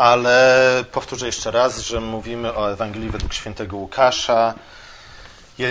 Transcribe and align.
ale 0.00 0.84
powtórzę 0.92 1.26
jeszcze 1.26 1.50
raz, 1.50 1.78
że 1.80 2.00
mówimy 2.00 2.54
o 2.54 2.72
Ewangelii 2.72 3.10
według 3.10 3.34
świętego 3.34 3.76
Łukasza, 3.76 4.54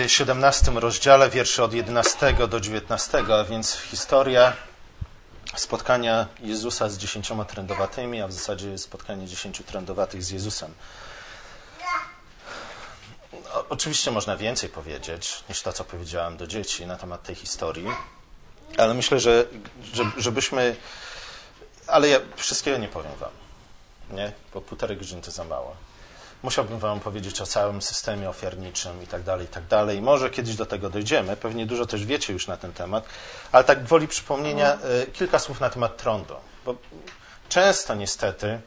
17 0.06 0.70
rozdziale, 0.70 1.30
wiersze 1.30 1.64
od 1.64 1.74
11 1.74 2.32
do 2.48 2.60
19, 2.60 3.24
a 3.40 3.44
więc 3.44 3.76
historia 3.76 4.52
spotkania 5.56 6.26
Jezusa 6.40 6.88
z 6.88 6.98
dziesięcioma 6.98 7.44
trędowatymi, 7.44 8.22
a 8.22 8.28
w 8.28 8.32
zasadzie 8.32 8.78
spotkanie 8.78 9.26
dziesięciu 9.26 9.64
trędowatych 9.64 10.22
z 10.22 10.30
Jezusem. 10.30 10.74
Oczywiście 13.68 14.10
można 14.10 14.36
więcej 14.36 14.68
powiedzieć 14.68 15.44
niż 15.48 15.62
to, 15.62 15.72
co 15.72 15.84
powiedziałem 15.84 16.36
do 16.36 16.46
dzieci 16.46 16.86
na 16.86 16.96
temat 16.96 17.22
tej 17.22 17.34
historii, 17.34 17.86
ale 18.78 18.94
myślę, 18.94 19.20
że, 19.20 19.44
że 19.92 20.04
żebyśmy. 20.16 20.76
Ale 21.86 22.08
ja 22.08 22.20
wszystkiego 22.36 22.78
nie 22.78 22.88
powiem 22.88 23.12
Wam, 23.20 23.30
nie? 24.12 24.32
bo 24.54 24.60
półtorej 24.60 24.96
godziny 24.96 25.22
to 25.22 25.30
za 25.30 25.44
mało. 25.44 25.76
Musiałbym 26.42 26.78
Wam 26.78 27.00
powiedzieć 27.00 27.40
o 27.40 27.46
całym 27.46 27.82
systemie 27.82 28.30
ofiarniczym 28.30 29.02
i 29.02 29.06
tak 29.06 29.22
dalej, 29.22 29.46
i 29.46 29.48
tak 29.48 29.66
dalej. 29.66 30.02
Może 30.02 30.30
kiedyś 30.30 30.56
do 30.56 30.66
tego 30.66 30.90
dojdziemy, 30.90 31.36
pewnie 31.36 31.66
dużo 31.66 31.86
też 31.86 32.04
wiecie 32.06 32.32
już 32.32 32.46
na 32.46 32.56
ten 32.56 32.72
temat, 32.72 33.04
ale 33.52 33.64
tak 33.64 33.84
woli 33.84 34.08
przypomnienia 34.08 34.78
y, 35.02 35.10
kilka 35.12 35.38
słów 35.38 35.60
na 35.60 35.70
temat 35.70 35.96
trądu, 35.96 36.34
bo 36.64 36.74
często 37.48 37.94
niestety 37.94 38.60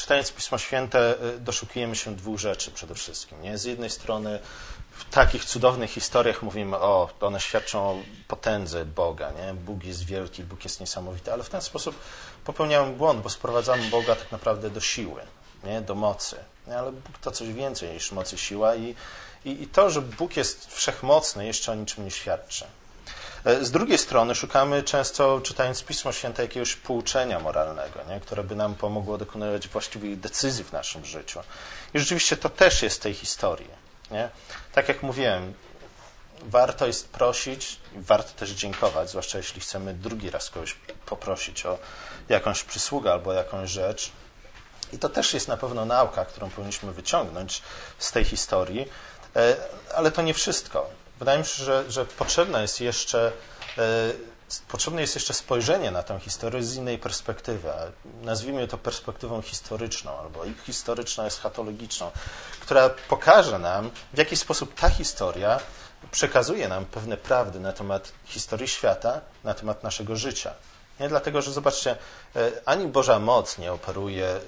czytając 0.00 0.32
Pismo 0.32 0.58
Święte, 0.58 1.14
y, 1.36 1.40
doszukujemy 1.40 1.96
się 1.96 2.16
dwóch 2.16 2.38
rzeczy 2.38 2.70
przede 2.70 2.94
wszystkim. 2.94 3.42
Nie? 3.42 3.58
Z 3.58 3.64
jednej 3.64 3.90
strony 3.90 4.38
w 4.90 5.10
takich 5.10 5.44
cudownych 5.44 5.90
historiach 5.90 6.42
mówimy, 6.42 6.76
o, 6.76 7.10
one 7.20 7.40
świadczą 7.40 7.78
o 7.90 7.96
potędze 8.28 8.84
Boga. 8.84 9.30
Nie? 9.30 9.54
Bóg 9.54 9.84
jest 9.84 10.04
wielki, 10.04 10.44
Bóg 10.44 10.64
jest 10.64 10.80
niesamowity, 10.80 11.32
ale 11.32 11.42
w 11.42 11.48
ten 11.48 11.60
sposób 11.60 11.96
popełniamy 12.44 12.92
błąd, 12.92 13.22
bo 13.22 13.30
sprowadzamy 13.30 13.90
Boga 13.90 14.16
tak 14.16 14.32
naprawdę 14.32 14.70
do 14.70 14.80
siły, 14.80 15.22
nie? 15.64 15.80
do 15.80 15.94
mocy. 15.94 16.36
Nie? 16.66 16.78
Ale 16.78 16.92
Bóg 16.92 17.18
to 17.20 17.30
coś 17.30 17.52
więcej 17.52 17.92
niż 17.92 18.12
mocy, 18.12 18.38
siła 18.38 18.74
i, 18.74 18.94
i, 19.44 19.62
i 19.62 19.66
to, 19.66 19.90
że 19.90 20.02
Bóg 20.02 20.36
jest 20.36 20.74
wszechmocny, 20.74 21.46
jeszcze 21.46 21.72
o 21.72 21.74
niczym 21.74 22.04
nie 22.04 22.10
świadczy. 22.10 22.64
E, 23.44 23.64
z 23.64 23.70
drugiej 23.70 23.98
strony 23.98 24.34
szukamy 24.34 24.82
często, 24.82 25.40
czytając 25.40 25.82
Pismo 25.82 26.12
Święte, 26.12 26.42
jakiegoś 26.42 26.76
pouczenia 26.76 27.40
moralnego, 27.40 28.00
nie? 28.08 28.20
które 28.20 28.44
by 28.44 28.56
nam 28.56 28.74
pomogło 28.74 29.18
dokonywać 29.18 29.68
właściwych 29.68 30.20
decyzji 30.20 30.64
w 30.64 30.72
naszym 30.72 31.04
życiu. 31.04 31.40
I 31.94 31.98
rzeczywiście 31.98 32.36
to 32.36 32.48
też 32.48 32.82
jest 32.82 32.96
w 32.96 33.02
tej 33.02 33.14
historii. 33.14 33.68
Nie? 34.10 34.28
Tak 34.72 34.88
jak 34.88 35.02
mówiłem, 35.02 35.54
warto 36.42 36.86
jest 36.86 37.08
prosić, 37.08 37.80
warto 37.94 38.32
też 38.32 38.50
dziękować, 38.50 39.10
zwłaszcza 39.10 39.38
jeśli 39.38 39.60
chcemy 39.60 39.94
drugi 39.94 40.30
raz 40.30 40.50
kogoś 40.50 40.76
poprosić 41.06 41.66
o 41.66 41.78
jakąś 42.28 42.64
przysługę 42.64 43.12
albo 43.12 43.32
jakąś 43.32 43.70
rzecz. 43.70 44.12
I 44.92 44.98
to 44.98 45.08
też 45.08 45.34
jest 45.34 45.48
na 45.48 45.56
pewno 45.56 45.84
nauka, 45.84 46.24
którą 46.24 46.50
powinniśmy 46.50 46.92
wyciągnąć 46.92 47.62
z 47.98 48.12
tej 48.12 48.24
historii, 48.24 48.88
e, 49.36 49.56
ale 49.94 50.10
to 50.10 50.22
nie 50.22 50.34
wszystko. 50.34 50.90
Wydaje 51.18 51.38
mi 51.38 51.44
się, 51.44 51.64
że, 51.64 51.90
że 51.90 52.04
potrzebne 52.04 52.62
jest 52.62 52.80
jeszcze 52.80 53.32
e, 53.78 54.12
potrzebne 54.68 55.00
jest 55.00 55.14
jeszcze 55.14 55.34
spojrzenie 55.34 55.90
na 55.90 56.02
tę 56.02 56.20
historię 56.20 56.62
z 56.62 56.76
innej 56.76 56.98
perspektywy. 56.98 57.70
Nazwijmy 58.22 58.68
to 58.68 58.78
perspektywą 58.78 59.42
historyczną 59.42 60.18
albo 60.18 60.44
historyczno-eschatologiczną, 60.66 62.10
która 62.60 62.90
pokaże 63.08 63.58
nam, 63.58 63.90
w 64.12 64.18
jaki 64.18 64.36
sposób 64.36 64.74
ta 64.74 64.88
historia 64.88 65.60
przekazuje 66.10 66.68
nam 66.68 66.84
pewne 66.84 67.16
prawdy 67.16 67.60
na 67.60 67.72
temat 67.72 68.12
historii 68.24 68.68
świata, 68.68 69.20
na 69.44 69.54
temat 69.54 69.82
naszego 69.82 70.16
życia. 70.16 70.54
Nie 71.00 71.08
dlatego, 71.08 71.42
że 71.42 71.52
zobaczcie, 71.52 71.96
e, 72.36 72.50
ani 72.64 72.86
Boża 72.86 73.18
moc 73.18 73.58
nie 73.58 73.72
operuje 73.72 74.26
e, 74.26 74.38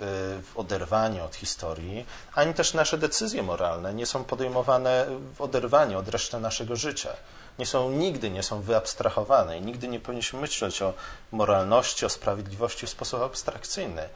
w 0.43 0.53
oderwaniu 0.57 1.25
od 1.25 1.35
historii, 1.35 2.07
ani 2.35 2.55
też 2.55 2.75
nasze 2.75 2.99
decyzje 2.99 3.43
moralne 3.43 3.95
nie 3.95 4.07
są 4.07 4.25
podejmowane 4.25 5.07
w 5.35 5.41
oderwaniu 5.41 5.99
od 5.99 6.09
reszty 6.09 6.41
naszego 6.41 6.77
życia. 6.77 7.13
Nie 7.59 7.67
są, 7.67 7.91
nigdy 7.91 8.31
nie 8.31 8.43
są 8.43 8.63
wyabstrahowane 8.63 9.59
i 9.59 9.63
nigdy 9.63 9.89
nie 9.89 10.01
powinniśmy 10.01 10.41
myśleć 10.41 10.83
o 10.83 10.95
moralności, 11.33 12.07
o 12.07 12.09
sprawiedliwości 12.09 12.87
w 12.87 12.91
sposób 12.91 13.23
abstrakcyjny. 13.23 14.09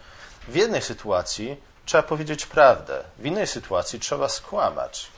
W 0.49 0.55
jednej 0.55 0.83
sytuacji 0.83 1.57
trzeba 1.85 2.03
powiedzieć 2.03 2.47
prawdę, 2.47 3.05
w 3.19 3.27
innej 3.27 3.47
sytuacji 3.47 4.01
trzeba 4.01 4.29
skłamać. 4.29 5.16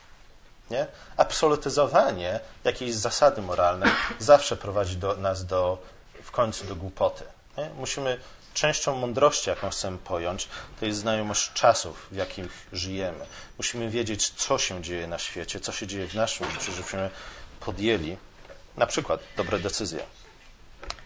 Nie? 0.71 0.87
Absolutyzowanie 1.17 2.41
jakiejś 2.65 2.95
zasady 2.95 3.43
moralnej 3.43 3.91
zawsze 4.19 4.57
prowadzi 4.57 4.97
do, 4.97 5.17
nas 5.17 5.47
do 5.47 5.79
w 6.23 6.31
końcu 6.31 6.65
do 6.65 6.77
głupoty. 6.77 7.25
Nie? 7.57 7.71
Musimy 7.71 8.21
częścią 8.55 8.95
mądrości, 8.95 9.51
jaką 9.51 9.71
chcemy 9.71 9.99
pojąć, 9.99 10.49
to 10.81 10.87
jest 10.87 10.99
znajomość 10.99 11.53
czasów, 11.53 12.07
w 12.11 12.17
jakich 12.17 12.67
żyjemy. 12.73 13.27
Musimy 13.59 13.91
wiedzieć, 13.91 14.31
co 14.31 14.59
się 14.59 14.83
dzieje 14.83 15.07
na 15.07 15.19
świecie, 15.19 15.61
co 15.61 15.73
się 15.73 15.87
dzieje 15.87 16.09
w 16.09 16.15
naszym 16.15 16.51
życiu, 16.51 16.73
żebyśmy 16.73 17.11
podjęli 17.61 18.17
na 18.77 18.87
przykład 18.87 19.21
dobre 19.37 19.59
decyzje. 19.59 20.01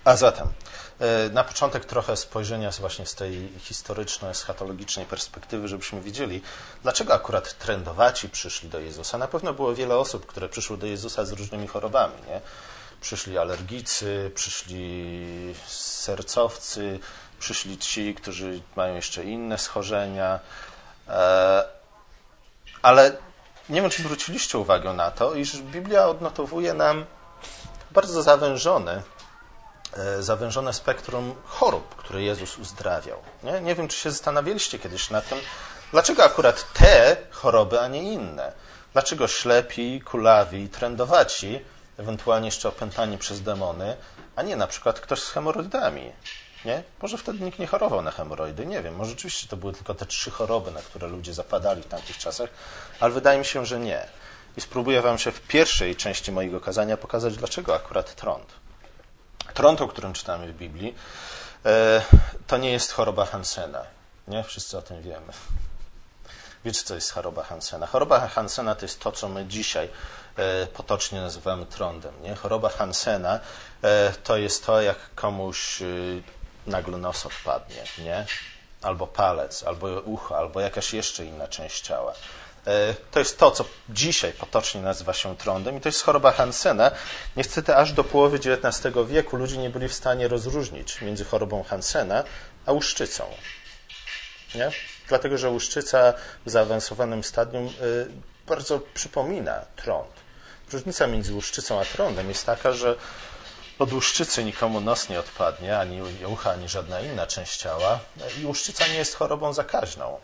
A 0.05 0.17
zatem, 0.17 0.49
na 1.32 1.44
początek 1.44 1.84
trochę 1.84 2.16
spojrzenia 2.16 2.70
właśnie 2.80 3.06
z 3.06 3.14
tej 3.14 3.52
historyczno-eschatologicznej 3.58 5.06
perspektywy, 5.06 5.68
żebyśmy 5.68 6.00
widzieli, 6.00 6.42
dlaczego 6.82 7.14
akurat 7.14 7.58
trendowaci 7.58 8.28
przyszli 8.28 8.68
do 8.68 8.80
Jezusa. 8.80 9.18
Na 9.18 9.28
pewno 9.28 9.52
było 9.52 9.74
wiele 9.74 9.96
osób, 9.96 10.26
które 10.26 10.48
przyszły 10.48 10.78
do 10.78 10.86
Jezusa 10.86 11.24
z 11.24 11.32
różnymi 11.32 11.66
chorobami. 11.66 12.14
Nie? 12.28 12.40
Przyszli 13.00 13.38
alergicy, 13.38 14.30
przyszli 14.34 15.54
sercowcy, 15.66 16.98
przyszli 17.38 17.78
ci, 17.78 18.14
którzy 18.14 18.60
mają 18.76 18.94
jeszcze 18.94 19.24
inne 19.24 19.58
schorzenia. 19.58 20.40
E, 21.08 21.64
ale 22.82 23.16
nie 23.69 23.80
wiem, 23.80 23.90
czy 23.90 24.02
zwróciliście 24.02 24.58
uwagę 24.58 24.92
na 24.92 25.10
to, 25.10 25.34
iż 25.34 25.56
Biblia 25.56 26.06
odnotowuje 26.06 26.74
nam 26.74 27.04
bardzo 27.90 28.22
zawężone, 28.22 28.92
e, 28.92 29.02
zawężone 30.20 30.72
spektrum 30.72 31.34
chorób, 31.44 31.97
które 31.97 32.22
Jezus 32.22 32.58
uzdrawiał. 32.58 33.19
Nie? 33.42 33.60
nie 33.60 33.75
wiem, 33.75 33.88
czy 33.88 33.98
się 33.98 34.10
zastanawialiście 34.10 34.78
kiedyś 34.78 35.10
nad 35.10 35.28
tym, 35.28 35.38
dlaczego 35.91 36.25
akurat 36.25 36.72
te 36.72 37.16
choroby, 37.30 37.80
a 37.80 37.88
nie 37.88 38.12
inne. 38.12 38.52
Dlaczego 38.92 39.28
ślepi, 39.28 40.00
kulawi, 40.00 40.69
trędowaci 40.69 41.60
ewentualnie 41.98 42.47
jeszcze 42.47 42.69
opętani 42.69 43.19
przez 43.19 43.42
demony, 43.42 43.97
a 44.36 44.42
nie 44.42 44.56
na 44.56 44.66
przykład 44.66 45.00
ktoś 45.00 45.22
z 45.22 45.31
hemoroidami. 45.31 46.12
Nie? 46.64 46.82
Może 47.02 47.19
wtedy 47.19 47.44
nikt 47.44 47.58
nie 47.58 47.66
chorował 47.66 48.02
na 48.02 48.10
hemoroidy, 48.10 48.66
nie 48.66 48.82
wiem. 48.82 48.94
Może 48.94 49.10
rzeczywiście 49.10 49.48
to 49.48 49.56
były 49.56 49.72
tylko 49.72 49.94
te 49.94 50.06
trzy 50.06 50.31
choroby, 50.31 50.70
na 50.70 50.82
które 50.82 51.08
ludzie 51.08 51.34
zapadali 51.34 51.82
w 51.82 51.86
tamtych 51.86 52.19
czasach, 52.19 52.50
ale 53.00 53.12
wydaje 53.12 53.38
mi 53.38 53.44
się, 53.44 53.66
że 53.66 53.81
nie. 53.81 54.06
I 54.56 54.60
spróbuję 54.60 55.02
Wam 55.02 55.19
się 55.19 55.32
w 55.32 55.41
pierwszej 55.41 55.97
części 55.97 56.32
mojego 56.32 56.60
kazania 56.60 56.97
pokazać, 56.97 57.36
dlaczego 57.36 57.75
akurat 57.75 58.14
trąd. 58.14 58.47
Trąd, 59.54 59.80
o 59.80 59.88
którym 59.88 60.12
czytamy 60.12 60.53
w 60.53 60.56
Biblii, 60.56 60.94
e, 61.66 62.03
to 62.47 62.56
nie 62.56 62.70
jest 62.70 62.92
choroba 62.92 63.26
Hansena. 63.26 63.82
Nie? 64.28 64.44
Wszyscy 64.44 64.78
o 64.78 64.82
tym 64.82 65.03
wiemy. 65.03 65.32
Wiecie, 66.64 66.82
co 66.84 66.94
jest 66.94 67.12
choroba 67.12 67.42
Hansena? 67.42 67.86
Choroba 67.86 68.28
Hansena 68.28 68.75
to 68.75 68.84
jest 68.84 69.00
to, 69.00 69.12
co 69.12 69.28
my 69.28 69.47
dzisiaj 69.47 69.88
E, 70.36 70.66
potocznie 70.66 71.20
nazywamy 71.20 71.66
trądem. 71.66 72.22
Nie? 72.22 72.34
Choroba 72.34 72.69
Hansena 72.69 73.41
e, 73.82 74.12
to 74.25 74.36
jest 74.36 74.66
to, 74.66 74.82
jak 74.82 74.97
komuś 75.14 75.82
nagle 76.66 76.98
nos 76.98 77.26
odpadnie, 77.26 77.84
nie? 77.98 78.26
albo 78.82 79.06
palec, 79.06 79.62
albo 79.62 80.00
ucho, 80.00 80.38
albo 80.38 80.60
jakaś 80.60 80.94
jeszcze 80.94 81.25
inna 81.25 81.48
część 81.48 81.81
ciała. 81.81 82.12
To 83.11 83.19
jest 83.19 83.39
to, 83.39 83.50
co 83.50 83.65
dzisiaj 83.89 84.33
potocznie 84.33 84.81
nazywa 84.81 85.12
się 85.12 85.37
trądem 85.37 85.77
i 85.77 85.81
to 85.81 85.89
jest 85.89 86.03
choroba 86.03 86.33
Hansena. 86.33 86.91
Niestety 87.37 87.77
aż 87.77 87.93
do 87.93 88.05
połowy 88.05 88.37
XIX 88.37 88.97
wieku 89.06 89.37
ludzie 89.37 89.56
nie 89.56 89.71
byli 89.71 89.89
w 89.89 89.95
stanie 89.95 90.28
rozróżnić 90.28 91.00
między 91.00 91.25
chorobą 91.25 91.62
Hansena 91.62 92.25
a 92.67 92.73
łuszczycą. 92.73 93.25
Nie? 94.55 94.70
Dlatego, 95.09 95.38
że 95.38 95.50
łuszczyca 95.50 96.14
w 96.47 96.50
zaawansowanym 96.50 97.25
stadium 97.25 97.73
bardzo 98.47 98.81
przypomina 98.94 99.65
trąd. 99.76 100.11
Różnica 100.73 101.06
między 101.06 101.35
łuszczycą 101.35 101.81
a 101.81 101.85
trądem 101.85 102.29
jest 102.29 102.47
taka, 102.47 102.73
że 102.73 102.97
od 103.79 103.93
łuszczycy 103.93 104.44
nikomu 104.44 104.81
nos 104.81 105.08
nie 105.08 105.20
odpadnie, 105.20 105.79
ani 105.79 106.03
ucha, 106.26 106.50
ani 106.50 106.69
żadna 106.69 107.00
inna 107.00 107.26
część 107.26 107.56
ciała. 107.56 108.00
I 108.43 108.47
łuszczyca 108.47 108.87
nie 108.87 108.94
jest 108.94 109.15
chorobą 109.15 109.53
zakaźną. 109.53 110.19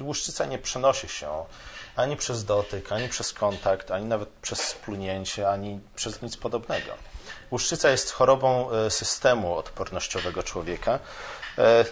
Łuszczyca 0.00 0.44
nie 0.44 0.58
przenosi 0.58 1.08
się 1.08 1.44
ani 1.96 2.16
przez 2.16 2.44
dotyk, 2.44 2.92
ani 2.92 3.08
przez 3.08 3.32
kontakt, 3.32 3.90
ani 3.90 4.04
nawet 4.04 4.28
przez 4.28 4.60
splunięcie, 4.60 5.50
ani 5.50 5.80
przez 5.96 6.22
nic 6.22 6.36
podobnego. 6.36 6.92
Łuszczyca 7.50 7.90
jest 7.90 8.12
chorobą 8.12 8.70
e, 8.70 8.90
systemu 8.90 9.54
odpornościowego 9.56 10.42
człowieka, 10.42 10.98
e, 11.58 11.84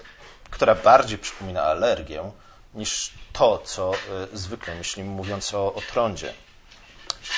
która 0.50 0.74
bardziej 0.74 1.18
przypomina 1.18 1.62
alergię 1.62 2.30
niż 2.74 3.10
to, 3.32 3.58
co 3.64 3.92
e, 3.94 3.96
zwykle 4.32 4.74
myślimy, 4.74 5.10
mówiąc 5.10 5.54
o, 5.54 5.74
o 5.74 5.80
trądzie. 5.80 6.34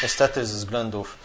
Niestety 0.02 0.46
ze 0.46 0.56
względów 0.56 1.18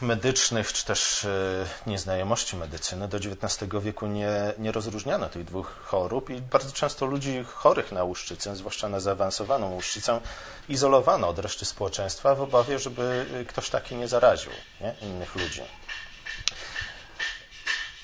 medycznych, 0.00 0.72
czy 0.72 0.84
też 0.84 1.24
e, 1.24 1.66
nieznajomości 1.86 2.56
medycyny. 2.56 3.08
Do 3.08 3.16
XIX 3.16 3.70
wieku 3.82 4.06
nie, 4.06 4.30
nie 4.58 4.72
rozróżniano 4.72 5.28
tych 5.28 5.44
dwóch 5.44 5.76
chorób 5.84 6.30
i 6.30 6.40
bardzo 6.40 6.72
często 6.72 7.06
ludzi 7.06 7.44
chorych 7.54 7.92
na 7.92 8.04
łuszczycę, 8.04 8.56
zwłaszcza 8.56 8.88
na 8.88 9.00
zaawansowaną 9.00 9.70
łuszczycę, 9.70 10.20
izolowano 10.68 11.28
od 11.28 11.38
reszty 11.38 11.64
społeczeństwa 11.64 12.34
w 12.34 12.42
obawie, 12.42 12.78
żeby 12.78 13.26
ktoś 13.48 13.70
taki 13.70 13.96
nie 13.96 14.08
zaraził 14.08 14.52
nie? 14.80 14.94
innych 15.00 15.34
ludzi. 15.34 15.62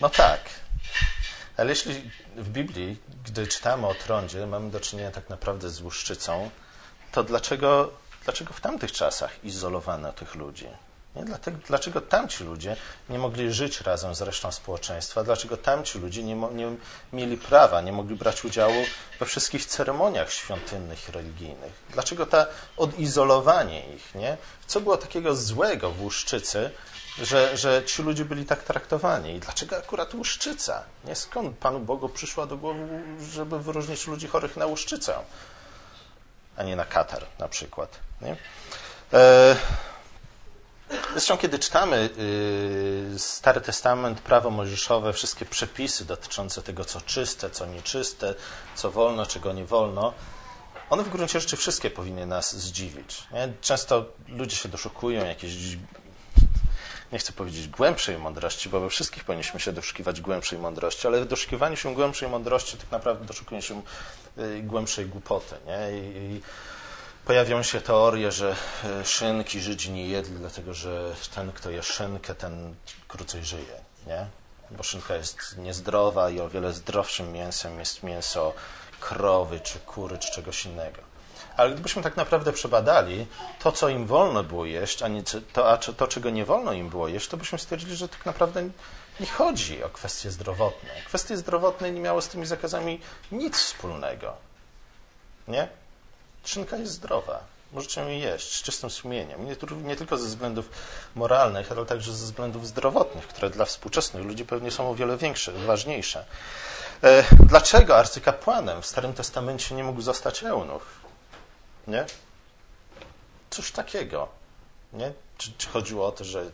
No 0.01 0.11
tak, 0.11 0.41
ale 1.57 1.71
jeśli 1.71 2.11
w 2.37 2.49
Biblii, 2.49 3.01
gdy 3.25 3.47
czytamy 3.47 3.87
o 3.87 3.95
trądzie, 3.95 4.47
mamy 4.47 4.71
do 4.71 4.81
czynienia 4.81 5.11
tak 5.11 5.31
naprawdę 5.31 5.71
z 5.71 5.81
łuszczycą, 5.81 6.51
to 7.13 7.25
dlaczego, 7.25 7.91
dlaczego 8.25 8.53
w 8.53 8.61
tamtych 8.61 8.93
czasach 8.93 9.45
izolowano 9.45 10.13
tych 10.13 10.35
ludzi? 10.35 10.69
Dlatego, 11.23 11.59
dlaczego 11.67 12.01
tamci 12.01 12.45
ludzie 12.45 12.77
nie 13.09 13.19
mogli 13.19 13.53
żyć 13.53 13.81
razem 13.81 14.15
z 14.15 14.23
resztą 14.23 14.53
społeczeństwa? 14.53 15.25
Dlaczego 15.25 15.57
tamci 15.57 15.99
ludzie 15.99 16.23
nie, 16.23 16.35
nie, 16.35 16.77
mieli 17.13 17.37
prawa, 17.37 17.81
nie 17.81 17.93
mogli 17.93 18.17
brać 18.17 18.45
udziału 18.45 18.85
we 19.21 19.27
wszystkich 19.27 19.67
ceremoniach 19.67 20.33
świątynnych 20.33 21.09
religijnych? 21.09 21.73
Dlaczego 21.91 22.27
to 22.27 22.47
odizolowanie 22.77 23.95
ich? 23.95 24.15
Nie? 24.15 24.37
Co 24.67 24.81
było 24.81 24.97
takiego 24.97 25.37
złego 25.37 25.91
w 25.91 26.03
Łuszczycy, 26.03 26.71
że, 27.23 27.57
że 27.57 27.83
ci 27.85 28.03
ludzie 28.03 28.25
byli 28.25 28.47
tak 28.47 28.63
traktowani? 28.63 29.35
I 29.35 29.41
dlaczego 29.41 29.77
akurat 29.77 30.15
Łuszczyca? 30.15 30.83
Nie? 31.05 31.15
Skąd 31.15 31.59
Panu 31.59 31.81
Bogu 31.81 32.09
przyszła 32.09 32.47
do 32.47 32.57
głowy, 32.57 33.03
żeby 33.33 33.59
wyróżnić 33.59 34.07
ludzi 34.07 34.29
chorych 34.29 34.57
na 34.57 34.67
Łuszczycę, 34.67 35.15
a 36.57 36.63
nie 36.63 36.77
na 36.77 36.85
katar 36.85 37.27
na 37.39 37.49
przykład? 37.49 37.99
Nie? 38.21 38.37
E 39.13 39.57
Zresztą, 41.13 41.39
kiedy 41.39 41.59
czytamy 41.59 42.11
y, 43.15 43.19
Stary 43.19 43.61
Testament, 43.61 44.21
prawo 44.21 44.51
mojżeszowe, 44.51 45.13
wszystkie 45.13 45.45
przepisy 45.45 46.05
dotyczące 46.05 46.63
tego, 46.63 46.85
co 46.85 47.01
czyste, 47.01 47.51
co 47.51 47.67
nieczyste, 47.67 48.35
co 48.75 48.91
wolno, 48.91 49.27
czego 49.27 49.53
nie 49.53 49.65
wolno, 49.65 50.15
one 50.91 51.03
w 51.03 51.09
gruncie 51.09 51.41
rzeczy 51.41 51.57
wszystkie 51.57 51.91
powinny 51.91 52.27
nas 52.27 52.57
zdziwić. 52.57 53.23
Nie? 53.33 53.53
Często 53.61 54.05
ludzie 54.29 54.57
się 54.57 54.69
doszukują 54.69 55.25
jakiejś, 55.25 55.53
nie 57.13 57.19
chcę 57.19 57.33
powiedzieć 57.33 57.69
głębszej 57.69 58.19
mądrości, 58.19 58.69
bo 58.69 58.81
we 58.81 58.89
wszystkich 58.89 59.25
powinniśmy 59.25 59.61
się 59.61 59.73
doszukiwać 59.73 60.21
głębszej 60.21 60.59
mądrości, 60.59 61.07
ale 61.07 61.21
w 61.21 61.29
doszukiwaniu 61.29 61.77
się 61.77 61.95
głębszej 61.95 62.29
mądrości 62.29 62.77
tak 62.77 62.91
naprawdę 62.91 63.25
doszukują 63.25 63.61
się 63.61 63.83
y, 64.39 64.63
głębszej 64.63 65.07
głupoty. 65.07 65.55
Nie? 65.67 65.99
I, 65.99 66.41
Pojawią 67.25 67.63
się 67.63 67.81
teorie, 67.81 68.33
że 68.33 68.57
e, 68.85 69.05
szynki 69.05 69.61
Żydzi 69.61 69.93
nie 69.93 70.07
jedli, 70.07 70.37
dlatego 70.37 70.75
że 70.75 71.15
ten, 71.35 71.53
kto 71.53 71.71
je 71.71 71.83
szynkę, 71.83 72.35
ten 72.35 72.75
krócej 73.09 73.45
żyje. 73.45 73.81
Nie? 74.07 74.27
Bo 74.71 74.83
szynka 74.83 75.17
jest 75.17 75.59
niezdrowa 75.59 76.31
i 76.31 76.41
o 76.41 76.49
wiele 76.49 76.73
zdrowszym 76.73 77.33
mięsem 77.33 77.79
jest 77.79 78.03
mięso 78.03 78.53
krowy, 79.01 79.61
czy 79.61 79.79
kury, 79.79 80.19
czy 80.19 80.33
czegoś 80.33 80.67
innego. 80.67 80.99
Ale 81.57 81.71
gdybyśmy 81.71 82.03
tak 82.03 82.17
naprawdę 82.17 82.53
przebadali 82.53 83.27
to, 83.59 83.73
co 83.73 83.89
im 83.89 84.07
wolno 84.07 84.45
było 84.45 84.65
jeść, 84.65 85.03
a, 85.03 85.09
nie, 85.09 85.23
to, 85.53 85.71
a 85.71 85.77
to, 85.77 86.09
czego 86.09 86.31
nie 86.31 86.45
wolno 86.45 86.73
im 86.73 86.89
było 86.89 87.09
jeść, 87.09 87.29
to 87.29 87.37
byśmy 87.37 87.59
stwierdzili, 87.59 87.97
że 87.97 88.09
tak 88.09 88.27
naprawdę 88.27 88.69
nie 89.21 89.27
chodzi 89.27 89.85
o 89.85 89.89
kwestie 89.89 90.31
zdrowotne. 90.31 90.91
Kwestie 91.07 91.37
zdrowotne 91.37 91.91
nie 91.91 92.01
miały 92.01 92.23
z 92.23 92.29
tymi 92.29 92.47
zakazami 92.47 93.01
nic 93.33 93.57
wspólnego. 93.59 94.37
Nie? 95.49 95.69
Szynka 96.45 96.77
jest 96.77 96.93
zdrowa. 96.93 97.41
Możecie 97.73 98.01
ją 98.01 98.09
jeść 98.09 98.59
z 98.59 98.63
czystym 98.63 98.91
sumieniem. 98.91 99.47
Nie, 99.47 99.57
nie, 99.83 99.97
tylko 99.97 100.19
ze 100.19 100.27
względów 100.27 100.69
moralnych, 101.15 101.73
ale 101.73 101.87
także 101.87 102.13
ze 102.13 102.25
względów 102.25 102.67
zdrowotnych, 102.67 103.29
które 103.29 103.51
dla 103.51 103.65
współczesnych 103.65 104.25
ludzi 104.25 104.45
pewnie 104.45 104.71
są 104.71 104.91
o 104.91 104.95
wiele 104.95 105.17
większe, 105.17 105.53
ważniejsze. 105.53 106.25
E, 107.03 107.25
dlaczego 107.47 107.97
arcykapłanem 107.97 108.83
w 108.83 108.87
Starym 108.87 109.13
Testamencie 109.15 109.75
nie 109.75 109.85
mógł 109.85 110.01
zostać 110.01 110.43
eunuch? 110.43 110.87
Nie? 111.87 112.07
Cóż 113.51 113.73
takiego? 113.73 114.29
Nie? 114.93 115.13
Czy, 115.39 115.53
czy 115.59 115.69
chodziło 115.69 116.07
o 116.07 116.13
to, 116.13 116.25
że 116.25 116.51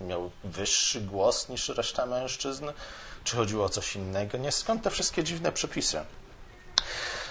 miał 0.00 0.30
wyższy 0.44 1.00
głos 1.00 1.48
niż 1.48 1.68
reszta 1.68 2.06
mężczyzn? 2.06 2.66
Czy 3.24 3.36
chodziło 3.36 3.64
o 3.64 3.68
coś 3.68 3.96
innego? 3.96 4.38
Nie? 4.38 4.52
Skąd 4.52 4.82
te 4.82 4.90
wszystkie 4.90 5.24
dziwne 5.24 5.52
przepisy? 5.52 6.04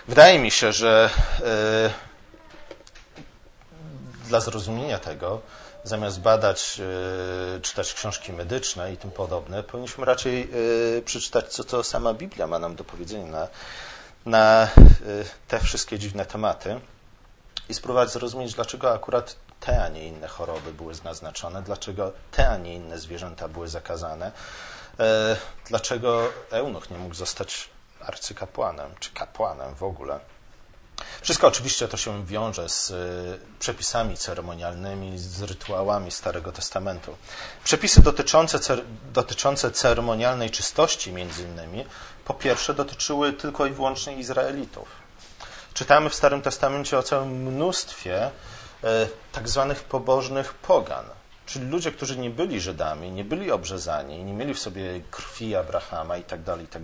Wydaje 0.07 0.39
mi 0.39 0.51
się, 0.51 0.73
że 0.73 1.09
e, 1.43 1.89
dla 4.27 4.39
zrozumienia 4.39 4.99
tego, 4.99 5.41
zamiast 5.83 6.21
badać, 6.21 6.81
e, 7.57 7.61
czytać 7.61 7.93
książki 7.93 8.33
medyczne 8.33 8.93
i 8.93 8.97
tym 8.97 9.11
podobne, 9.11 9.63
powinniśmy 9.63 10.05
raczej 10.05 10.49
e, 10.97 11.01
przeczytać, 11.01 11.53
co 11.53 11.63
to 11.63 11.83
sama 11.83 12.13
Biblia 12.13 12.47
ma 12.47 12.59
nam 12.59 12.75
do 12.75 12.83
powiedzenia 12.83 13.25
na, 13.25 13.47
na 14.25 14.67
te 15.47 15.59
wszystkie 15.59 15.99
dziwne 15.99 16.25
tematy 16.25 16.79
i 17.69 17.73
spróbować 17.73 18.11
zrozumieć, 18.11 18.53
dlaczego 18.53 18.93
akurat 18.93 19.35
te, 19.59 19.83
a 19.83 19.89
nie 19.89 20.07
inne 20.07 20.27
choroby 20.27 20.73
były 20.73 20.93
naznaczone, 21.03 21.61
dlaczego 21.61 22.11
te, 22.31 22.49
a 22.49 22.57
nie 22.57 22.75
inne 22.75 22.99
zwierzęta 22.99 23.47
były 23.47 23.67
zakazane, 23.67 24.31
dlaczego 25.67 26.29
eunuch 26.51 26.89
nie 26.89 26.97
mógł 26.97 27.15
zostać 27.15 27.69
arcykapłanem, 28.01 28.91
czy 28.99 29.11
kapłanem 29.11 29.75
w 29.75 29.83
ogóle. 29.83 30.19
Wszystko 31.21 31.47
oczywiście 31.47 31.87
to 31.87 31.97
się 31.97 32.25
wiąże 32.25 32.69
z 32.69 32.89
y, 32.89 33.39
przepisami 33.59 34.17
ceremonialnymi, 34.17 35.19
z 35.19 35.41
rytuałami 35.41 36.11
Starego 36.11 36.51
Testamentu. 36.51 37.17
Przepisy 37.63 38.01
dotyczące, 38.01 38.59
dotyczące 39.13 39.71
ceremonialnej 39.71 40.49
czystości, 40.49 41.13
między 41.13 41.43
innymi, 41.43 41.85
po 42.25 42.33
pierwsze 42.33 42.73
dotyczyły 42.73 43.33
tylko 43.33 43.65
i 43.65 43.71
wyłącznie 43.71 44.15
Izraelitów. 44.15 44.87
Czytamy 45.73 46.09
w 46.09 46.15
Starym 46.15 46.41
Testamencie 46.41 46.97
o 46.97 47.03
całym 47.03 47.29
mnóstwie 47.29 48.27
y, 48.27 48.87
tak 49.31 49.49
zwanych 49.49 49.83
pobożnych 49.83 50.53
pogan, 50.53 51.05
Czyli 51.51 51.67
ludzie, 51.67 51.91
którzy 51.91 52.17
nie 52.17 52.29
byli 52.29 52.61
Żydami, 52.61 53.11
nie 53.11 53.23
byli 53.23 53.51
obrzezani, 53.51 54.23
nie 54.23 54.33
mieli 54.33 54.53
w 54.53 54.59
sobie 54.59 55.01
krwi 55.11 55.55
Abrahama 55.55 56.17
i 56.17 56.23
tak 56.23 56.43
dalej, 56.43 56.65
i 56.65 56.67
tak. 56.67 56.83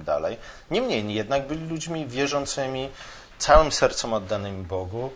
Niemniej 0.72 1.14
jednak 1.14 1.48
byli 1.48 1.68
ludźmi 1.68 2.08
wierzącymi, 2.08 2.90
całym 3.38 3.72
sercem 3.72 4.14
oddanymi 4.14 4.64
Bogu 4.64 5.10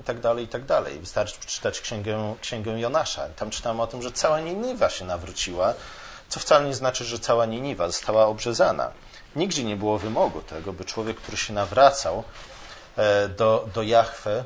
i 0.00 0.02
tak 0.02 0.20
dalej, 0.20 0.44
i 0.44 0.48
dalej. 0.64 0.98
Wystarczy 0.98 1.40
przeczytać 1.40 1.80
księgę, 1.80 2.34
księgę 2.40 2.80
Jonasza. 2.80 3.28
Tam 3.28 3.50
czytamy 3.50 3.82
o 3.82 3.86
tym, 3.86 4.02
że 4.02 4.12
cała 4.12 4.40
Niniwa 4.40 4.90
się 4.90 5.04
nawróciła, 5.04 5.74
co 6.28 6.40
wcale 6.40 6.66
nie 6.66 6.74
znaczy, 6.74 7.04
że 7.04 7.18
cała 7.18 7.46
Niniwa 7.46 7.86
została 7.86 8.26
obrzezana. 8.26 8.90
Nigdzie 9.36 9.64
nie 9.64 9.76
było 9.76 9.98
wymogu 9.98 10.40
tego, 10.40 10.72
by 10.72 10.84
człowiek, 10.84 11.16
który 11.16 11.36
się 11.36 11.52
nawracał 11.52 12.24
e, 12.96 13.28
do, 13.28 13.68
do 13.74 13.82
Jahwe, 13.82 14.44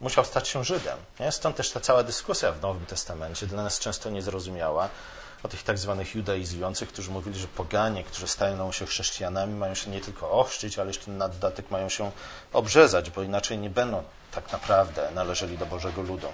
musiał 0.00 0.24
stać 0.24 0.48
się 0.48 0.64
Żydem. 0.64 0.98
Nie? 1.20 1.32
Stąd 1.32 1.56
też 1.56 1.70
ta 1.70 1.80
cała 1.80 2.02
dyskusja 2.02 2.52
w 2.52 2.62
Nowym 2.62 2.86
Testamencie 2.86 3.46
dla 3.46 3.62
nas 3.62 3.78
często 3.78 4.10
niezrozumiała 4.10 4.88
o 5.42 5.48
tych 5.48 5.62
tak 5.62 5.78
zwanych 5.78 6.14
judaizujących, 6.14 6.88
którzy 6.88 7.10
mówili, 7.10 7.38
że 7.38 7.48
poganie, 7.48 8.04
którzy 8.04 8.28
stają 8.28 8.72
się 8.72 8.86
chrześcijanami, 8.86 9.54
mają 9.54 9.74
się 9.74 9.90
nie 9.90 10.00
tylko 10.00 10.30
ochrzcić, 10.30 10.78
ale 10.78 10.88
jeszcze 10.88 11.10
na 11.10 11.28
dodatek 11.28 11.70
mają 11.70 11.88
się 11.88 12.10
obrzezać, 12.52 13.10
bo 13.10 13.22
inaczej 13.22 13.58
nie 13.58 13.70
będą 13.70 14.02
tak 14.32 14.52
naprawdę 14.52 15.10
należeli 15.14 15.58
do 15.58 15.66
Bożego 15.66 16.02
ludu. 16.02 16.28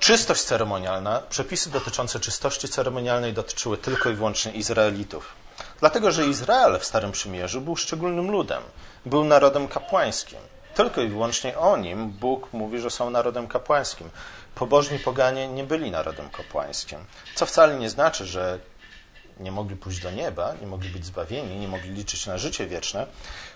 Czystość 0.00 0.42
ceremonialna, 0.42 1.22
przepisy 1.30 1.70
dotyczące 1.70 2.20
czystości 2.20 2.68
ceremonialnej 2.68 3.32
dotyczyły 3.32 3.78
tylko 3.78 4.10
i 4.10 4.14
wyłącznie 4.14 4.52
Izraelitów. 4.52 5.34
Dlatego, 5.80 6.12
że 6.12 6.26
Izrael 6.26 6.78
w 6.78 6.84
Starym 6.84 7.12
Przymierzu 7.12 7.60
był 7.60 7.76
szczególnym 7.76 8.30
ludem, 8.30 8.62
był 9.06 9.24
narodem 9.24 9.68
kapłańskim. 9.68 10.38
Tylko 10.74 11.00
i 11.00 11.08
wyłącznie 11.08 11.58
o 11.58 11.76
nim 11.76 12.10
Bóg 12.10 12.52
mówi, 12.52 12.78
że 12.78 12.90
są 12.90 13.10
narodem 13.10 13.48
kapłańskim. 13.48 14.10
Pobożni 14.54 14.98
poganie 14.98 15.48
nie 15.48 15.64
byli 15.64 15.90
narodem 15.90 16.30
kapłańskim. 16.30 16.98
Co 17.34 17.46
wcale 17.46 17.76
nie 17.78 17.90
znaczy, 17.90 18.26
że 18.26 18.58
nie 19.40 19.52
mogli 19.52 19.76
pójść 19.76 20.00
do 20.00 20.10
nieba, 20.10 20.54
nie 20.60 20.66
mogli 20.66 20.88
być 20.88 21.06
zbawieni, 21.06 21.56
nie 21.56 21.68
mogli 21.68 21.90
liczyć 21.90 22.26
na 22.26 22.38
życie 22.38 22.66
wieczne. 22.66 23.06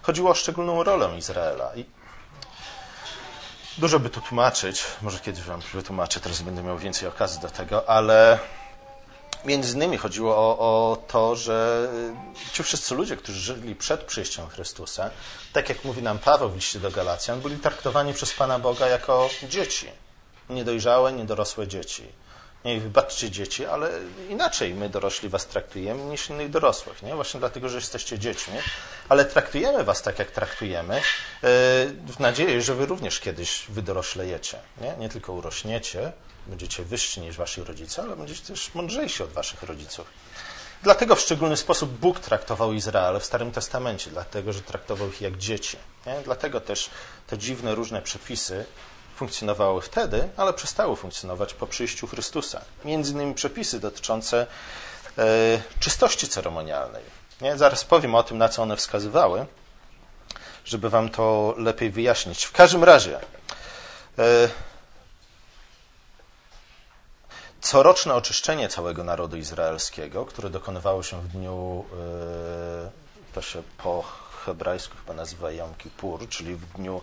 Chodziło 0.03 0.31
o 0.31 0.35
szczególną 0.35 0.83
rolę 0.83 1.19
Izraela. 1.19 1.75
I 1.75 1.85
dużo 3.79 4.01
by 4.01 4.11
tu 4.11 4.21
tłumaczyć, 4.21 4.85
może 5.03 5.19
kiedyś 5.19 5.43
wam 5.43 5.61
wytłumaczę, 5.75 6.21
teraz 6.21 6.43
będę 6.43 6.63
miał 6.63 6.79
więcej 6.79 7.09
okazji 7.09 7.41
do 7.41 7.51
tego, 7.51 7.89
ale 7.89 8.39
Między 9.47 9.75
innymi 9.77 9.97
chodziło 9.97 10.37
o, 10.37 10.59
o, 10.59 10.97
to, 11.09 11.37
że 11.37 11.89
ci 12.53 12.63
wszyscy 12.63 12.95
ludzie, 12.95 13.17
którzy 13.17 13.41
żyli 13.41 13.75
przed 13.75 14.05
przyjściem 14.05 14.49
Chrystusa, 14.49 15.11
tak 15.53 15.69
jak 15.69 15.85
mówi 15.85 16.03
nam 16.03 16.19
Paweł 16.19 16.49
w 16.51 16.55
liście 16.55 16.81
do 16.81 16.91
Galacjan, 16.91 17.41
byli 17.41 17.57
traktowani 17.57 18.15
przez 18.15 18.33
Pana 18.33 18.59
Boga 18.59 18.87
jako 18.87 19.29
dzieci. 19.49 19.87
Niedojrzałe, 20.51 21.13
niedorosłe 21.13 21.69
dzieci. 21.69 22.03
Nie, 22.67 22.81
wybaczcie 22.81 23.31
dzieci, 23.31 23.67
ale 23.67 23.91
inaczej 24.29 24.75
my 24.75 24.89
dorośli 24.89 25.29
was 25.29 25.47
traktujemy 25.47 26.05
niż 26.05 26.31
innych 26.31 26.51
dorosłych. 26.51 27.03
Nie? 27.03 27.15
Właśnie 27.15 27.41
dlatego, 27.41 27.69
że 27.69 27.77
jesteście 27.77 28.19
dziećmi, 28.19 28.55
ale 29.09 29.25
traktujemy 29.25 29.85
was 29.85 30.03
tak, 30.03 30.19
jak 30.19 30.31
traktujemy, 30.31 30.97
e, 30.97 31.01
w 32.07 32.19
nadziei, 32.19 32.63
że 32.63 32.75
wy 32.75 32.87
również 32.87 33.21
kiedyś 33.21 33.67
wydoroślejecie. 33.69 34.59
Nie, 34.81 34.97
nie 34.99 35.09
tylko 35.09 35.33
urośniecie, 35.33 36.13
będziecie 36.47 36.83
wyżsi 36.83 37.21
niż 37.21 37.37
wasi 37.37 37.65
rodzice, 37.65 38.03
ale 38.03 38.17
będziecie 38.17 38.43
też 38.43 38.75
mądrzejsi 38.75 39.23
od 39.23 39.31
waszych 39.31 39.63
rodziców. 39.63 40.07
Dlatego 40.83 41.17
w 41.17 41.21
szczególny 41.21 41.57
sposób 41.57 41.91
Bóg 41.91 42.21
traktował 42.21 42.73
Izrael 42.73 43.21
w 43.21 43.25
Starym 43.25 43.53
Testamencie, 43.53 44.11
dlatego 44.11 44.53
że 44.53 44.61
traktował 44.61 45.09
ich 45.09 45.21
jak 45.21 45.37
dzieci. 45.37 45.77
Nie? 46.07 46.21
Dlatego 46.25 46.61
też 46.61 46.91
te 47.27 47.39
dziwne, 47.39 47.75
różne 47.75 48.03
przepisy 48.03 48.65
funkcjonowały 49.17 49.83
wtedy, 49.83 50.29
ale 50.37 50.53
przestały 50.53 50.97
funkcjonować 50.97 51.55
po 51.55 51.67
przyjściu 51.67 52.07
Chrystusa. 52.07 52.61
Między 52.85 53.13
innymi 53.13 53.35
przepisy 53.35 53.81
dotyczące 53.81 54.47
e, 55.19 55.25
czystości 55.81 56.29
ceremonialnej. 56.29 57.03
Nie? 57.41 57.57
Zaraz 57.57 57.85
powiem 57.85 58.15
o 58.15 58.23
tym, 58.23 58.39
na 58.39 58.49
co 58.49 58.63
one 58.63 58.77
wskazywały, 58.77 59.47
żeby 60.65 60.91
wam 60.91 61.09
to 61.09 61.55
lepiej 61.59 61.91
wyjaśnić. 61.91 62.45
W 62.45 62.53
każdym 62.53 62.85
razie, 62.85 63.21
e, 64.19 64.49
coroczne 67.61 68.15
oczyszczenie 68.15 68.69
całego 68.69 69.05
narodu 69.05 69.37
izraelskiego, 69.37 70.27
które 70.27 70.51
dokonywało 70.51 71.03
się 71.03 71.21
w 71.21 71.29
dniu, 71.29 71.85
e, 71.93 72.91
to 73.35 73.43
się 73.43 73.63
po 73.79 74.05
hebrajsku 74.47 74.97
chyba 74.97 75.15
nazywa 75.15 75.51
Yom 75.51 75.75
Kippur, 75.75 76.29
czyli 76.29 76.55
w 76.55 76.73
dniu 76.73 77.03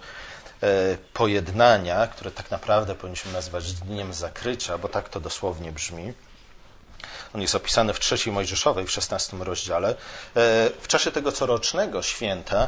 e, 0.61 0.97
pojednania, 1.13 2.07
które 2.07 2.31
tak 2.31 2.51
naprawdę 2.51 2.95
powinniśmy 2.95 3.31
nazwać 3.31 3.73
dniem 3.73 4.13
zakrycia, 4.13 4.77
bo 4.77 4.87
tak 4.87 5.09
to 5.09 5.19
dosłownie 5.19 5.71
brzmi. 5.71 6.13
On 7.35 7.41
jest 7.41 7.55
opisany 7.55 7.93
w 7.93 7.99
trzeciej 7.99 8.33
Mojżeszowej, 8.33 8.85
w 8.85 8.91
szesnastym 8.91 9.41
rozdziale. 9.41 9.89
E, 9.89 9.95
w 10.81 10.87
czasie 10.87 11.11
tego 11.11 11.31
corocznego 11.31 12.01
święta 12.01 12.67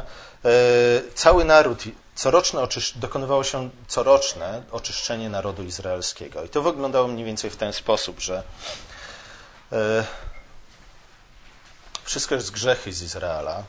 cały 1.14 1.44
naród 1.44 1.84
coroczne 2.16 2.68
dokonywało 2.96 3.44
się 3.44 3.70
coroczne 3.88 4.62
oczyszczenie 4.70 5.30
narodu 5.30 5.62
izraelskiego. 5.62 6.44
I 6.44 6.48
to 6.48 6.62
wyglądało 6.62 7.08
mniej 7.08 7.24
więcej 7.24 7.50
w 7.50 7.56
ten 7.56 7.72
sposób, 7.72 8.20
że 8.20 8.42
e, 9.72 10.04
wszystkie 12.04 12.36
grzechy 12.36 12.92
z 12.92 13.02
Izraela 13.02 13.62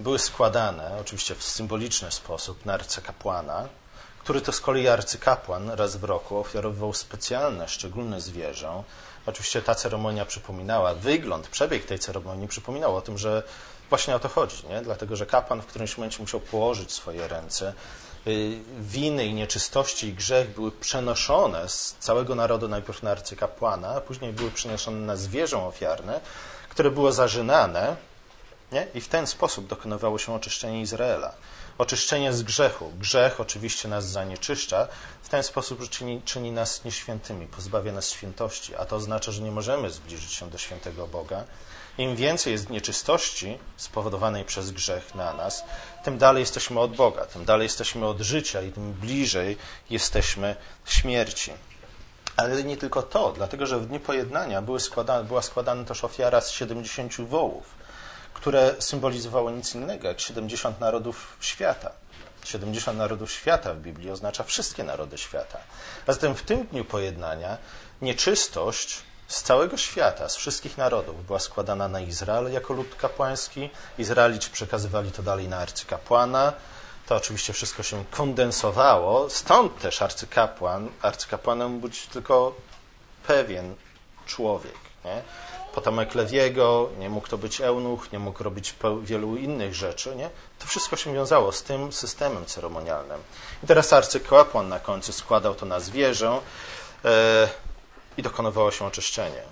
były 0.00 0.18
składane, 0.18 0.98
oczywiście 1.00 1.34
w 1.34 1.42
symboliczny 1.42 2.12
sposób, 2.12 2.66
na 2.66 2.74
arcykapłana, 2.74 3.68
który 4.18 4.40
to 4.40 4.52
z 4.52 4.60
kolei 4.60 4.88
arcykapłan 4.88 5.70
raz 5.70 5.96
w 5.96 6.04
roku 6.04 6.38
ofiarowywał 6.38 6.94
specjalne, 6.94 7.68
szczególne 7.68 8.20
zwierzę. 8.20 8.82
Oczywiście 9.26 9.62
ta 9.62 9.74
ceremonia 9.74 10.24
przypominała, 10.26 10.94
wygląd, 10.94 11.48
przebieg 11.48 11.84
tej 11.84 11.98
ceremonii 11.98 12.48
przypominał 12.48 12.96
o 12.96 13.00
tym, 13.00 13.18
że 13.18 13.42
Właśnie 13.90 14.16
o 14.16 14.18
to 14.18 14.28
chodzi, 14.28 14.66
nie? 14.68 14.82
dlatego 14.82 15.16
że 15.16 15.26
kapłan 15.26 15.62
w 15.62 15.66
którymś 15.66 15.96
momencie 15.96 16.18
musiał 16.20 16.40
położyć 16.40 16.92
swoje 16.92 17.28
ręce. 17.28 17.74
Y, 18.26 18.58
winy 18.80 19.26
i 19.26 19.34
nieczystości 19.34 20.08
i 20.08 20.12
grzech 20.12 20.54
były 20.54 20.72
przenoszone 20.72 21.68
z 21.68 21.96
całego 21.98 22.34
narodu 22.34 22.68
najpierw 22.68 23.02
na 23.02 23.10
arcykapłana, 23.10 23.88
a 23.88 24.00
później 24.00 24.32
były 24.32 24.50
przenoszone 24.50 25.00
na 25.00 25.16
zwierzę 25.16 25.58
ofiarne, 25.58 26.20
które 26.68 26.90
było 26.90 27.12
zażynane 27.12 27.96
nie? 28.72 28.86
i 28.94 29.00
w 29.00 29.08
ten 29.08 29.26
sposób 29.26 29.66
dokonywało 29.66 30.18
się 30.18 30.34
oczyszczenie 30.34 30.80
Izraela. 30.80 31.34
Oczyszczenie 31.78 32.32
z 32.32 32.42
grzechu. 32.42 32.92
Grzech 32.98 33.40
oczywiście 33.40 33.88
nas 33.88 34.08
zanieczyszcza, 34.08 34.88
w 35.22 35.28
ten 35.28 35.42
sposób 35.42 35.88
czyni, 35.88 36.22
czyni 36.24 36.52
nas 36.52 36.84
nieświętymi, 36.84 37.46
pozbawia 37.46 37.92
nas 37.92 38.10
świętości, 38.10 38.76
a 38.76 38.84
to 38.84 38.96
oznacza, 38.96 39.32
że 39.32 39.42
nie 39.42 39.50
możemy 39.50 39.90
zbliżyć 39.90 40.32
się 40.32 40.50
do 40.50 40.58
świętego 40.58 41.06
Boga, 41.06 41.44
im 41.98 42.16
więcej 42.16 42.52
jest 42.52 42.70
nieczystości 42.70 43.58
spowodowanej 43.76 44.44
przez 44.44 44.70
grzech 44.70 45.14
na 45.14 45.34
nas, 45.34 45.64
tym 46.04 46.18
dalej 46.18 46.40
jesteśmy 46.40 46.80
od 46.80 46.96
Boga, 46.96 47.26
tym 47.26 47.44
dalej 47.44 47.64
jesteśmy 47.64 48.06
od 48.06 48.20
życia 48.20 48.62
i 48.62 48.72
tym 48.72 48.92
bliżej 48.92 49.56
jesteśmy 49.90 50.56
śmierci. 50.84 51.52
Ale 52.36 52.64
nie 52.64 52.76
tylko 52.76 53.02
to, 53.02 53.32
dlatego 53.32 53.66
że 53.66 53.78
w 53.78 53.86
dniu 53.86 54.00
pojednania 54.00 54.62
była 55.28 55.42
składana 55.42 55.84
też 55.84 56.04
ofiara 56.04 56.40
z 56.40 56.50
70 56.50 57.20
wołów, 57.20 57.79
które 58.40 58.74
symbolizowało 58.78 59.50
nic 59.50 59.74
innego 59.74 60.08
jak 60.08 60.20
70 60.20 60.80
narodów 60.80 61.36
świata. 61.40 61.92
70 62.44 62.98
narodów 62.98 63.32
świata 63.32 63.74
w 63.74 63.78
Biblii 63.78 64.10
oznacza 64.10 64.44
wszystkie 64.44 64.84
narody 64.84 65.18
świata. 65.18 65.58
A 66.06 66.12
zatem 66.12 66.34
w 66.34 66.42
tym 66.42 66.66
dniu 66.66 66.84
pojednania 66.84 67.58
nieczystość 68.02 69.02
z 69.28 69.42
całego 69.42 69.76
świata, 69.76 70.28
z 70.28 70.36
wszystkich 70.36 70.78
narodów 70.78 71.26
była 71.26 71.38
składana 71.38 71.88
na 71.88 72.00
Izrael 72.00 72.52
jako 72.52 72.74
lud 72.74 72.94
kapłański. 72.94 73.70
Izraelici 73.98 74.50
przekazywali 74.50 75.12
to 75.12 75.22
dalej 75.22 75.48
na 75.48 75.58
arcykapłana. 75.58 76.52
To 77.06 77.16
oczywiście 77.16 77.52
wszystko 77.52 77.82
się 77.82 78.04
kondensowało, 78.10 79.30
stąd 79.30 79.78
też 79.78 80.02
arcykapłan, 80.02 80.88
arcykapłanem 81.02 81.80
być 81.80 82.06
tylko 82.06 82.54
pewien 83.26 83.74
człowiek. 84.26 84.76
Nie? 85.04 85.22
Potomek 85.74 86.14
Lewiego, 86.14 86.88
nie 86.98 87.10
mógł 87.10 87.28
to 87.28 87.38
być 87.38 87.60
eunuch, 87.60 88.12
nie 88.12 88.18
mógł 88.18 88.42
robić 88.42 88.74
wielu 89.02 89.36
innych 89.36 89.74
rzeczy. 89.74 90.16
Nie? 90.16 90.30
To 90.58 90.66
wszystko 90.66 90.96
się 90.96 91.14
wiązało 91.14 91.52
z 91.52 91.62
tym 91.62 91.92
systemem 91.92 92.46
ceremonialnym. 92.46 93.20
I 93.64 93.66
teraz 93.66 93.92
arcykapłan 93.92 94.68
na 94.68 94.80
końcu 94.80 95.12
składał 95.12 95.54
to 95.54 95.66
na 95.66 95.80
zwierzę. 95.80 96.40
E, 97.04 97.48
i 98.16 98.22
dokonywało 98.22 98.70
się 98.70 98.86
oczyszczenie. 98.86 99.42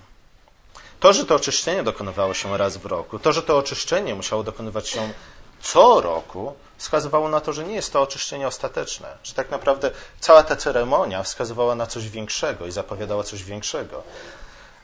To, 0.99 1.13
że 1.13 1.25
to 1.25 1.35
oczyszczenie 1.35 1.83
dokonywało 1.83 2.33
się 2.33 2.57
raz 2.57 2.77
w 2.77 2.85
roku, 2.85 3.19
to, 3.19 3.33
że 3.33 3.43
to 3.43 3.57
oczyszczenie 3.57 4.15
musiało 4.15 4.43
dokonywać 4.43 4.89
się 4.89 5.13
co 5.61 6.01
roku, 6.01 6.55
wskazywało 6.77 7.29
na 7.29 7.41
to, 7.41 7.53
że 7.53 7.63
nie 7.63 7.75
jest 7.75 7.93
to 7.93 8.01
oczyszczenie 8.01 8.47
ostateczne, 8.47 9.17
że 9.23 9.33
tak 9.33 9.51
naprawdę 9.51 9.91
cała 10.19 10.43
ta 10.43 10.55
ceremonia 10.55 11.23
wskazywała 11.23 11.75
na 11.75 11.87
coś 11.87 12.09
większego 12.09 12.67
i 12.67 12.71
zapowiadała 12.71 13.23
coś 13.23 13.43
większego. 13.43 14.03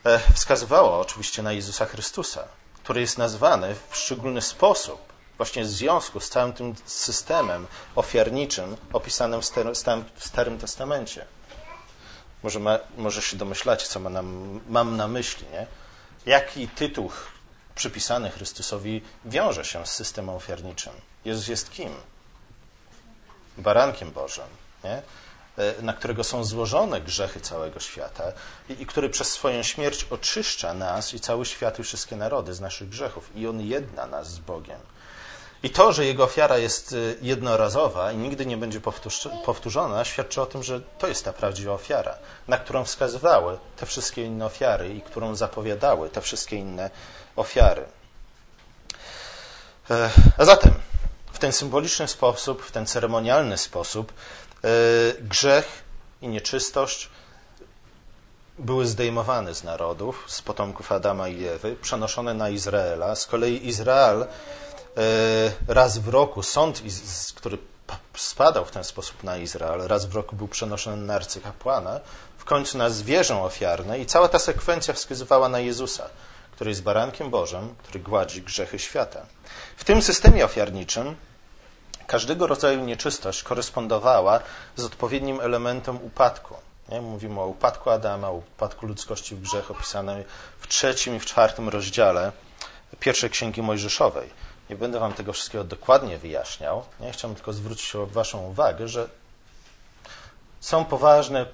E, 0.06 0.18
wskazywała 0.34 0.98
oczywiście 0.98 1.42
na 1.42 1.52
Jezusa 1.52 1.86
Chrystusa, 1.86 2.44
który 2.74 3.00
jest 3.00 3.18
nazwany 3.18 3.74
w 3.90 3.96
szczególny 3.96 4.42
sposób, 4.42 5.00
właśnie 5.36 5.64
w 5.64 5.66
związku 5.66 6.20
z 6.20 6.28
całym 6.28 6.52
tym 6.52 6.74
systemem 6.84 7.66
ofiarniczym 7.94 8.76
opisanym 8.92 9.40
w 10.14 10.24
Starym 10.24 10.58
Testamencie. 10.58 11.26
Może, 12.42 12.60
ma, 12.60 12.78
może 12.96 13.22
się 13.22 13.36
domyślacie, 13.36 13.86
co 13.86 14.00
ma 14.00 14.10
nam, 14.10 14.60
mam 14.68 14.96
na 14.96 15.08
myśli. 15.08 15.46
Nie? 15.52 15.66
Jaki 16.26 16.68
tytuł 16.68 17.10
przypisany 17.74 18.30
Chrystusowi 18.30 19.02
wiąże 19.24 19.64
się 19.64 19.86
z 19.86 19.92
systemem 19.92 20.34
ofiarniczym? 20.34 20.92
Jezus 21.24 21.48
jest 21.48 21.70
kim? 21.70 21.94
Barankiem 23.58 24.10
Bożym, 24.10 24.48
nie? 24.84 25.02
E, 25.58 25.82
na 25.82 25.92
którego 25.92 26.24
są 26.24 26.44
złożone 26.44 27.00
grzechy 27.00 27.40
całego 27.40 27.80
świata 27.80 28.32
i, 28.68 28.82
i 28.82 28.86
który 28.86 29.10
przez 29.10 29.30
swoją 29.30 29.62
śmierć 29.62 30.06
oczyszcza 30.10 30.74
nas 30.74 31.14
i 31.14 31.20
cały 31.20 31.46
świat 31.46 31.78
i 31.78 31.82
wszystkie 31.82 32.16
narody 32.16 32.54
z 32.54 32.60
naszych 32.60 32.88
grzechów. 32.88 33.36
I 33.36 33.46
On 33.46 33.60
jedna 33.60 34.06
nas 34.06 34.30
z 34.30 34.38
Bogiem. 34.38 34.80
I 35.62 35.70
to, 35.70 35.92
że 35.92 36.04
jego 36.04 36.24
ofiara 36.24 36.58
jest 36.58 36.92
y, 36.92 37.18
jednorazowa 37.22 38.12
i 38.12 38.16
nigdy 38.16 38.46
nie 38.46 38.56
będzie 38.56 38.80
powtórzona, 39.44 40.04
świadczy 40.04 40.42
o 40.42 40.46
tym, 40.46 40.62
że 40.62 40.80
to 40.80 41.08
jest 41.08 41.24
ta 41.24 41.32
prawdziwa 41.32 41.72
ofiara, 41.72 42.18
na 42.48 42.58
którą 42.58 42.84
wskazywały 42.84 43.58
te 43.76 43.86
wszystkie 43.86 44.24
inne 44.24 44.46
ofiary 44.46 44.94
i 44.94 45.00
którą 45.00 45.34
zapowiadały 45.34 46.10
te 46.10 46.20
wszystkie 46.20 46.56
inne 46.56 46.90
ofiary. 47.36 47.84
E, 49.90 50.10
a 50.38 50.44
zatem, 50.44 50.74
w 51.32 51.38
ten 51.38 51.52
symboliczny 51.52 52.08
sposób, 52.08 52.62
w 52.62 52.72
ten 52.72 52.86
ceremonialny 52.86 53.58
sposób, 53.58 54.12
e, 54.12 54.45
grzech 55.20 55.84
i 56.22 56.28
nieczystość 56.28 57.10
były 58.58 58.86
zdejmowane 58.86 59.54
z 59.54 59.64
narodów, 59.64 60.24
z 60.28 60.42
potomków 60.42 60.92
Adama 60.92 61.28
i 61.28 61.44
Ewy, 61.44 61.76
przenoszone 61.82 62.34
na 62.34 62.48
Izraela. 62.48 63.14
Z 63.14 63.26
kolei 63.26 63.66
Izrael 63.68 64.26
E, 64.96 65.52
raz 65.68 65.98
w 65.98 66.08
roku 66.08 66.42
sąd, 66.42 66.82
który 67.34 67.58
spadał 68.16 68.64
w 68.64 68.70
ten 68.70 68.84
sposób 68.84 69.24
na 69.24 69.36
Izrael, 69.36 69.80
raz 69.86 70.06
w 70.06 70.14
roku 70.14 70.36
był 70.36 70.48
przenoszony 70.48 70.96
na 70.96 71.14
arcykapłana, 71.14 72.00
w 72.38 72.44
końcu 72.44 72.78
na 72.78 72.90
zwierzę 72.90 73.42
ofiarne 73.42 73.98
i 73.98 74.06
cała 74.06 74.28
ta 74.28 74.38
sekwencja 74.38 74.94
wskazywała 74.94 75.48
na 75.48 75.60
Jezusa, 75.60 76.08
który 76.52 76.70
jest 76.70 76.82
barankiem 76.82 77.30
Bożym, 77.30 77.74
który 77.78 78.00
gładzi 78.00 78.42
grzechy 78.42 78.78
świata. 78.78 79.26
W 79.76 79.84
tym 79.84 80.02
systemie 80.02 80.44
ofiarniczym 80.44 81.16
każdego 82.06 82.46
rodzaju 82.46 82.84
nieczystość 82.84 83.42
korespondowała 83.42 84.40
z 84.76 84.84
odpowiednim 84.84 85.40
elementem 85.40 85.96
upadku. 85.96 86.54
Nie? 86.88 87.00
Mówimy 87.00 87.40
o 87.40 87.46
upadku 87.46 87.90
Adama, 87.90 88.28
o 88.28 88.32
upadku 88.32 88.86
ludzkości 88.86 89.34
w 89.34 89.40
grzech 89.40 89.70
opisanej 89.70 90.24
w 90.58 90.66
trzecim 90.66 91.16
i 91.16 91.20
w 91.20 91.26
czwartym 91.26 91.68
rozdziale 91.68 92.32
pierwszej 93.00 93.30
księgi 93.30 93.62
Mojżeszowej. 93.62 94.30
Nie 94.70 94.76
będę 94.76 94.98
Wam 94.98 95.12
tego 95.12 95.32
wszystkiego 95.32 95.64
dokładnie 95.64 96.18
wyjaśniał. 96.18 96.84
Chciałbym 97.12 97.36
tylko 97.36 97.52
zwrócić 97.52 97.92
Waszą 98.06 98.46
uwagę, 98.46 98.88
że 98.88 99.08
są 100.60 100.84
poważne 100.84 101.46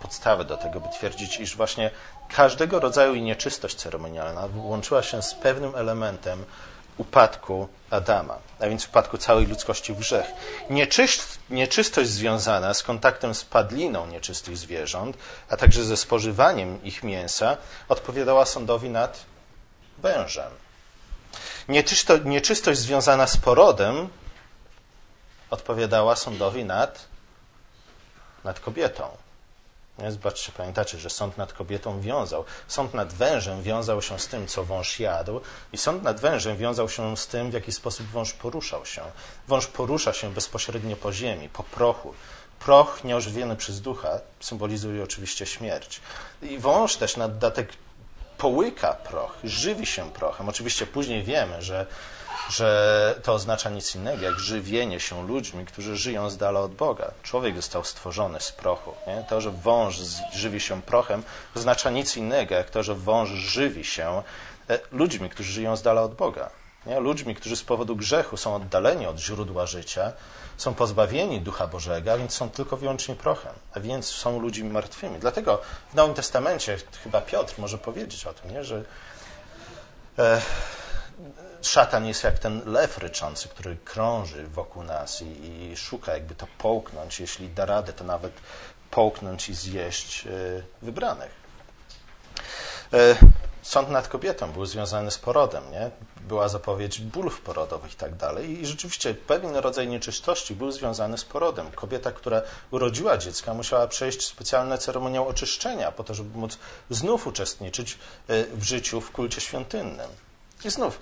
podstawę 0.00 0.44
do 0.44 0.56
tego, 0.56 0.80
by 0.80 0.88
twierdzić, 0.88 1.40
iż 1.40 1.56
właśnie 1.56 1.90
każdego 2.28 2.80
rodzaju 2.80 3.14
nieczystość 3.14 3.76
ceremonialna 3.76 4.48
łączyła 4.56 5.02
się 5.02 5.22
z 5.22 5.34
pewnym 5.34 5.74
elementem 5.74 6.44
upadku 7.00 7.68
Adama, 7.90 8.38
a 8.60 8.68
więc 8.68 8.86
upadku 8.86 9.18
całej 9.18 9.46
ludzkości 9.46 9.92
w 9.92 9.98
grzech. 9.98 10.26
Nieczyst, 10.70 11.38
nieczystość 11.50 12.10
związana 12.10 12.74
z 12.74 12.82
kontaktem 12.82 13.34
z 13.34 13.44
padliną 13.44 14.06
nieczystych 14.06 14.56
zwierząt, 14.56 15.16
a 15.48 15.56
także 15.56 15.84
ze 15.84 15.96
spożywaniem 15.96 16.82
ich 16.84 17.02
mięsa, 17.02 17.56
odpowiadała 17.88 18.46
sądowi 18.46 18.90
nad 18.90 19.24
wężem. 19.98 20.52
Nieczysto, 21.68 22.18
nieczystość 22.18 22.80
związana 22.80 23.26
z 23.26 23.36
porodem 23.36 24.08
odpowiadała 25.50 26.16
sądowi 26.16 26.64
nad, 26.64 27.08
nad 28.44 28.60
kobietą. 28.60 29.16
Nie? 29.98 30.12
Zobaczcie, 30.12 30.52
pamiętacie, 30.52 30.98
że 30.98 31.10
sąd 31.10 31.38
nad 31.38 31.52
kobietą 31.52 32.00
wiązał. 32.00 32.44
Sąd 32.68 32.94
nad 32.94 33.12
wężem 33.12 33.62
wiązał 33.62 34.02
się 34.02 34.18
z 34.18 34.28
tym, 34.28 34.46
co 34.46 34.64
wąż 34.64 35.00
jadł, 35.00 35.40
i 35.72 35.78
sąd 35.78 36.02
nad 36.02 36.20
wężem 36.20 36.56
wiązał 36.56 36.88
się 36.88 37.16
z 37.16 37.26
tym, 37.26 37.50
w 37.50 37.54
jaki 37.54 37.72
sposób 37.72 38.06
wąż 38.06 38.32
poruszał 38.32 38.86
się. 38.86 39.02
Wąż 39.48 39.66
porusza 39.66 40.12
się 40.12 40.30
bezpośrednio 40.34 40.96
po 40.96 41.12
ziemi, 41.12 41.48
po 41.48 41.62
prochu. 41.62 42.14
Proch 42.58 43.04
nieożywiony 43.04 43.56
przez 43.56 43.80
ducha 43.80 44.20
symbolizuje 44.40 45.02
oczywiście 45.02 45.46
śmierć. 45.46 46.00
I 46.42 46.58
wąż 46.58 46.96
też 46.96 47.16
na 47.16 47.28
dodatek 47.28 47.72
połyka 48.40 48.94
proch, 48.94 49.38
żywi 49.44 49.86
się 49.86 50.10
prochem. 50.10 50.48
Oczywiście 50.48 50.86
później 50.86 51.22
wiemy, 51.22 51.62
że 51.62 51.86
że 52.50 53.14
to 53.22 53.32
oznacza 53.34 53.70
nic 53.70 53.94
innego, 53.94 54.24
jak 54.24 54.38
żywienie 54.38 55.00
się 55.00 55.26
ludźmi, 55.26 55.66
którzy 55.66 55.96
żyją 55.96 56.30
z 56.30 56.36
dala 56.36 56.60
od 56.60 56.74
Boga. 56.74 57.10
Człowiek 57.22 57.56
został 57.56 57.84
stworzony 57.84 58.40
z 58.40 58.52
prochu. 58.52 58.94
Nie? 59.06 59.24
To, 59.28 59.40
że 59.40 59.50
wąż 59.50 59.96
żywi 60.32 60.60
się 60.60 60.82
prochem, 60.82 61.22
oznacza 61.56 61.90
nic 61.90 62.16
innego, 62.16 62.54
jak 62.54 62.70
to, 62.70 62.82
że 62.82 62.94
wąż 62.94 63.28
żywi 63.28 63.84
się 63.84 64.22
e, 64.70 64.78
ludźmi, 64.92 65.30
którzy 65.30 65.52
żyją 65.52 65.76
z 65.76 65.82
dala 65.82 66.02
od 66.02 66.14
Boga. 66.14 66.50
Nie? 66.86 67.00
Ludźmi, 67.00 67.34
którzy 67.34 67.56
z 67.56 67.62
powodu 67.62 67.96
grzechu 67.96 68.36
są 68.36 68.54
oddaleni 68.54 69.06
od 69.06 69.18
źródła 69.18 69.66
życia, 69.66 70.12
są 70.56 70.74
pozbawieni 70.74 71.40
Ducha 71.40 71.66
Bożego, 71.66 72.12
a 72.12 72.16
więc 72.16 72.34
są 72.34 72.50
tylko 72.50 72.76
wyłącznie 72.76 73.14
prochem, 73.14 73.52
a 73.74 73.80
więc 73.80 74.06
są 74.06 74.40
ludźmi 74.40 74.70
martwymi. 74.70 75.18
Dlatego 75.18 75.60
w 75.92 75.94
Nowym 75.94 76.14
Testamencie 76.14 76.76
chyba 77.04 77.20
Piotr 77.20 77.54
może 77.58 77.78
powiedzieć 77.78 78.26
o 78.26 78.34
tym, 78.34 78.50
nie? 78.50 78.64
że 78.64 78.84
e, 80.18 80.40
szatan 81.62 82.06
jest 82.06 82.24
jak 82.24 82.38
ten 82.38 82.62
lew 82.66 82.98
ryczący, 82.98 83.48
który 83.48 83.76
krąży 83.76 84.46
wokół 84.46 84.82
nas 84.82 85.22
i, 85.22 85.70
i, 85.72 85.76
szuka 85.76 86.14
jakby 86.14 86.34
to 86.34 86.46
połknąć. 86.58 87.20
Jeśli 87.20 87.48
da 87.48 87.66
radę, 87.66 87.92
to 87.92 88.04
nawet 88.04 88.32
połknąć 88.90 89.48
i 89.48 89.54
zjeść 89.54 90.26
y, 90.26 90.62
wybranych. 90.82 91.30
Y, 92.94 93.16
sąd 93.62 93.90
nad 93.90 94.08
kobietą 94.08 94.52
był 94.52 94.66
związany 94.66 95.10
z 95.10 95.18
porodem, 95.18 95.70
nie? 95.70 95.90
Była 96.30 96.48
zapowiedź 96.48 97.00
bólów 97.00 97.40
porodowych 97.40 97.92
i 97.92 97.96
tak 97.96 98.16
dalej. 98.16 98.60
I 98.60 98.66
rzeczywiście 98.66 99.14
pewien 99.14 99.56
rodzaj 99.56 99.88
nieczystości 99.88 100.54
był 100.54 100.72
związany 100.72 101.18
z 101.18 101.24
porodem. 101.24 101.70
Kobieta, 101.70 102.12
która 102.12 102.42
urodziła 102.70 103.18
dziecka, 103.18 103.54
musiała 103.54 103.86
przejść 103.86 104.26
specjalny 104.26 104.78
ceremoniał 104.78 105.28
oczyszczenia 105.28 105.92
po 105.92 106.04
to, 106.04 106.14
żeby 106.14 106.38
móc 106.38 106.58
znów 106.90 107.26
uczestniczyć 107.26 107.98
y, 108.30 108.46
w 108.54 108.62
życiu 108.62 109.00
w 109.00 109.10
kulcie 109.10 109.40
świątynnym. 109.40 110.10
I 110.64 110.70
znów 110.70 110.98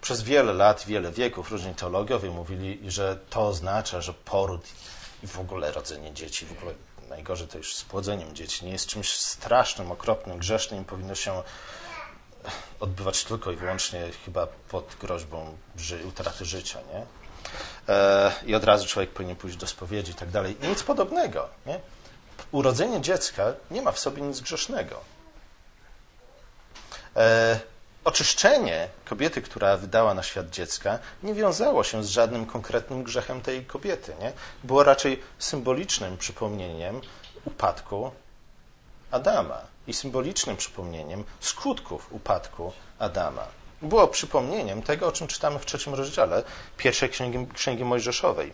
przez 0.00 0.22
wiele 0.22 0.52
lat, 0.52 0.84
wiele 0.86 1.12
wieków 1.12 1.50
różni 1.50 1.74
teologiowie 1.74 2.30
mówili, 2.30 2.80
że 2.86 3.18
to 3.30 3.48
oznacza, 3.48 4.00
że 4.00 4.14
poród 4.14 4.62
i 5.22 5.26
w 5.26 5.38
ogóle 5.38 5.72
rodzenie 5.72 6.14
dzieci, 6.14 6.46
w 6.46 6.52
ogóle 6.52 6.74
najgorzej 7.08 7.48
to 7.48 7.58
już 7.58 7.74
z 7.76 7.84
płodzeniem 7.84 8.34
dzieci, 8.34 8.64
nie 8.64 8.72
jest 8.72 8.86
czymś 8.86 9.12
strasznym, 9.12 9.92
okropnym, 9.92 10.38
grzesznym 10.38 10.84
powinno 10.84 11.14
się 11.14 11.42
odbywać 12.80 13.24
tylko 13.24 13.52
i 13.52 13.56
wyłącznie 13.56 14.08
chyba 14.24 14.46
pod 14.46 14.96
groźbą 15.00 15.56
ży 15.76 16.06
utraty 16.06 16.44
życia. 16.44 16.78
Nie? 16.94 17.06
E, 17.94 18.32
I 18.46 18.54
od 18.54 18.64
razu 18.64 18.86
człowiek 18.86 19.10
powinien 19.10 19.36
pójść 19.36 19.56
do 19.56 19.66
spowiedzi 19.66 20.12
i 20.12 20.14
tak 20.14 20.30
dalej. 20.30 20.56
Nic 20.62 20.82
podobnego. 20.82 21.48
Nie? 21.66 21.80
Urodzenie 22.52 23.00
dziecka 23.00 23.52
nie 23.70 23.82
ma 23.82 23.92
w 23.92 23.98
sobie 23.98 24.22
nic 24.22 24.40
grzesznego. 24.40 25.00
E, 27.16 27.60
oczyszczenie 28.04 28.88
kobiety, 29.04 29.42
która 29.42 29.76
wydała 29.76 30.14
na 30.14 30.22
świat 30.22 30.50
dziecka, 30.50 30.98
nie 31.22 31.34
wiązało 31.34 31.84
się 31.84 32.04
z 32.04 32.08
żadnym 32.08 32.46
konkretnym 32.46 33.02
grzechem 33.02 33.40
tej 33.40 33.64
kobiety. 33.64 34.14
Nie? 34.20 34.32
Było 34.64 34.84
raczej 34.84 35.22
symbolicznym 35.38 36.18
przypomnieniem 36.18 37.00
upadku 37.44 38.10
Adama 39.10 39.58
i 39.86 39.94
symbolicznym 39.94 40.56
przypomnieniem 40.56 41.24
skutków 41.40 42.12
upadku 42.12 42.72
Adama. 42.98 43.46
Było 43.82 44.08
przypomnieniem 44.08 44.82
tego, 44.82 45.06
o 45.06 45.12
czym 45.12 45.26
czytamy 45.26 45.58
w 45.58 45.66
trzecim 45.66 45.94
rozdziale 45.94 46.42
pierwszej 46.76 47.08
księgi, 47.08 47.46
księgi 47.54 47.84
Mojżeszowej. 47.84 48.52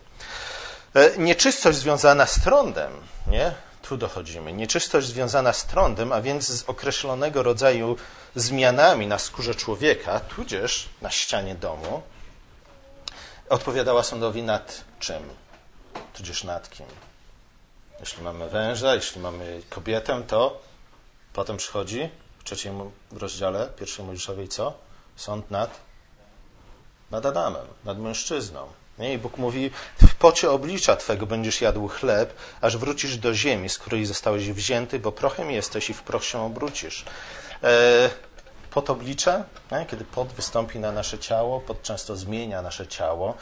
E, 0.93 1.17
nieczystość 1.17 1.77
związana 1.77 2.25
z 2.25 2.41
trądem, 2.41 2.91
nie? 3.27 3.51
tu 3.81 3.97
dochodzimy. 3.97 4.53
Nieczystość 4.53 5.07
związana 5.07 5.53
z 5.53 5.65
trądem, 5.65 6.11
a 6.11 6.21
więc 6.21 6.47
z 6.47 6.69
określonego 6.69 7.43
rodzaju 7.43 7.95
zmianami 8.35 9.07
na 9.07 9.19
skórze 9.19 9.55
człowieka, 9.55 10.19
tudzież 10.19 10.89
na 11.01 11.11
ścianie 11.11 11.55
domu, 11.55 12.01
odpowiadała 13.49 14.03
sądowi 14.03 14.43
nad 14.43 14.83
czym? 14.99 15.23
Tudzież 16.13 16.43
nad 16.43 16.69
kim? 16.69 16.85
Jeśli 17.99 18.23
mamy 18.23 18.49
węża, 18.49 18.95
jeśli 18.95 19.21
mamy 19.21 19.61
kobietę, 19.69 20.23
to 20.27 20.61
potem 21.33 21.57
przychodzi 21.57 22.09
w 22.39 22.43
trzecim 22.43 22.91
rozdziale 23.11 23.69
pierwszej 23.79 24.05
Mojżeszowej 24.05 24.47
co? 24.47 24.73
Sąd 25.15 25.51
nad, 25.51 25.79
nad 27.11 27.25
Adamem, 27.25 27.65
nad 27.85 27.99
mężczyzną. 27.99 28.67
Nie? 28.99 29.13
I 29.13 29.17
Bóg 29.17 29.37
mówi, 29.37 29.71
w 30.01 30.15
pocie 30.15 30.51
oblicza 30.51 30.95
Twego 30.95 31.25
będziesz 31.25 31.61
jadł 31.61 31.87
chleb, 31.87 32.33
aż 32.61 32.77
wrócisz 32.77 33.17
do 33.17 33.33
ziemi, 33.33 33.69
z 33.69 33.77
której 33.77 34.05
zostałeś 34.05 34.51
wzięty, 34.51 34.99
bo 34.99 35.11
prochem 35.11 35.51
jesteś 35.51 35.89
i 35.89 35.93
w 35.93 36.03
proch 36.03 36.23
się 36.23 36.41
obrócisz. 36.41 37.05
E, 37.63 38.09
pot 38.71 38.89
oblicza, 38.89 39.43
nie? 39.71 39.85
kiedy 39.85 40.05
pot 40.05 40.27
wystąpi 40.27 40.79
na 40.79 40.91
nasze 40.91 41.19
ciało, 41.19 41.59
pot 41.59 41.81
często 41.81 42.15
zmienia 42.15 42.61
nasze 42.61 42.87
ciało. 42.87 43.37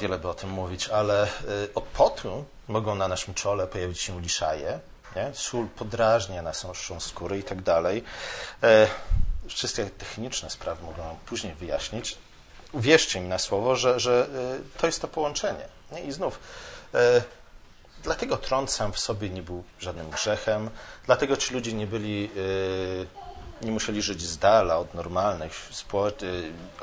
Wiele 0.00 0.18
by 0.18 0.28
o 0.28 0.34
tym 0.34 0.50
mówić, 0.50 0.88
ale 0.88 1.22
e, 1.22 1.28
od 1.74 1.84
potu 1.84 2.44
mogą 2.68 2.94
na 2.94 3.08
naszym 3.08 3.34
czole 3.34 3.66
pojawić 3.66 4.00
się 4.00 4.20
liszaje, 4.20 4.80
nie? 5.16 5.30
sól 5.34 5.66
podrażnia 5.68 6.42
naszą 6.42 7.00
skórę 7.00 7.38
i 7.38 7.42
tak 7.42 7.62
dalej. 7.62 8.04
E, 8.62 8.88
wszystkie 9.48 9.86
techniczne 9.86 10.50
sprawy 10.50 10.82
mogą 10.82 11.16
później 11.26 11.54
wyjaśnić 11.54 12.18
uwierzcie 12.72 13.20
mi 13.20 13.28
na 13.28 13.38
słowo, 13.38 13.76
że, 13.76 14.00
że 14.00 14.28
y, 14.76 14.78
to 14.78 14.86
jest 14.86 15.02
to 15.02 15.08
połączenie. 15.08 15.68
Nie? 15.92 16.00
I 16.00 16.12
znów, 16.12 16.40
e, 16.94 17.22
dlatego 18.02 18.36
trąd 18.36 18.70
sam 18.70 18.92
w 18.92 18.98
sobie 18.98 19.30
nie 19.30 19.42
był 19.42 19.64
żadnym 19.80 20.10
grzechem, 20.10 20.70
dlatego 21.06 21.36
ci 21.36 21.54
ludzie 21.54 21.72
nie 21.72 21.86
byli, 21.86 22.30
e, 23.04 23.25
nie 23.62 23.72
musieli 23.72 24.02
żyć 24.02 24.22
z 24.22 24.38
dala 24.38 24.78
od 24.78 24.94
normalnych 24.94 25.52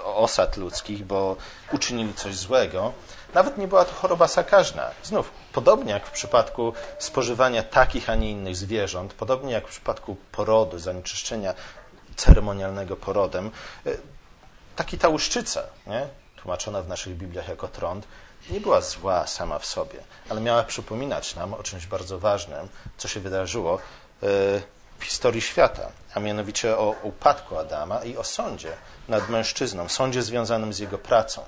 osad 0.03 0.57
ludzkich, 0.57 1.05
bo 1.05 1.35
uczynili 1.71 2.13
coś 2.13 2.35
złego. 2.35 2.93
Nawet 3.33 3.57
nie 3.57 3.67
była 3.67 3.85
to 3.85 3.93
choroba 3.93 4.27
zakaźna. 4.27 4.91
Znów, 5.03 5.31
podobnie 5.53 5.93
jak 5.93 6.07
w 6.07 6.11
przypadku 6.11 6.73
spożywania 6.99 7.63
takich, 7.63 8.09
a 8.09 8.15
nie 8.15 8.31
innych 8.31 8.55
zwierząt, 8.55 9.13
podobnie 9.13 9.53
jak 9.53 9.67
w 9.67 9.71
przypadku 9.71 10.15
porodu, 10.31 10.79
zanieczyszczenia 10.79 11.53
ceremonialnego 12.15 12.95
porodem, 12.95 13.51
taki 14.75 14.97
ta 14.97 15.09
łuszczyca, 15.09 15.63
nie? 15.87 16.07
tłumaczona 16.35 16.81
w 16.81 16.87
naszych 16.87 17.17
Bibliach 17.17 17.47
jako 17.47 17.67
trąd, 17.67 18.07
nie 18.49 18.61
była 18.61 18.81
zła 18.81 19.27
sama 19.27 19.59
w 19.59 19.65
sobie, 19.65 19.99
ale 20.29 20.41
miała 20.41 20.63
przypominać 20.63 21.35
nam 21.35 21.53
o 21.53 21.63
czymś 21.63 21.87
bardzo 21.87 22.19
ważnym, 22.19 22.67
co 22.97 23.07
się 23.07 23.19
wydarzyło 23.19 23.79
w 24.21 24.61
historii 25.03 25.41
świata, 25.41 25.91
a 26.13 26.19
mianowicie 26.19 26.77
o 26.77 26.95
upadku 27.03 27.57
Adama 27.57 28.03
i 28.03 28.17
o 28.17 28.23
sądzie 28.23 28.73
nad 29.07 29.29
mężczyzną, 29.29 29.89
sądzie 29.89 30.23
związanym 30.23 30.73
z 30.73 30.79
jego 30.79 30.97
pracą, 30.97 31.41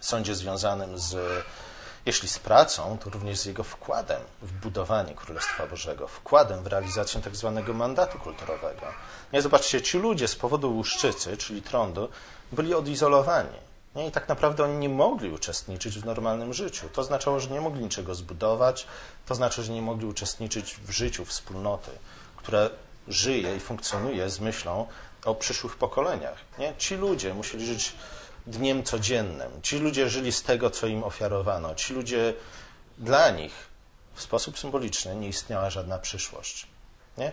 sądzie 0.00 0.34
związanym 0.34 0.98
z, 0.98 1.16
jeśli 2.06 2.28
z 2.28 2.38
pracą, 2.38 2.98
to 2.98 3.10
również 3.10 3.38
z 3.38 3.44
jego 3.44 3.64
wkładem 3.64 4.22
w 4.42 4.52
budowanie 4.52 5.14
Królestwa 5.14 5.66
Bożego, 5.66 6.08
wkładem 6.08 6.62
w 6.62 6.66
realizację 6.66 7.20
tak 7.20 7.36
zwanego 7.36 7.74
mandatu 7.74 8.18
kulturowego. 8.18 8.86
Nie, 9.32 9.42
zobaczcie, 9.42 9.82
ci 9.82 9.98
ludzie 9.98 10.28
z 10.28 10.36
powodu 10.36 10.76
łuszczycy, 10.76 11.36
czyli 11.36 11.62
trądu, 11.62 12.08
byli 12.52 12.74
odizolowani. 12.74 13.58
Nie? 13.96 14.06
I 14.06 14.10
tak 14.10 14.28
naprawdę 14.28 14.64
oni 14.64 14.78
nie 14.78 14.88
mogli 14.88 15.30
uczestniczyć 15.30 15.98
w 15.98 16.04
normalnym 16.04 16.54
życiu. 16.54 16.88
To 16.92 17.00
oznaczało, 17.00 17.40
że 17.40 17.50
nie 17.50 17.60
mogli 17.60 17.82
niczego 17.82 18.14
zbudować, 18.14 18.86
to 19.26 19.34
znaczy, 19.34 19.62
że 19.62 19.72
nie 19.72 19.82
mogli 19.82 20.06
uczestniczyć 20.06 20.76
w 20.84 20.90
życiu 20.90 21.24
wspólnoty, 21.24 21.90
która 22.46 22.70
żyje 23.08 23.56
i 23.56 23.60
funkcjonuje 23.60 24.30
z 24.30 24.40
myślą 24.40 24.86
o 25.24 25.34
przyszłych 25.34 25.76
pokoleniach. 25.76 26.38
Nie? 26.58 26.74
Ci 26.78 26.94
ludzie 26.94 27.34
musieli 27.34 27.66
żyć 27.66 27.92
dniem 28.46 28.82
codziennym. 28.82 29.62
Ci 29.62 29.78
ludzie 29.78 30.10
żyli 30.10 30.32
z 30.32 30.42
tego, 30.42 30.70
co 30.70 30.86
im 30.86 31.04
ofiarowano. 31.04 31.74
Ci 31.74 31.94
ludzie, 31.94 32.34
dla 32.98 33.30
nich 33.30 33.52
w 34.14 34.22
sposób 34.22 34.58
symboliczny 34.58 35.16
nie 35.16 35.28
istniała 35.28 35.70
żadna 35.70 35.98
przyszłość. 35.98 36.66
Nie? 37.18 37.32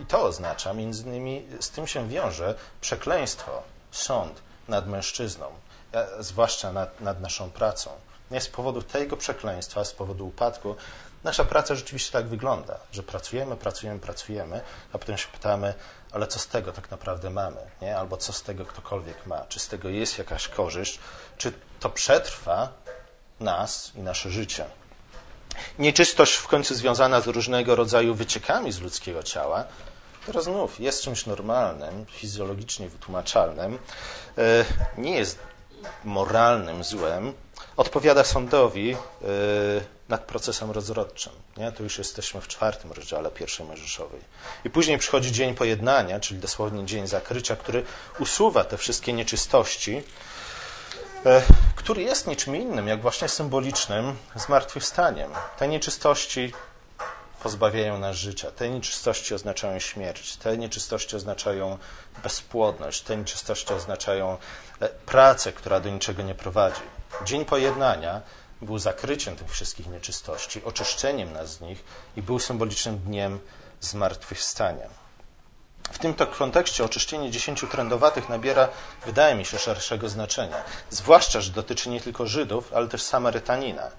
I 0.00 0.06
to 0.06 0.22
oznacza, 0.22 0.72
między 0.72 1.02
innymi, 1.02 1.46
z 1.60 1.70
tym 1.70 1.86
się 1.86 2.08
wiąże 2.08 2.54
przekleństwo, 2.80 3.62
sąd 3.90 4.42
nad 4.68 4.88
mężczyzną, 4.88 5.46
zwłaszcza 6.20 6.72
nad, 6.72 7.00
nad 7.00 7.20
naszą 7.20 7.50
pracą. 7.50 7.90
Nie 8.30 8.40
z 8.40 8.48
powodu 8.48 8.82
tego 8.82 9.16
przekleństwa, 9.16 9.84
z 9.84 9.92
powodu 9.92 10.26
upadku, 10.26 10.76
nasza 11.26 11.44
praca 11.44 11.74
rzeczywiście 11.74 12.12
tak 12.12 12.28
wygląda, 12.28 12.78
że 12.92 13.02
pracujemy, 13.02 13.56
pracujemy, 13.56 14.00
pracujemy, 14.00 14.60
a 14.92 14.98
potem 14.98 15.18
się 15.18 15.28
pytamy, 15.28 15.74
ale 16.12 16.26
co 16.26 16.38
z 16.38 16.46
tego 16.46 16.72
tak 16.72 16.90
naprawdę 16.90 17.30
mamy? 17.30 17.56
Nie? 17.82 17.98
Albo 17.98 18.16
co 18.16 18.32
z 18.32 18.42
tego 18.42 18.64
ktokolwiek 18.64 19.26
ma? 19.26 19.44
Czy 19.48 19.60
z 19.60 19.68
tego 19.68 19.88
jest 19.88 20.18
jakaś 20.18 20.48
korzyść? 20.48 20.98
Czy 21.38 21.52
to 21.80 21.90
przetrwa 21.90 22.68
nas 23.40 23.92
i 23.94 24.00
nasze 24.00 24.30
życie? 24.30 24.64
Nieczystość 25.78 26.34
w 26.34 26.46
końcu 26.46 26.74
związana 26.74 27.20
z 27.20 27.26
różnego 27.26 27.76
rodzaju 27.76 28.14
wyciekami 28.14 28.72
z 28.72 28.80
ludzkiego 28.80 29.22
ciała, 29.22 29.64
teraz 30.26 30.44
znów 30.44 30.80
jest 30.80 31.02
czymś 31.02 31.26
normalnym, 31.26 32.06
fizjologicznie 32.06 32.88
wytłumaczalnym, 32.88 33.78
e, 34.38 34.64
nie 34.98 35.16
jest 35.16 35.38
moralnym 36.04 36.84
złem, 36.84 37.32
odpowiada 37.76 38.24
sądowi 38.24 38.92
e, 38.92 38.96
nad 40.08 40.24
procesem 40.24 40.70
rozrodczym. 40.70 41.32
Nie? 41.56 41.72
Tu 41.72 41.82
już 41.82 41.98
jesteśmy 41.98 42.40
w 42.40 42.48
czwartym 42.48 42.92
rozdziale 42.92 43.30
pierwszej 43.30 43.66
Mojżeszowej. 43.66 44.20
I 44.64 44.70
później 44.70 44.98
przychodzi 44.98 45.32
dzień 45.32 45.54
pojednania, 45.54 46.20
czyli 46.20 46.40
dosłownie 46.40 46.86
dzień 46.86 47.06
zakrycia, 47.06 47.56
który 47.56 47.84
usuwa 48.18 48.64
te 48.64 48.76
wszystkie 48.76 49.12
nieczystości, 49.12 50.02
e, 51.26 51.42
który 51.76 52.02
jest 52.02 52.26
niczym 52.26 52.56
innym, 52.56 52.88
jak 52.88 53.02
właśnie 53.02 53.28
symbolicznym 53.28 54.16
zmartwychwstaniem. 54.36 55.30
Te 55.58 55.68
nieczystości 55.68 56.52
pozbawiają 57.42 57.98
nas 57.98 58.16
życia. 58.16 58.50
Te 58.50 58.68
nieczystości 58.68 59.34
oznaczają 59.34 59.78
śmierć, 59.78 60.36
te 60.36 60.56
nieczystości 60.56 61.16
oznaczają 61.16 61.78
bezpłodność, 62.22 63.02
te 63.02 63.16
nieczystości 63.16 63.74
oznaczają 63.74 64.36
e, 64.80 64.88
pracę, 64.88 65.52
która 65.52 65.80
do 65.80 65.90
niczego 65.90 66.22
nie 66.22 66.34
prowadzi. 66.34 66.80
Dzień 67.24 67.44
pojednania 67.44 68.20
był 68.62 68.78
zakryciem 68.78 69.36
tych 69.36 69.50
wszystkich 69.50 69.86
nieczystości, 69.86 70.64
oczyszczeniem 70.64 71.32
nas 71.32 71.50
z 71.50 71.60
nich 71.60 71.84
i 72.16 72.22
był 72.22 72.38
symbolicznym 72.38 72.98
dniem 72.98 73.40
zmartwychwstania. 73.80 74.88
W 75.92 75.98
tym 75.98 76.14
to 76.14 76.26
kontekście 76.26 76.84
oczyszczenie 76.84 77.30
dziesięciu 77.30 77.66
trędowatych 77.66 78.28
nabiera, 78.28 78.68
wydaje 79.06 79.34
mi 79.34 79.44
się, 79.44 79.58
szerszego 79.58 80.08
znaczenia. 80.08 80.64
Zwłaszcza, 80.90 81.40
że 81.40 81.52
dotyczy 81.52 81.88
nie 81.88 82.00
tylko 82.00 82.26
Żydów, 82.26 82.72
ale 82.74 82.88
też 82.88 83.02
Samarytanina, 83.02 83.90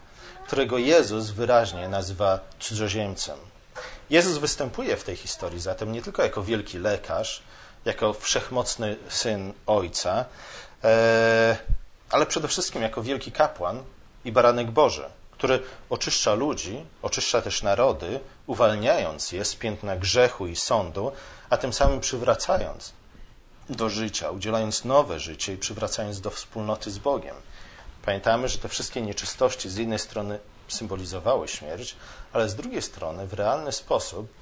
którego 0.48 0.78
Jezus 0.78 1.30
wyraźnie 1.30 1.90
nazywa 1.90 2.40
cudzoziemcem. 2.60 3.38
Jezus 4.10 4.38
występuje 4.38 4.98
w 4.98 5.04
tej 5.04 5.16
historii 5.16 5.60
zatem 5.60 5.92
nie 5.92 6.02
tylko 6.02 6.24
jako 6.24 6.44
wielki 6.44 6.80
lekarz, 6.80 7.44
jako 7.86 8.14
wszechmocny 8.14 8.98
syn 9.10 9.54
Ojca, 9.66 10.26
e, 10.84 11.58
ale 12.10 12.26
przede 12.26 12.48
wszystkim 12.48 12.82
jako 12.82 13.04
wielki 13.04 13.32
kapłan 13.32 13.84
i 14.26 14.32
baranek 14.32 14.72
Boży, 14.72 15.10
który 15.32 15.64
oczyszcza 15.90 16.34
ludzi, 16.34 16.86
oczyszcza 17.02 17.42
też 17.42 17.64
narody, 17.64 18.20
uwalniając 18.48 19.32
je 19.32 19.46
z 19.46 19.56
piętna 19.56 19.98
grzechu 19.98 20.48
i 20.48 20.56
sądu, 20.56 21.12
a 21.50 21.58
tym 21.58 21.74
samym 21.74 22.00
przywracając 22.00 22.94
do 23.70 23.90
życia, 23.90 24.32
udzielając 24.32 24.86
nowe 24.86 25.20
życie 25.20 25.54
i 25.54 25.58
przywracając 25.58 26.22
do 26.22 26.30
wspólnoty 26.30 26.92
z 26.92 26.98
Bogiem. 26.98 27.36
Pamiętamy, 28.06 28.50
że 28.50 28.58
te 28.58 28.70
wszystkie 28.70 29.02
nieczystości 29.02 29.70
z 29.70 29.76
jednej 29.76 30.00
strony 30.00 30.40
symbolizowały 30.68 31.48
śmierć, 31.48 31.96
ale 32.34 32.50
z 32.50 32.56
drugiej 32.56 32.82
strony 32.82 33.28
w 33.28 33.34
realny 33.34 33.72
sposób 33.72 34.34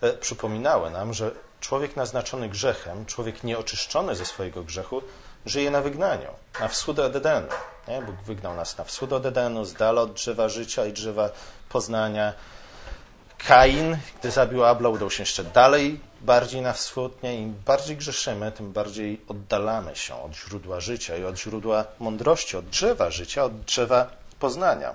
e, 0.00 0.12
przypominały 0.12 0.90
nam, 0.90 1.14
że 1.14 1.30
człowiek 1.60 1.96
naznaczony 1.96 2.48
grzechem, 2.48 3.06
człowiek 3.06 3.44
nieoczyszczony 3.44 4.16
ze 4.16 4.24
swojego 4.24 4.64
grzechu, 4.64 5.02
żyje 5.46 5.70
na 5.70 5.80
wygnaniu, 5.80 6.28
na 6.60 6.68
wschód 6.68 6.98
od 6.98 7.16
Edenu. 7.16 7.48
Nie? 7.88 8.02
Bóg 8.02 8.16
wygnał 8.26 8.54
nas 8.54 8.78
na 8.78 8.84
wschód 8.84 9.12
od 9.12 9.26
Edenu, 9.26 9.64
z 9.64 9.74
dala 9.74 10.02
od 10.02 10.12
drzewa 10.12 10.48
życia 10.48 10.86
i 10.86 10.92
drzewa 10.92 11.30
poznania. 11.68 12.32
Kain, 13.38 13.98
gdy 14.20 14.30
zabił 14.30 14.64
Abla, 14.64 14.88
udał 14.88 15.10
się 15.10 15.22
jeszcze 15.22 15.44
dalej, 15.44 16.00
bardziej 16.20 16.62
na 16.62 16.72
wschód. 16.72 17.22
Nie? 17.22 17.34
Im 17.34 17.54
bardziej 17.66 17.96
grzeszymy, 17.96 18.52
tym 18.52 18.72
bardziej 18.72 19.20
oddalamy 19.28 19.96
się 19.96 20.22
od 20.22 20.32
źródła 20.32 20.80
życia 20.80 21.16
i 21.16 21.24
od 21.24 21.38
źródła 21.38 21.84
mądrości, 21.98 22.56
od 22.56 22.66
drzewa 22.66 23.10
życia, 23.10 23.44
od 23.44 23.60
drzewa 23.60 24.10
poznania. 24.38 24.94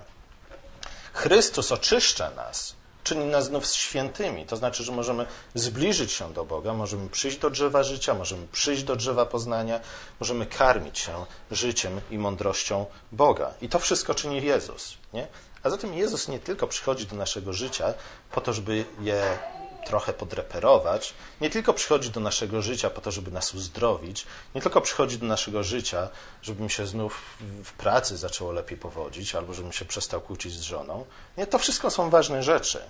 Chrystus 1.12 1.72
oczyszcza 1.72 2.30
nas 2.30 2.77
czyni 3.08 3.24
nas 3.24 3.44
znów 3.44 3.66
świętymi. 3.66 4.46
To 4.46 4.56
znaczy, 4.56 4.84
że 4.84 4.92
możemy 4.92 5.26
zbliżyć 5.54 6.12
się 6.12 6.32
do 6.32 6.44
Boga, 6.44 6.74
możemy 6.74 7.08
przyjść 7.08 7.38
do 7.38 7.50
drzewa 7.50 7.82
życia, 7.82 8.14
możemy 8.14 8.46
przyjść 8.52 8.82
do 8.82 8.96
drzewa 8.96 9.26
poznania, 9.26 9.80
możemy 10.20 10.46
karmić 10.46 10.98
się 10.98 11.26
życiem 11.50 12.00
i 12.10 12.18
mądrością 12.18 12.86
Boga. 13.12 13.54
I 13.62 13.68
to 13.68 13.78
wszystko 13.78 14.14
czyni 14.14 14.42
Jezus. 14.42 14.94
Nie? 15.12 15.26
A 15.62 15.70
zatem 15.70 15.94
Jezus 15.94 16.28
nie 16.28 16.38
tylko 16.38 16.66
przychodzi 16.66 17.06
do 17.06 17.16
naszego 17.16 17.52
życia 17.52 17.94
po 18.30 18.40
to, 18.40 18.52
żeby 18.52 18.84
je 19.00 19.38
trochę 19.84 20.12
podreperować, 20.12 21.14
nie 21.40 21.50
tylko 21.50 21.74
przychodzi 21.74 22.10
do 22.10 22.20
naszego 22.20 22.62
życia 22.62 22.90
po 22.90 23.00
to, 23.00 23.10
żeby 23.10 23.30
nas 23.30 23.54
uzdrowić, 23.54 24.26
nie 24.54 24.60
tylko 24.60 24.80
przychodzi 24.80 25.18
do 25.18 25.26
naszego 25.26 25.62
życia, 25.62 26.08
żeby 26.42 26.62
mi 26.62 26.70
się 26.70 26.86
znów 26.86 27.38
w 27.64 27.72
pracy 27.72 28.16
zaczęło 28.16 28.52
lepiej 28.52 28.78
powodzić, 28.78 29.34
albo 29.34 29.54
żebym 29.54 29.72
się 29.72 29.84
przestał 29.84 30.20
kłócić 30.20 30.52
z 30.52 30.60
żoną. 30.60 31.04
Nie, 31.36 31.46
to 31.46 31.58
wszystko 31.58 31.90
są 31.90 32.10
ważne 32.10 32.42
rzeczy. 32.42 32.82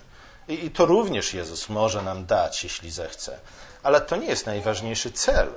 I, 0.47 0.65
I 0.65 0.71
to 0.71 0.85
również 0.85 1.33
Jezus 1.33 1.69
może 1.69 2.01
nam 2.01 2.25
dać, 2.25 2.63
jeśli 2.63 2.91
zechce. 2.91 3.39
Ale 3.83 4.01
to 4.01 4.15
nie 4.15 4.27
jest 4.27 4.45
najważniejszy 4.45 5.11
cel, 5.11 5.49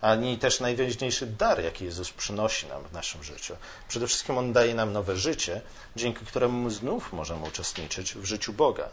ani 0.00 0.38
też 0.38 0.60
najważniejszy 0.60 1.26
dar, 1.26 1.64
jaki 1.64 1.84
Jezus 1.84 2.10
przynosi 2.10 2.66
nam 2.66 2.84
w 2.84 2.92
naszym 2.92 3.24
życiu. 3.24 3.56
Przede 3.88 4.06
wszystkim 4.06 4.38
On 4.38 4.52
daje 4.52 4.74
nam 4.74 4.92
nowe 4.92 5.16
życie, 5.16 5.60
dzięki 5.96 6.26
któremu 6.26 6.70
znów 6.70 7.12
możemy 7.12 7.46
uczestniczyć 7.46 8.14
w 8.14 8.24
życiu 8.24 8.52
Boga 8.52 8.88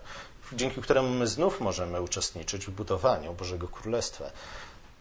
dzięki 0.54 0.82
któremu 0.82 1.10
my 1.10 1.28
znów 1.28 1.62
możemy 1.62 2.02
uczestniczyć 2.02 2.66
w 2.66 2.72
budowaniu 2.72 3.34
Bożego 3.34 3.68
Królestwa, 3.68 4.26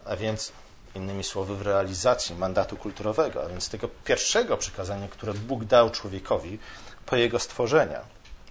a 0.04 0.16
więc 0.16 0.52
innymi 0.94 1.24
słowy 1.24 1.56
w 1.56 1.62
realizacji 1.62 2.34
mandatu 2.34 2.76
kulturowego, 2.76 3.44
a 3.44 3.48
więc 3.48 3.68
tego 3.68 3.88
pierwszego 4.04 4.56
przykazania, 4.56 5.08
które 5.08 5.34
Bóg 5.34 5.64
dał 5.64 5.90
człowiekowi 5.90 6.58
po 7.06 7.16
jego 7.16 7.38
stworzenia. 7.38 8.00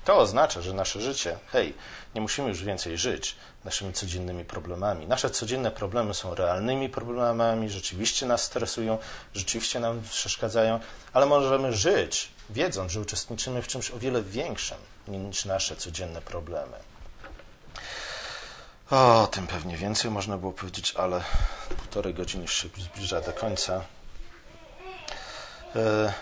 To 0.06 0.18
oznacza, 0.18 0.62
że 0.62 0.74
nasze 0.74 1.02
życie, 1.02 1.40
hej, 1.52 1.74
nie 2.16 2.22
musimy 2.22 2.50
już 2.50 2.64
więcej 2.64 2.98
żyć 2.98 3.36
naszymi 3.66 3.94
codziennymi 3.94 4.46
problemami. 4.46 5.08
Nasze 5.08 5.30
codzienne 5.30 5.72
problemy 5.72 6.14
są 6.14 6.36
realnymi 6.36 6.90
problemami, 6.90 7.70
rzeczywiście 7.70 8.26
nas 8.26 8.44
stresują, 8.44 8.98
rzeczywiście 9.34 9.80
nam 9.80 10.02
przeszkadzają, 10.02 10.80
ale 11.14 11.26
możemy 11.26 11.74
żyć, 11.74 12.32
wiedząc, 12.50 12.92
że 12.92 13.00
uczestniczymy 13.00 13.62
w 13.62 13.68
czymś 13.68 13.92
o 13.92 14.00
wiele 14.00 14.24
większym 14.24 14.78
niż 15.08 15.46
nasze 15.46 15.76
codzienne 15.76 16.22
problemy. 16.22 16.78
O 18.92 19.28
tym 19.32 19.48
pewnie 19.48 19.78
więcej 19.78 20.12
można 20.12 20.38
było 20.38 20.52
powiedzieć, 20.52 20.96
ale 20.96 21.24
półtorej 21.78 22.14
godziny 22.14 22.48
się 22.48 22.68
zbliża 22.78 23.22
do 23.22 23.34
końca. 23.34 23.82
E, 25.76 26.14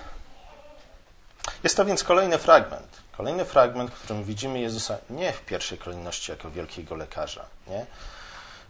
jest 1.63 1.77
to 1.77 1.85
więc 1.85 2.03
kolejny 2.03 2.37
fragment. 2.37 3.01
Kolejny 3.17 3.45
fragment, 3.45 3.91
w 3.91 4.03
którym 4.03 4.23
widzimy 4.23 4.59
Jezusa 4.59 4.97
nie 5.09 5.33
w 5.33 5.41
pierwszej 5.41 5.77
kolejności 5.77 6.31
jako 6.31 6.51
wielkiego 6.51 6.95
lekarza. 6.95 7.45
Nie? 7.67 7.85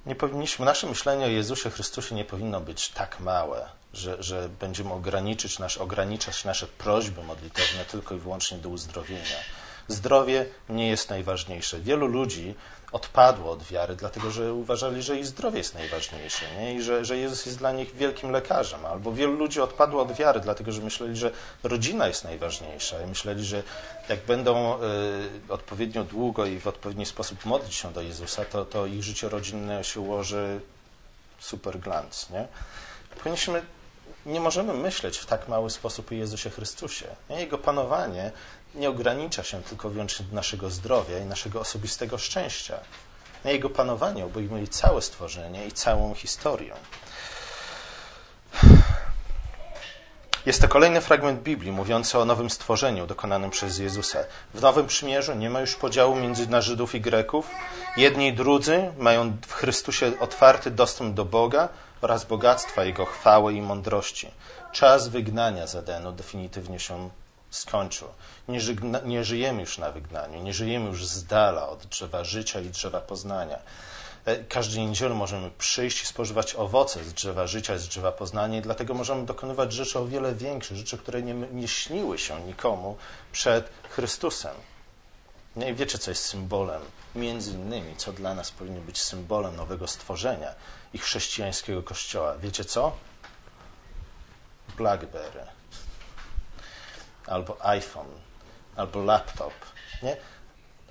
Nie 0.05 0.15
powinniśmy, 0.15 0.65
nasze 0.65 0.87
myślenie 0.87 1.25
o 1.25 1.29
Jezusie 1.29 1.69
Chrystusie 1.69 2.15
nie 2.15 2.25
powinno 2.25 2.61
być 2.61 2.89
tak 2.89 3.19
małe, 3.19 3.69
że, 3.93 4.23
że 4.23 4.49
będziemy 4.49 4.93
ograniczyć 4.93 5.59
nasz, 5.59 5.77
ograniczać 5.77 6.45
nasze 6.45 6.67
prośby 6.67 7.23
modlitewne 7.23 7.85
tylko 7.85 8.15
i 8.15 8.17
wyłącznie 8.19 8.57
do 8.57 8.69
uzdrowienia. 8.69 9.37
Zdrowie 9.91 10.45
nie 10.69 10.89
jest 10.89 11.09
najważniejsze. 11.09 11.79
Wielu 11.79 12.07
ludzi 12.07 12.55
odpadło 12.91 13.51
od 13.51 13.63
wiary, 13.63 13.95
dlatego 13.95 14.31
że 14.31 14.53
uważali, 14.53 15.01
że 15.01 15.17
ich 15.17 15.25
zdrowie 15.25 15.57
jest 15.57 15.73
najważniejsze 15.73 16.45
nie? 16.57 16.73
i 16.73 16.81
że, 16.81 17.05
że 17.05 17.17
Jezus 17.17 17.45
jest 17.45 17.57
dla 17.57 17.71
nich 17.71 17.95
wielkim 17.95 18.31
lekarzem. 18.31 18.85
Albo 18.85 19.11
wielu 19.11 19.33
ludzi 19.33 19.61
odpadło 19.61 20.01
od 20.01 20.11
wiary, 20.11 20.39
dlatego 20.39 20.71
że 20.71 20.81
myśleli, 20.81 21.15
że 21.15 21.31
rodzina 21.63 22.07
jest 22.07 22.23
najważniejsza 22.23 23.01
i 23.01 23.07
myśleli, 23.07 23.45
że 23.45 23.63
jak 24.09 24.25
będą 24.25 24.75
y, 24.75 24.79
odpowiednio 25.49 26.03
długo 26.03 26.45
i 26.45 26.59
w 26.59 26.67
odpowiedni 26.67 27.05
sposób 27.05 27.45
modlić 27.45 27.75
się 27.75 27.93
do 27.93 28.01
Jezusa, 28.01 28.45
to, 28.45 28.65
to 28.65 28.85
ich 28.85 29.03
życie 29.03 29.29
rodzinne 29.29 29.83
się 29.83 29.99
ułoży 29.99 30.59
super 31.39 31.79
glans. 31.79 32.29
Nie? 32.29 32.47
Powinniśmy 33.17 33.61
nie 34.25 34.39
możemy 34.39 34.73
myśleć 34.73 35.17
w 35.17 35.25
tak 35.25 35.47
mały 35.47 35.69
sposób 35.69 36.11
o 36.11 36.15
Jezusie 36.15 36.49
Chrystusie. 36.49 37.05
Jego 37.29 37.57
panowanie 37.57 38.31
nie 38.75 38.89
ogranicza 38.89 39.43
się 39.43 39.63
tylko 39.63 39.89
wyłącznie 39.89 40.25
do 40.25 40.35
naszego 40.35 40.69
zdrowia 40.69 41.17
i 41.17 41.25
naszego 41.25 41.59
osobistego 41.59 42.17
szczęścia. 42.17 42.79
Jego 43.45 43.69
panowanie 43.69 44.25
obejmuje 44.25 44.67
całe 44.67 45.01
stworzenie 45.01 45.65
i 45.67 45.71
całą 45.71 46.13
historię. 46.13 46.73
Jest 50.45 50.61
to 50.61 50.67
kolejny 50.67 51.01
fragment 51.01 51.41
Biblii 51.43 51.71
mówiący 51.71 52.19
o 52.19 52.25
nowym 52.25 52.49
stworzeniu 52.49 53.07
dokonanym 53.07 53.49
przez 53.49 53.79
Jezusa. 53.79 54.19
W 54.53 54.61
Nowym 54.61 54.87
Przymierzu 54.87 55.35
nie 55.35 55.49
ma 55.49 55.61
już 55.61 55.75
podziału 55.75 56.15
między 56.15 56.47
na 56.47 56.61
Żydów 56.61 56.95
i 56.95 57.01
Greków. 57.01 57.51
Jedni 57.97 58.27
i 58.27 58.33
drudzy 58.33 58.91
mają 58.97 59.37
w 59.47 59.53
Chrystusie 59.53 60.11
otwarty 60.19 60.71
dostęp 60.71 61.15
do 61.15 61.25
Boga 61.25 61.69
oraz 62.01 62.25
bogactwa 62.25 62.83
Jego 62.83 63.05
chwały 63.05 63.53
i 63.53 63.61
mądrości. 63.61 64.31
Czas 64.71 65.07
wygnania 65.07 65.67
z 65.67 65.75
Edenu 65.75 66.11
definitywnie 66.11 66.79
się 66.79 67.09
skończył. 67.49 68.07
Nie, 68.47 68.59
nie 69.05 69.23
żyjemy 69.23 69.61
już 69.61 69.77
na 69.77 69.91
wygnaniu, 69.91 70.43
nie 70.43 70.53
żyjemy 70.53 70.85
już 70.85 71.05
z 71.05 71.23
dala 71.25 71.69
od 71.69 71.85
drzewa 71.85 72.23
życia 72.23 72.59
i 72.59 72.69
drzewa 72.69 73.01
poznania. 73.01 73.59
E, 74.25 74.43
każdej 74.43 74.85
niedzielę 74.85 75.15
możemy 75.15 75.51
przyjść 75.51 76.03
i 76.03 76.05
spożywać 76.05 76.55
owoce 76.55 77.03
z 77.03 77.13
drzewa 77.13 77.47
życia, 77.47 77.77
z 77.77 77.87
drzewa 77.87 78.11
poznania 78.11 78.57
i 78.57 78.61
dlatego 78.61 78.93
możemy 78.93 79.25
dokonywać 79.25 79.73
rzeczy 79.73 79.99
o 79.99 80.05
wiele 80.05 80.35
większych, 80.35 80.77
rzeczy, 80.77 80.97
które 80.97 81.21
nie, 81.21 81.33
nie 81.33 81.67
śniły 81.67 82.17
się 82.17 82.41
nikomu 82.41 82.97
przed 83.31 83.69
Chrystusem. 83.89 84.55
No 85.55 85.67
i 85.67 85.73
wiecie, 85.73 85.97
co 85.97 86.11
jest 86.11 86.25
symbolem, 86.25 86.81
między 87.15 87.51
innymi, 87.51 87.95
co 87.95 88.13
dla 88.13 88.33
nas 88.33 88.51
powinno 88.51 88.81
być 88.81 89.01
symbolem 89.01 89.55
nowego 89.55 89.87
stworzenia 89.87 90.53
i 90.93 90.97
chrześcijańskiego 90.97 91.83
kościoła. 91.83 92.37
Wiecie 92.37 92.65
co? 92.65 92.97
Blackberry, 94.77 95.45
albo 97.27 97.65
iPhone, 97.65 98.11
albo 98.75 99.03
laptop. 99.03 99.53
Nie? 100.03 100.17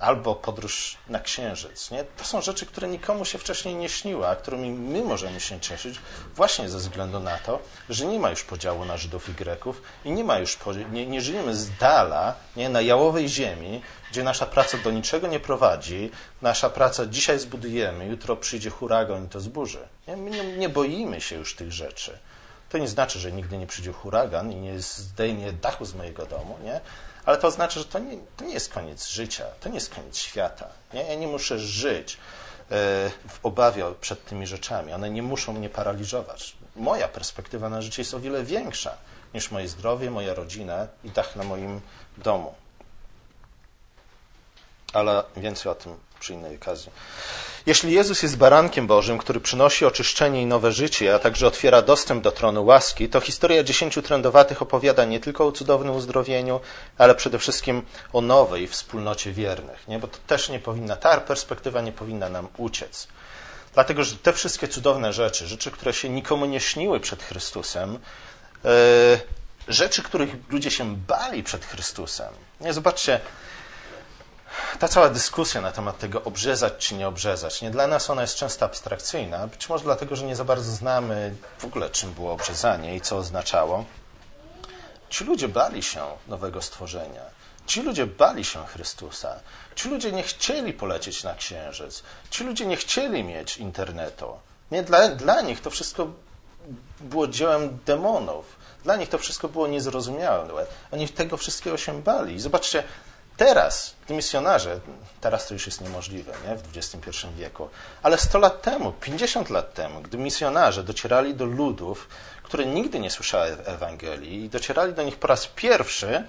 albo 0.01 0.35
podróż 0.35 0.97
na 1.09 1.21
księżyc. 1.21 1.91
Nie? 1.91 2.05
To 2.05 2.25
są 2.25 2.41
rzeczy, 2.41 2.67
które 2.67 2.89
nikomu 2.89 3.25
się 3.25 3.39
wcześniej 3.39 3.75
nie 3.75 3.89
śniły, 3.89 4.29
a 4.29 4.37
którymi 4.37 4.71
my 4.71 5.03
możemy 5.03 5.41
się 5.41 5.61
cieszyć 5.61 5.99
właśnie 6.35 6.69
ze 6.69 6.79
względu 6.79 7.21
na 7.21 7.39
to, 7.39 7.59
że 7.89 8.07
nie 8.07 8.19
ma 8.19 8.31
już 8.31 8.45
podziału 8.45 8.85
na 8.85 8.97
Żydów 8.97 9.29
i 9.29 9.33
Greków 9.33 9.83
i 10.05 10.11
nie 10.13 10.25
ma 10.25 10.39
już, 10.39 10.59
nie, 10.93 11.07
nie 11.07 11.21
żyjemy 11.21 11.57
z 11.57 11.71
dala, 11.77 12.35
nie, 12.57 12.69
na 12.69 12.81
jałowej 12.81 13.29
ziemi, 13.29 13.83
gdzie 14.11 14.23
nasza 14.23 14.47
praca 14.47 14.79
do 14.79 14.91
niczego 14.91 15.27
nie 15.27 15.41
prowadzi, 15.41 16.11
nasza 16.43 16.71
praca 16.71 17.07
dzisiaj 17.07 17.39
zbudujemy, 17.39 18.07
jutro 18.07 18.37
przyjdzie 18.37 18.71
huragan 18.71 19.25
i 19.25 19.29
to 19.29 19.41
zburzy. 19.41 19.89
Nie? 20.09 20.17
My 20.17 20.31
nie, 20.31 20.57
nie 20.57 20.69
boimy 20.69 21.21
się 21.21 21.37
już 21.37 21.55
tych 21.55 21.73
rzeczy. 21.73 22.19
To 22.69 22.79
nie 22.79 22.89
znaczy, 22.89 23.19
że 23.19 23.33
nigdy 23.33 23.59
nie 23.59 23.67
przyjdzie 23.67 23.93
huragan 23.93 24.53
i 24.53 24.57
nie 24.57 24.81
zdejmie 24.81 25.53
dachu 25.53 25.85
z 25.85 25.95
mojego 25.95 26.27
domu, 26.27 26.59
nie? 26.65 26.81
ale 27.25 27.37
to 27.37 27.47
oznacza, 27.47 27.81
że 27.81 27.87
to 27.87 27.99
nie, 27.99 28.17
to 28.37 28.45
nie 28.45 28.55
jest 28.55 28.73
koniec 28.73 29.09
życia, 29.09 29.45
to 29.61 29.69
nie 29.69 29.75
jest 29.75 29.95
koniec 29.95 30.19
świata. 30.19 30.69
Nie? 30.95 31.03
Ja 31.03 31.15
nie 31.15 31.27
muszę 31.27 31.59
żyć 31.59 32.15
e, 32.15 32.19
w 33.29 33.39
obawie 33.43 33.85
przed 34.01 34.25
tymi 34.25 34.47
rzeczami. 34.47 34.93
One 34.93 35.11
nie 35.11 35.23
muszą 35.23 35.53
mnie 35.53 35.69
paraliżować. 35.69 36.57
Moja 36.77 37.09
perspektywa 37.09 37.69
na 37.69 37.83
życie 37.83 38.03
jest 38.03 38.15
o 38.15 38.21
wiele 38.21 38.45
większa 38.45 38.95
niż 39.35 39.51
moje 39.51 39.69
zdrowie, 39.69 40.11
moja 40.11 40.35
rodzina 40.35 40.87
i 41.05 41.11
dach 41.11 41.37
na 41.37 41.45
moim 41.45 41.81
domu. 42.19 42.55
Ale 44.93 45.25
więcej 45.37 45.73
o 45.73 45.75
tym 45.75 45.97
przy 46.21 46.33
innej 46.33 46.57
okazji. 46.57 46.93
Jeśli 47.67 47.93
Jezus 47.93 48.23
jest 48.23 48.37
barankiem 48.37 48.87
Bożym, 48.87 49.19
który 49.19 49.41
przynosi 49.41 49.85
oczyszczenie 49.85 50.43
i 50.43 50.47
nowe 50.47 50.73
życie, 50.73 51.15
a 51.15 51.19
także 51.19 51.47
otwiera 51.47 51.83
dostęp 51.83 52.25
do 52.25 52.33
tronu 52.33 52.65
łaski, 52.65 53.09
to 53.09 53.21
historia 53.21 53.63
dziesięciu 53.63 54.03
trędowatych 54.03 54.63
opowiada 54.63 55.05
nie 55.05 55.21
tylko 55.21 55.47
o 55.47 55.53
cudownym 55.53 55.95
uzdrowieniu, 55.95 56.61
ale 56.99 57.15
przede 57.15 57.39
wszystkim 57.39 57.83
o 58.13 58.21
nowej 58.21 58.69
wspólnocie 58.69 59.33
wiernych. 59.33 59.89
Nie? 59.89 59.99
Bo 59.99 60.09
to 60.09 60.19
też 60.27 60.49
nie 60.49 60.59
powinna, 60.59 60.97
ta 60.97 61.21
perspektywa 61.21 61.81
nie 61.81 61.93
powinna 61.93 62.29
nam 62.29 62.49
uciec. 62.57 63.09
Dlatego, 63.75 64.05
że 64.05 64.17
te 64.17 64.33
wszystkie 64.33 64.69
cudowne 64.69 65.13
rzeczy, 65.13 65.47
rzeczy, 65.47 65.71
które 65.71 65.93
się 65.93 66.09
nikomu 66.09 66.47
nie 66.47 66.61
śniły 66.61 67.01
przed 67.01 67.23
Chrystusem, 67.23 67.99
yy, 68.65 68.71
rzeczy, 69.69 70.03
których 70.03 70.31
ludzie 70.49 70.71
się 70.71 70.97
bali 70.97 71.43
przed 71.43 71.65
Chrystusem. 71.65 72.35
Nie? 72.61 72.73
Zobaczcie, 72.73 73.21
ta 74.79 74.89
cała 74.89 75.11
dyskusja 75.11 75.61
na 75.61 75.73
temat 75.73 75.99
tego 75.99 76.25
obrzezać 76.25 76.73
czy 76.79 76.95
nie 76.95 77.09
obrzezać, 77.09 77.63
nie 77.63 77.71
dla 77.71 77.87
nas 77.87 78.11
ona 78.11 78.23
jest 78.23 78.37
często 78.37 78.65
abstrakcyjna, 78.65 79.47
być 79.47 79.69
może 79.69 79.85
dlatego, 79.85 80.17
że 80.17 80.27
nie 80.27 80.37
za 80.37 80.45
bardzo 80.45 80.73
znamy 80.73 81.35
w 81.59 81.65
ogóle, 81.65 81.91
czym 81.91 82.13
było 82.13 82.33
obrzezanie 82.33 82.97
i 82.97 83.01
co 83.01 83.17
oznaczało. 83.17 83.85
Ci 85.11 85.25
ludzie 85.25 85.49
bali 85.49 85.83
się 85.83 86.03
nowego 86.29 86.63
stworzenia. 86.63 87.23
Ci 87.67 87.83
ludzie 87.83 88.07
bali 88.07 88.45
się 88.45 88.67
Chrystusa. 88.67 89.41
Ci 89.75 89.89
ludzie 89.89 90.13
nie 90.13 90.23
chcieli 90.23 90.73
polecieć 90.73 91.25
na 91.25 91.35
księżyc. 91.35 92.03
Ci 92.31 92.45
ludzie 92.45 92.67
nie 92.67 92.77
chcieli 92.77 93.25
mieć 93.25 93.57
internetu. 93.57 94.39
Nie, 94.71 94.83
dla, 94.83 95.09
dla 95.09 95.41
nich 95.41 95.61
to 95.61 95.71
wszystko 95.71 96.07
było 97.01 97.29
dziełem 97.29 97.79
demonów. 97.87 98.57
Dla 98.85 98.97
nich 98.97 99.09
to 99.09 99.19
wszystko 99.19 99.49
było 99.49 99.67
niezrozumiałe. 99.67 100.67
Oni 100.93 101.09
tego 101.09 101.37
wszystkiego 101.37 101.77
się 101.77 102.03
bali. 102.03 102.41
Zobaczcie, 102.41 102.83
Teraz, 103.41 103.95
gdy 104.05 104.15
misjonarze, 104.15 104.81
teraz 105.21 105.47
to 105.47 105.55
już 105.55 105.67
jest 105.67 105.81
niemożliwe 105.81 106.33
nie? 106.47 106.57
w 106.57 106.77
XXI 106.77 107.27
wieku, 107.37 107.69
ale 108.03 108.19
100 108.19 108.39
lat 108.39 108.63
temu, 108.63 108.93
50 108.93 109.51
lat 109.51 109.75
temu, 109.75 110.01
gdy 110.01 110.19
misjonarze 110.19 110.83
docierali 110.83 111.35
do 111.35 111.45
ludów, 111.45 112.09
które 112.43 112.67
nigdy 112.67 113.01
nie 113.01 113.11
słyszały 113.11 113.57
Ewangelii 113.65 114.45
i 114.45 114.49
docierali 114.49 114.95
do 114.95 115.03
nich 115.03 115.17
po 115.17 115.27
raz 115.27 115.47
pierwszy 115.47 116.25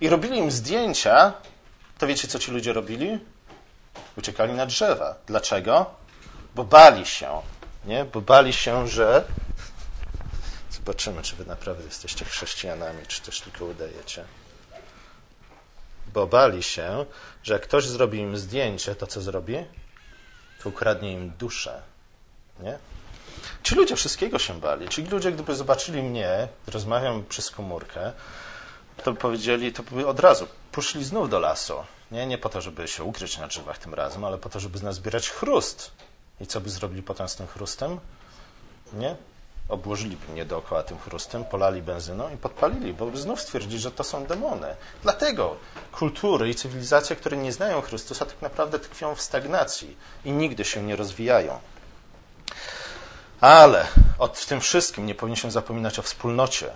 i 0.00 0.08
robili 0.08 0.38
im 0.38 0.50
zdjęcia, 0.50 1.32
to 1.98 2.06
wiecie, 2.06 2.28
co 2.28 2.38
ci 2.38 2.50
ludzie 2.50 2.72
robili? 2.72 3.18
Uciekali 4.18 4.52
na 4.52 4.66
drzewa. 4.66 5.14
Dlaczego? 5.26 5.86
Bo 6.54 6.64
bali 6.64 7.06
się. 7.06 7.42
Nie? 7.84 8.04
Bo 8.04 8.20
bali 8.20 8.52
się, 8.52 8.88
że. 8.88 9.24
Zobaczymy, 10.70 11.22
czy 11.22 11.36
wy 11.36 11.46
naprawdę 11.46 11.84
jesteście 11.84 12.24
chrześcijanami, 12.24 13.06
czy 13.06 13.22
też 13.22 13.40
tylko 13.40 13.64
udajecie 13.64 14.24
bo 16.18 16.26
bali 16.26 16.62
się, 16.62 17.06
że 17.42 17.52
jak 17.52 17.62
ktoś 17.62 17.84
zrobi 17.86 18.18
im 18.18 18.36
zdjęcie, 18.36 18.94
to 18.94 19.06
co 19.06 19.20
zrobi? 19.20 19.56
To 20.62 20.68
ukradnie 20.68 21.12
im 21.12 21.30
duszę. 21.30 21.82
Nie? 22.60 22.78
Ci 23.62 23.74
ludzie 23.74 23.96
wszystkiego 23.96 24.38
się 24.38 24.60
bali. 24.60 24.88
Ci 24.88 25.02
ludzie, 25.02 25.32
gdyby 25.32 25.54
zobaczyli 25.54 26.02
mnie, 26.02 26.48
rozmawiam 26.66 27.24
przez 27.24 27.50
komórkę, 27.50 28.12
to 29.04 29.12
by 29.12 29.18
powiedzieli, 29.18 29.72
to 29.72 29.82
by 29.82 30.06
od 30.06 30.20
razu 30.20 30.48
poszli 30.72 31.04
znów 31.04 31.30
do 31.30 31.38
lasu. 31.38 31.74
Nie, 32.10 32.26
nie 32.26 32.38
po 32.38 32.48
to, 32.48 32.60
żeby 32.60 32.88
się 32.88 33.04
ukryć 33.04 33.38
na 33.38 33.46
drzewach 33.46 33.78
tym 33.78 33.94
razem, 33.94 34.24
ale 34.24 34.38
po 34.38 34.48
to, 34.48 34.60
żeby 34.60 34.82
nazbierać 34.82 35.30
chrust. 35.30 35.90
I 36.40 36.46
co 36.46 36.60
by 36.60 36.70
zrobili 36.70 37.02
potem 37.02 37.28
z 37.28 37.36
tym 37.36 37.46
chrustem? 37.46 38.00
Nie? 38.92 39.16
Obłożyliby 39.68 40.32
mnie 40.32 40.44
dookoła 40.44 40.82
tym 40.82 40.98
chrustem, 40.98 41.44
polali 41.44 41.82
benzyną 41.82 42.34
i 42.34 42.36
podpalili, 42.36 42.94
bo 42.94 43.16
znów 43.16 43.40
stwierdzili, 43.40 43.78
że 43.78 43.90
to 43.90 44.04
są 44.04 44.26
demony. 44.26 44.76
Dlatego 45.02 45.56
kultury 45.92 46.48
i 46.48 46.54
cywilizacje, 46.54 47.16
które 47.16 47.36
nie 47.36 47.52
znają 47.52 47.80
Chrystusa, 47.80 48.26
tak 48.26 48.42
naprawdę 48.42 48.78
tkwią 48.78 49.14
w 49.14 49.22
stagnacji 49.22 49.96
i 50.24 50.32
nigdy 50.32 50.64
się 50.64 50.82
nie 50.82 50.96
rozwijają. 50.96 51.58
Ale 53.40 53.86
w 54.34 54.46
tym 54.46 54.60
wszystkim 54.60 55.06
nie 55.06 55.14
powinniśmy 55.14 55.50
zapominać 55.50 55.98
o 55.98 56.02
wspólnocie 56.02 56.70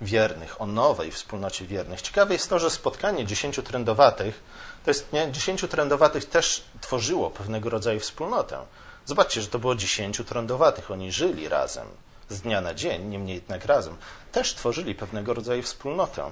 wiernych, 0.00 0.60
o 0.60 0.66
nowej 0.66 1.10
wspólnocie 1.10 1.66
wiernych. 1.66 2.02
Ciekawe 2.02 2.32
jest 2.32 2.50
to, 2.50 2.58
że 2.58 2.70
spotkanie 2.70 3.26
dziesięciu 3.26 3.62
trendowatych, 3.62 4.40
to 4.84 4.90
jest, 4.90 5.12
nie, 5.12 5.32
dziesięciu 5.32 5.68
trendowatych 5.68 6.24
też 6.24 6.64
tworzyło 6.80 7.30
pewnego 7.30 7.70
rodzaju 7.70 8.00
wspólnotę. 8.00 8.58
Zobaczcie, 9.06 9.42
że 9.42 9.48
to 9.48 9.58
było 9.58 9.74
dziesięciu 9.74 10.24
trądowatych. 10.24 10.90
Oni 10.90 11.12
żyli 11.12 11.48
razem 11.48 11.86
z 12.28 12.40
dnia 12.40 12.60
na 12.60 12.74
dzień, 12.74 13.04
niemniej 13.04 13.34
jednak 13.34 13.64
razem. 13.64 13.96
Też 14.32 14.54
tworzyli 14.54 14.94
pewnego 14.94 15.34
rodzaju 15.34 15.62
wspólnotę. 15.62 16.30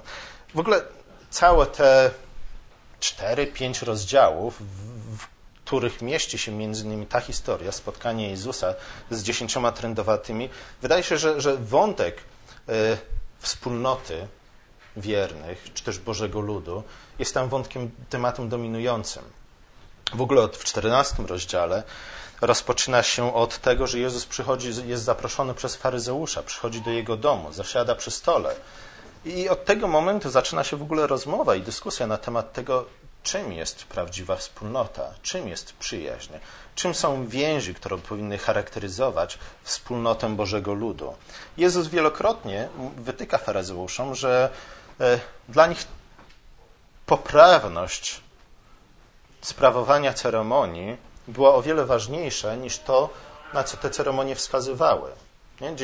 W 0.55 0.59
ogóle 0.59 0.81
całe 1.29 1.65
te 1.65 2.11
cztery, 2.99 3.47
pięć 3.47 3.81
rozdziałów, 3.81 4.61
w 5.17 5.27
których 5.65 6.01
mieści 6.01 6.37
się 6.37 6.51
między 6.51 6.83
innymi 6.85 7.05
ta 7.05 7.19
historia, 7.19 7.71
spotkanie 7.71 8.29
Jezusa 8.29 8.73
z 9.11 9.23
dziesięcioma 9.23 9.71
trędowatymi, 9.71 10.49
wydaje 10.81 11.03
się, 11.03 11.17
że, 11.17 11.41
że 11.41 11.57
wątek 11.57 12.17
y, 12.69 12.97
wspólnoty 13.39 14.27
wiernych, 14.97 15.67
czy 15.73 15.83
też 15.83 15.99
Bożego 15.99 16.39
Ludu, 16.39 16.83
jest 17.19 17.33
tam 17.33 17.49
wątkiem, 17.49 17.91
tematem 18.09 18.49
dominującym. 18.49 19.23
W 20.13 20.21
ogóle 20.21 20.47
w 20.47 20.63
czternastym 20.63 21.25
rozdziale 21.25 21.83
rozpoczyna 22.41 23.03
się 23.03 23.35
od 23.35 23.57
tego, 23.57 23.87
że 23.87 23.99
Jezus 23.99 24.25
przychodzi, 24.25 24.71
jest 24.85 25.03
zaproszony 25.03 25.53
przez 25.53 25.75
faryzeusza, 25.75 26.43
przychodzi 26.43 26.81
do 26.81 26.91
jego 26.91 27.17
domu, 27.17 27.53
zasiada 27.53 27.95
przy 27.95 28.11
stole. 28.11 28.55
I 29.25 29.49
od 29.49 29.65
tego 29.65 29.87
momentu 29.87 30.29
zaczyna 30.29 30.63
się 30.63 30.77
w 30.77 30.81
ogóle 30.81 31.07
rozmowa 31.07 31.55
i 31.55 31.61
dyskusja 31.61 32.07
na 32.07 32.17
temat 32.17 32.53
tego, 32.53 32.85
czym 33.23 33.53
jest 33.53 33.83
prawdziwa 33.83 34.35
wspólnota, 34.35 35.13
czym 35.21 35.47
jest 35.47 35.73
przyjaźń, 35.73 36.33
czym 36.75 36.93
są 36.93 37.27
więzi, 37.27 37.73
które 37.73 37.97
powinny 37.97 38.37
charakteryzować 38.37 39.39
wspólnotę 39.63 40.35
Bożego 40.35 40.73
Ludu. 40.73 41.15
Jezus 41.57 41.87
wielokrotnie 41.87 42.69
wytyka 42.97 43.37
faryzeuszom, 43.37 44.15
że 44.15 44.49
e, 44.99 45.19
dla 45.49 45.67
nich 45.67 45.85
poprawność 47.05 48.21
sprawowania 49.47 50.13
ceremonii 50.13 50.97
była 51.27 51.55
o 51.55 51.61
wiele 51.61 51.85
ważniejsza 51.85 52.55
niż 52.55 52.79
to, 52.79 53.09
na 53.53 53.63
co 53.63 53.77
te 53.77 53.89
ceremonie 53.89 54.35
wskazywały. 54.35 55.11
Nie? 55.61 55.75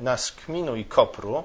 Na 0.00 0.16
skminu 0.16 0.76
i 0.76 0.84
kopru 0.84 1.44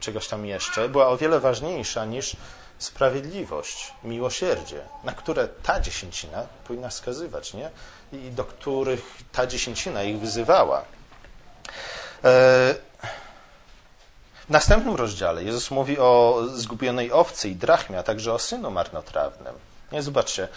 czegoś 0.00 0.28
tam 0.28 0.46
jeszcze 0.46 0.88
była 0.88 1.08
o 1.08 1.16
wiele 1.16 1.40
ważniejsza 1.40 2.04
niż 2.04 2.36
sprawiedliwość, 2.78 3.92
miłosierdzie, 4.04 4.80
na 5.04 5.12
które 5.12 5.48
ta 5.48 5.80
dziesięcina 5.80 6.46
powinna 6.66 6.88
wskazywać, 6.88 7.54
nie? 7.54 7.70
I 8.12 8.30
do 8.30 8.44
których 8.44 9.02
ta 9.32 9.46
dziesięcina 9.46 10.02
ich 10.02 10.18
wyzywała. 10.18 10.80
E, 10.80 10.84
w 14.46 14.50
następnym 14.50 14.94
rozdziale 14.94 15.44
Jezus 15.44 15.70
mówi 15.70 15.98
o 15.98 16.42
zgubionej 16.54 17.12
owcy 17.12 17.48
i 17.48 17.56
drachmie, 17.56 17.98
a 17.98 18.02
także 18.02 18.32
o 18.32 18.38
synu 18.38 18.70
marnotrawnym. 18.70 19.54
Nie, 19.92 20.02
zobaczcie, 20.02 20.48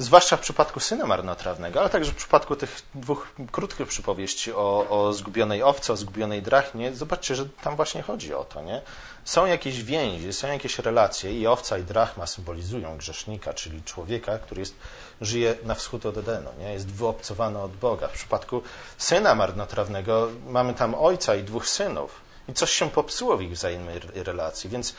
zwłaszcza 0.00 0.36
w 0.36 0.40
przypadku 0.40 0.80
syna 0.80 1.06
marnotrawnego, 1.06 1.80
ale 1.80 1.90
także 1.90 2.12
w 2.12 2.14
przypadku 2.14 2.56
tych 2.56 2.82
dwóch 2.94 3.28
krótkich 3.52 3.86
przypowieści 3.86 4.52
o, 4.52 4.86
o 4.90 5.12
zgubionej 5.12 5.62
owcy, 5.62 5.92
o 5.92 5.96
zgubionej 5.96 6.42
drachmie, 6.42 6.94
zobaczcie, 6.94 7.34
że 7.34 7.48
tam 7.48 7.76
właśnie 7.76 8.02
chodzi 8.02 8.34
o 8.34 8.44
to. 8.44 8.62
Nie? 8.62 8.82
Są 9.24 9.46
jakieś 9.46 9.82
więzi, 9.82 10.32
są 10.32 10.48
jakieś 10.48 10.78
relacje 10.78 11.40
i 11.40 11.46
owca 11.46 11.78
i 11.78 11.82
drachma 11.82 12.26
symbolizują 12.26 12.96
grzesznika, 12.96 13.54
czyli 13.54 13.82
człowieka, 13.82 14.38
który 14.38 14.60
jest, 14.60 14.74
żyje 15.20 15.54
na 15.64 15.74
wschód 15.74 16.06
od 16.06 16.16
Edenu, 16.16 16.50
nie? 16.58 16.72
jest 16.72 16.86
wyobcowany 16.86 17.58
od 17.58 17.76
Boga. 17.76 18.08
W 18.08 18.12
przypadku 18.12 18.62
syna 18.98 19.34
marnotrawnego 19.34 20.28
mamy 20.46 20.74
tam 20.74 20.94
ojca 20.94 21.36
i 21.36 21.42
dwóch 21.42 21.68
synów 21.68 22.20
i 22.48 22.52
coś 22.52 22.70
się 22.70 22.90
popsuło 22.90 23.36
w 23.36 23.42
ich 23.42 23.52
wzajemnej 23.52 24.00
relacji, 24.14 24.70
więc 24.70 24.94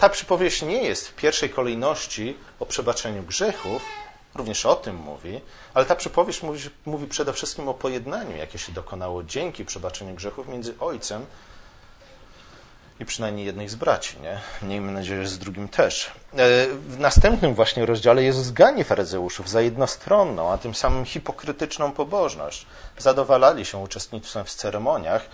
ta 0.00 0.08
przypowieść 0.08 0.62
nie 0.62 0.82
jest 0.82 1.08
w 1.08 1.14
pierwszej 1.14 1.50
kolejności 1.50 2.36
o 2.60 2.66
przebaczeniu 2.66 3.22
grzechów, 3.22 3.82
również 4.34 4.66
o 4.66 4.76
tym 4.76 4.96
mówi, 4.96 5.40
ale 5.74 5.86
ta 5.86 5.96
przypowieść 5.96 6.42
mówi, 6.42 6.60
mówi 6.86 7.06
przede 7.06 7.32
wszystkim 7.32 7.68
o 7.68 7.74
pojednaniu, 7.74 8.36
jakie 8.36 8.58
się 8.58 8.72
dokonało 8.72 9.22
dzięki 9.22 9.64
przebaczeniu 9.64 10.14
grzechów 10.14 10.48
między 10.48 10.74
ojcem 10.80 11.26
i 13.00 13.04
przynajmniej 13.04 13.46
jednej 13.46 13.68
z 13.68 13.74
braci, 13.74 14.16
nie? 14.20 14.40
Miejmy 14.62 14.92
nadzieję, 14.92 15.22
że 15.22 15.28
z 15.28 15.38
drugim 15.38 15.68
też. 15.68 16.06
E, 16.06 16.66
w 16.66 16.98
następnym 16.98 17.54
właśnie 17.54 17.86
rozdziale 17.86 18.22
Jezus 18.22 18.50
gani 18.50 18.84
faryzeuszów 18.84 19.48
za 19.48 19.60
jednostronną, 19.60 20.52
a 20.52 20.58
tym 20.58 20.74
samym 20.74 21.04
hipokrytyczną 21.04 21.92
pobożność. 21.92 22.66
Zadowalali 22.98 23.64
się 23.64 23.78
uczestnictwem 23.78 24.44
w 24.44 24.54
ceremoniach, 24.54 25.28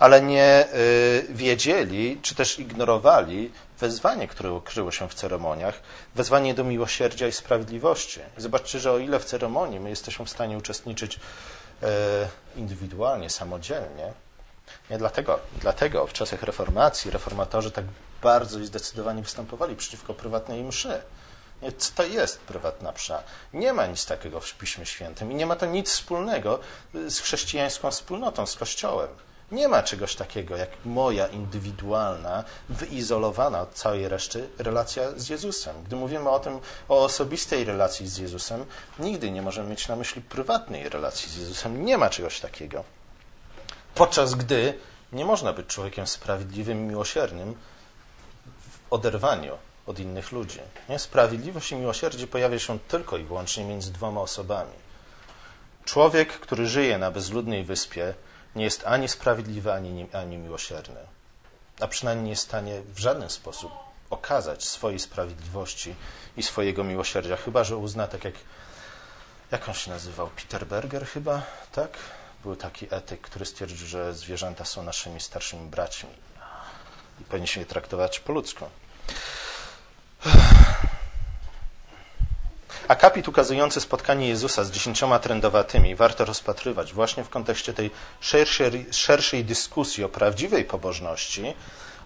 ale 0.00 0.22
nie 0.22 0.66
y, 0.74 1.26
wiedzieli, 1.30 2.18
czy 2.22 2.34
też 2.34 2.58
ignorowali 2.58 3.52
wezwanie, 3.80 4.28
które 4.28 4.52
ukryło 4.52 4.90
się 4.90 5.08
w 5.08 5.14
ceremoniach, 5.14 5.80
wezwanie 6.14 6.54
do 6.54 6.64
miłosierdzia 6.64 7.26
i 7.26 7.32
sprawiedliwości. 7.32 8.20
Zobaczcie, 8.36 8.78
że 8.80 8.92
o 8.92 8.98
ile 8.98 9.18
w 9.20 9.24
ceremonii 9.24 9.80
my 9.80 9.90
jesteśmy 9.90 10.24
w 10.24 10.30
stanie 10.30 10.58
uczestniczyć 10.58 11.16
y, 11.16 11.86
indywidualnie, 12.56 13.30
samodzielnie, 13.30 14.12
nie 14.90 14.98
dlatego, 14.98 15.40
dlatego 15.60 16.06
w 16.06 16.12
czasach 16.12 16.42
reformacji 16.42 17.10
reformatorzy 17.10 17.70
tak 17.70 17.84
bardzo 18.22 18.58
i 18.58 18.66
zdecydowanie 18.66 19.22
występowali 19.22 19.76
przeciwko 19.76 20.14
prywatnej 20.14 20.64
mszy. 20.64 21.02
Co 21.78 21.92
to 21.94 22.02
jest 22.02 22.40
prywatna 22.40 22.92
msza? 22.92 23.22
Nie 23.52 23.72
ma 23.72 23.86
nic 23.86 24.06
takiego 24.06 24.40
w 24.40 24.54
Piśmie 24.54 24.86
Świętym 24.86 25.32
i 25.32 25.34
nie 25.34 25.46
ma 25.46 25.56
to 25.56 25.66
nic 25.66 25.90
wspólnego 25.90 26.58
z 26.94 27.20
chrześcijańską 27.20 27.90
wspólnotą, 27.90 28.46
z 28.46 28.56
Kościołem. 28.56 29.08
Nie 29.52 29.68
ma 29.68 29.82
czegoś 29.82 30.14
takiego 30.14 30.56
jak 30.56 30.70
moja 30.84 31.26
indywidualna, 31.26 32.44
wyizolowana 32.68 33.60
od 33.60 33.74
całej 33.74 34.08
reszty 34.08 34.48
relacja 34.58 35.02
z 35.16 35.28
Jezusem. 35.28 35.76
Gdy 35.84 35.96
mówimy 35.96 36.30
o 36.30 36.38
tym, 36.38 36.60
o 36.88 37.04
osobistej 37.04 37.64
relacji 37.64 38.08
z 38.08 38.18
Jezusem, 38.18 38.64
nigdy 38.98 39.30
nie 39.30 39.42
możemy 39.42 39.70
mieć 39.70 39.88
na 39.88 39.96
myśli 39.96 40.22
prywatnej 40.22 40.88
relacji 40.88 41.30
z 41.30 41.36
Jezusem. 41.36 41.84
Nie 41.84 41.98
ma 41.98 42.10
czegoś 42.10 42.40
takiego. 42.40 42.84
Podczas 43.94 44.34
gdy 44.34 44.78
nie 45.12 45.24
można 45.24 45.52
być 45.52 45.66
człowiekiem 45.66 46.06
sprawiedliwym 46.06 46.86
miłosiernym 46.88 47.54
w 48.46 48.92
oderwaniu 48.92 49.58
od 49.86 49.98
innych 49.98 50.32
ludzi. 50.32 50.60
Nie? 50.88 50.98
Sprawiedliwość 50.98 51.72
i 51.72 51.76
miłosierdzie 51.76 52.26
pojawia 52.26 52.58
się 52.58 52.78
tylko 52.78 53.16
i 53.16 53.24
wyłącznie 53.24 53.64
między 53.64 53.92
dwoma 53.92 54.20
osobami. 54.20 54.72
Człowiek, 55.84 56.32
który 56.32 56.66
żyje 56.66 56.98
na 56.98 57.10
bezludnej 57.10 57.64
wyspie, 57.64 58.14
nie 58.54 58.64
jest 58.64 58.86
ani 58.86 59.08
sprawiedliwy, 59.08 59.72
ani, 59.72 60.06
ani 60.12 60.36
miłosierny, 60.36 61.00
a 61.80 61.86
przynajmniej 61.86 62.24
nie 62.24 62.30
jest 62.30 62.42
w 62.42 62.48
stanie 62.48 62.82
w 62.94 62.98
żaden 62.98 63.30
sposób 63.30 63.72
okazać 64.10 64.64
swojej 64.64 64.98
sprawiedliwości 64.98 65.94
i 66.36 66.42
swojego 66.42 66.84
miłosierdzia, 66.84 67.36
chyba 67.36 67.64
że 67.64 67.76
uzna, 67.76 68.06
tak 68.06 68.24
jak, 68.24 68.34
jak 69.50 69.68
on 69.68 69.74
się 69.74 69.90
nazywał, 69.90 70.28
Peter 70.28 70.66
Berger 70.66 71.06
chyba, 71.06 71.42
tak? 71.72 71.98
Był 72.42 72.56
taki 72.56 72.86
etyk, 72.90 73.20
który 73.20 73.46
stwierdził, 73.46 73.86
że 73.86 74.14
zwierzęta 74.14 74.64
są 74.64 74.82
naszymi 74.82 75.20
starszymi 75.20 75.70
braćmi 75.70 76.10
i 77.20 77.24
powinniśmy 77.24 77.62
je 77.62 77.66
traktować 77.66 78.20
po 78.20 78.32
ludzku. 78.32 78.64
Akapit 82.90 83.28
ukazujący 83.28 83.80
spotkanie 83.80 84.28
Jezusa 84.28 84.64
z 84.64 84.70
dziesięcioma 84.70 85.18
trędowatymi 85.18 85.94
warto 85.94 86.24
rozpatrywać 86.24 86.92
właśnie 86.92 87.24
w 87.24 87.28
kontekście 87.28 87.72
tej 87.72 87.90
szerszej, 88.20 88.86
szerszej 88.90 89.44
dyskusji 89.44 90.04
o 90.04 90.08
prawdziwej 90.08 90.64
pobożności, 90.64 91.54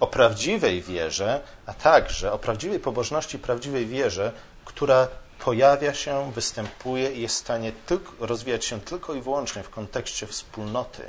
o 0.01 0.07
prawdziwej 0.07 0.83
wierze, 0.83 1.41
a 1.67 1.75
także 1.75 2.33
o 2.33 2.39
prawdziwej 2.39 2.81
pobożności, 2.81 3.39
prawdziwej 3.39 3.87
wierze, 3.87 4.33
która 4.65 5.09
pojawia 5.39 5.95
się, 5.95 6.33
występuje 6.35 7.11
i 7.13 7.21
jest 7.21 7.35
w 7.35 7.39
stanie 7.39 7.73
tylko, 7.87 8.27
rozwijać 8.27 8.65
się 8.65 8.81
tylko 8.81 9.15
i 9.15 9.23
wyłącznie 9.23 9.63
w 9.63 9.71
kontekście 9.71 10.27
wspólnoty 10.27 11.03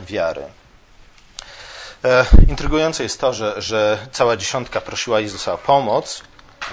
wiary. 0.00 0.42
E, 2.04 2.26
intrygujące 2.48 3.02
jest 3.02 3.20
to, 3.20 3.32
że, 3.32 3.62
że 3.62 3.98
cała 4.12 4.36
dziesiątka 4.36 4.80
prosiła 4.80 5.20
Jezusa 5.20 5.52
o 5.52 5.58
pomoc, 5.58 6.22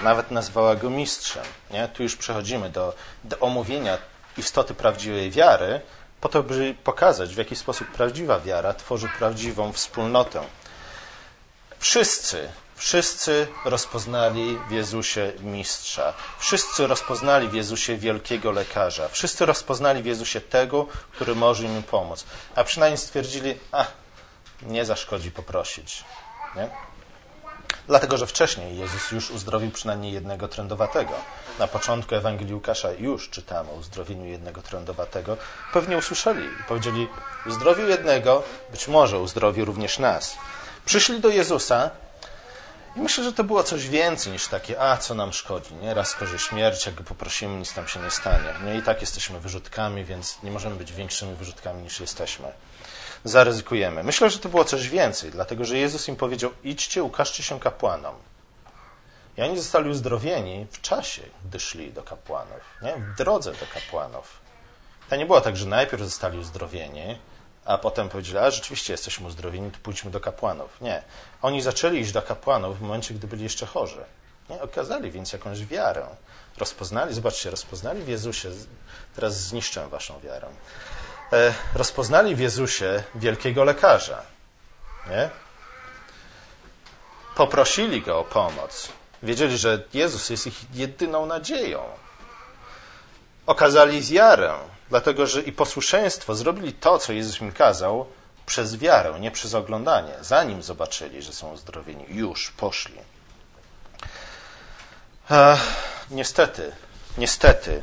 nawet 0.02 0.30
nazwała 0.30 0.76
go 0.76 0.90
mistrzem. 0.90 1.44
Nie? 1.70 1.88
Tu 1.88 2.02
już 2.02 2.16
przechodzimy 2.16 2.70
do, 2.70 2.94
do 3.24 3.38
omówienia 3.38 3.98
istoty 4.36 4.74
prawdziwej 4.74 5.30
wiary, 5.30 5.80
po 6.20 6.28
to, 6.28 6.42
by 6.42 6.74
pokazać, 6.84 7.34
w 7.34 7.38
jaki 7.38 7.56
sposób 7.56 7.88
prawdziwa 7.88 8.40
wiara 8.40 8.74
tworzy 8.74 9.08
prawdziwą 9.18 9.72
wspólnotę. 9.72 10.42
Wszyscy, 11.78 12.48
wszyscy 12.76 13.46
rozpoznali 13.64 14.58
w 14.68 14.70
Jezusie 14.70 15.32
mistrza. 15.40 16.14
Wszyscy 16.38 16.86
rozpoznali 16.86 17.48
w 17.48 17.54
Jezusie 17.54 17.96
wielkiego 17.96 18.52
lekarza. 18.52 19.08
Wszyscy 19.08 19.46
rozpoznali 19.46 20.02
w 20.02 20.06
Jezusie 20.06 20.40
tego, 20.40 20.86
który 21.12 21.34
może 21.34 21.64
im 21.64 21.82
pomóc. 21.82 22.24
A 22.54 22.64
przynajmniej 22.64 22.98
stwierdzili, 22.98 23.58
a 23.72 23.86
nie 24.62 24.84
zaszkodzi 24.84 25.30
poprosić. 25.30 26.04
Nie? 26.56 26.93
Dlatego, 27.86 28.16
że 28.16 28.26
wcześniej 28.26 28.78
Jezus 28.78 29.10
już 29.10 29.30
uzdrowił 29.30 29.70
przynajmniej 29.70 30.12
jednego 30.12 30.48
trędowatego. 30.48 31.12
Na 31.58 31.66
początku 31.66 32.14
Ewangelii 32.14 32.54
Łukasza 32.54 32.92
już 32.92 33.30
czytamy 33.30 33.70
o 33.70 33.74
uzdrowieniu 33.74 34.24
jednego 34.24 34.62
trędowatego. 34.62 35.36
Pewnie 35.72 35.98
usłyszeli 35.98 36.46
i 36.46 36.64
powiedzieli, 36.68 37.08
uzdrowił 37.46 37.88
jednego, 37.88 38.42
być 38.70 38.88
może 38.88 39.18
uzdrowi 39.18 39.64
również 39.64 39.98
nas. 39.98 40.36
Przyszli 40.84 41.20
do 41.20 41.28
Jezusa 41.28 41.90
i 42.96 43.00
myślę, 43.00 43.24
że 43.24 43.32
to 43.32 43.44
było 43.44 43.64
coś 43.64 43.88
więcej 43.88 44.32
niż 44.32 44.48
takie, 44.48 44.80
a 44.80 44.96
co 44.96 45.14
nam 45.14 45.32
szkodzi, 45.32 45.74
nie? 45.74 45.94
Raz 45.94 46.08
skorzy 46.08 46.38
śmierć, 46.38 46.86
jak 46.86 46.94
go 46.94 47.04
poprosimy, 47.04 47.56
nic 47.56 47.76
nam 47.76 47.88
się 47.88 48.00
nie 48.00 48.10
stanie. 48.10 48.54
Nie, 48.64 48.78
i 48.78 48.82
tak 48.82 49.00
jesteśmy 49.00 49.40
wyrzutkami, 49.40 50.04
więc 50.04 50.42
nie 50.42 50.50
możemy 50.50 50.76
być 50.76 50.92
większymi 50.92 51.34
wyrzutkami 51.34 51.82
niż 51.82 52.00
jesteśmy 52.00 52.52
zaryzykujemy. 53.24 54.02
Myślę, 54.02 54.30
że 54.30 54.38
to 54.38 54.48
było 54.48 54.64
coś 54.64 54.88
więcej, 54.88 55.30
dlatego 55.30 55.64
że 55.64 55.78
Jezus 55.78 56.08
im 56.08 56.16
powiedział: 56.16 56.50
idźcie, 56.64 57.02
ukażcie 57.02 57.42
się 57.42 57.60
kapłanom. 57.60 58.14
I 59.36 59.42
oni 59.42 59.56
zostali 59.58 59.90
uzdrowieni 59.90 60.66
w 60.70 60.80
czasie, 60.80 61.22
gdy 61.44 61.60
szli 61.60 61.92
do 61.92 62.02
kapłanów, 62.02 62.60
nie? 62.82 62.96
w 62.96 63.16
drodze 63.16 63.52
do 63.52 63.66
kapłanów. 63.74 64.40
To 65.10 65.16
nie 65.16 65.26
było 65.26 65.40
tak, 65.40 65.56
że 65.56 65.66
najpierw 65.66 66.02
zostali 66.02 66.38
uzdrowieni, 66.38 67.18
a 67.64 67.78
potem 67.78 68.08
powiedzieli, 68.08 68.38
a 68.38 68.50
rzeczywiście 68.50 68.92
jesteśmy 68.92 69.26
uzdrowieni, 69.26 69.70
to 69.70 69.78
pójdźmy 69.82 70.10
do 70.10 70.20
kapłanów. 70.20 70.80
Nie. 70.80 71.02
Oni 71.42 71.62
zaczęli 71.62 72.00
iść 72.00 72.12
do 72.12 72.22
kapłanów 72.22 72.78
w 72.78 72.82
momencie, 72.82 73.14
gdy 73.14 73.26
byli 73.26 73.42
jeszcze 73.42 73.66
chorzy. 73.66 74.04
Nie? 74.50 74.62
Okazali 74.62 75.10
więc 75.10 75.32
jakąś 75.32 75.66
wiarę. 75.66 76.06
Rozpoznali, 76.58 77.14
zobaczcie, 77.14 77.50
rozpoznali 77.50 78.02
w 78.02 78.08
Jezusie, 78.08 78.50
teraz 79.16 79.40
zniszczę 79.40 79.88
waszą 79.88 80.20
wiarę. 80.20 80.48
E, 81.34 81.54
rozpoznali 81.74 82.36
w 82.36 82.40
Jezusie 82.40 83.02
wielkiego 83.14 83.64
lekarza. 83.64 84.22
Nie? 85.10 85.30
Poprosili 87.34 88.02
go 88.02 88.18
o 88.18 88.24
pomoc. 88.24 88.88
Wiedzieli, 89.22 89.58
że 89.58 89.82
Jezus 89.94 90.30
jest 90.30 90.46
ich 90.46 90.74
jedyną 90.74 91.26
nadzieją. 91.26 91.82
Okazali 93.46 94.00
wiarę, 94.02 94.54
dlatego 94.90 95.26
że 95.26 95.42
i 95.42 95.52
posłuszeństwo 95.52 96.34
zrobili 96.34 96.72
to, 96.72 96.98
co 96.98 97.12
Jezus 97.12 97.40
im 97.40 97.52
kazał, 97.52 98.06
przez 98.46 98.76
wiarę, 98.76 99.20
nie 99.20 99.30
przez 99.30 99.54
oglądanie. 99.54 100.14
Zanim 100.20 100.62
zobaczyli, 100.62 101.22
że 101.22 101.32
są 101.32 101.52
uzdrowieni, 101.52 102.04
już 102.08 102.50
poszli. 102.50 102.98
E, 105.30 105.58
niestety, 106.10 106.72
niestety, 107.18 107.82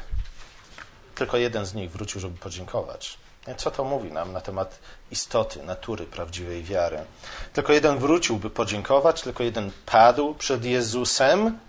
tylko 1.15 1.37
jeden 1.37 1.65
z 1.65 1.73
nich 1.73 1.91
wrócił, 1.91 2.21
żeby 2.21 2.37
podziękować. 2.37 3.20
Co 3.57 3.71
to 3.71 3.83
mówi 3.83 4.11
nam 4.11 4.33
na 4.33 4.41
temat 4.41 4.79
istoty, 5.11 5.63
natury 5.63 6.05
prawdziwej 6.05 6.63
wiary? 6.63 7.05
Tylko 7.53 7.73
jeden 7.73 7.97
wrócił, 7.97 8.37
by 8.37 8.49
podziękować, 8.49 9.21
tylko 9.21 9.43
jeden 9.43 9.71
padł 9.85 10.35
przed 10.35 10.65
Jezusem, 10.65 11.59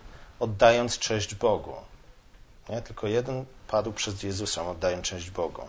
oddając 0.40 0.98
cześć 0.98 1.34
Bogu. 1.34 1.74
Nie? 2.68 2.82
Tylko 2.82 3.06
jeden 3.06 3.44
padł 3.68 3.92
przed 3.92 4.22
Jezusem, 4.22 4.66
oddając 4.66 5.06
cześć 5.06 5.30
Bogu. 5.30 5.62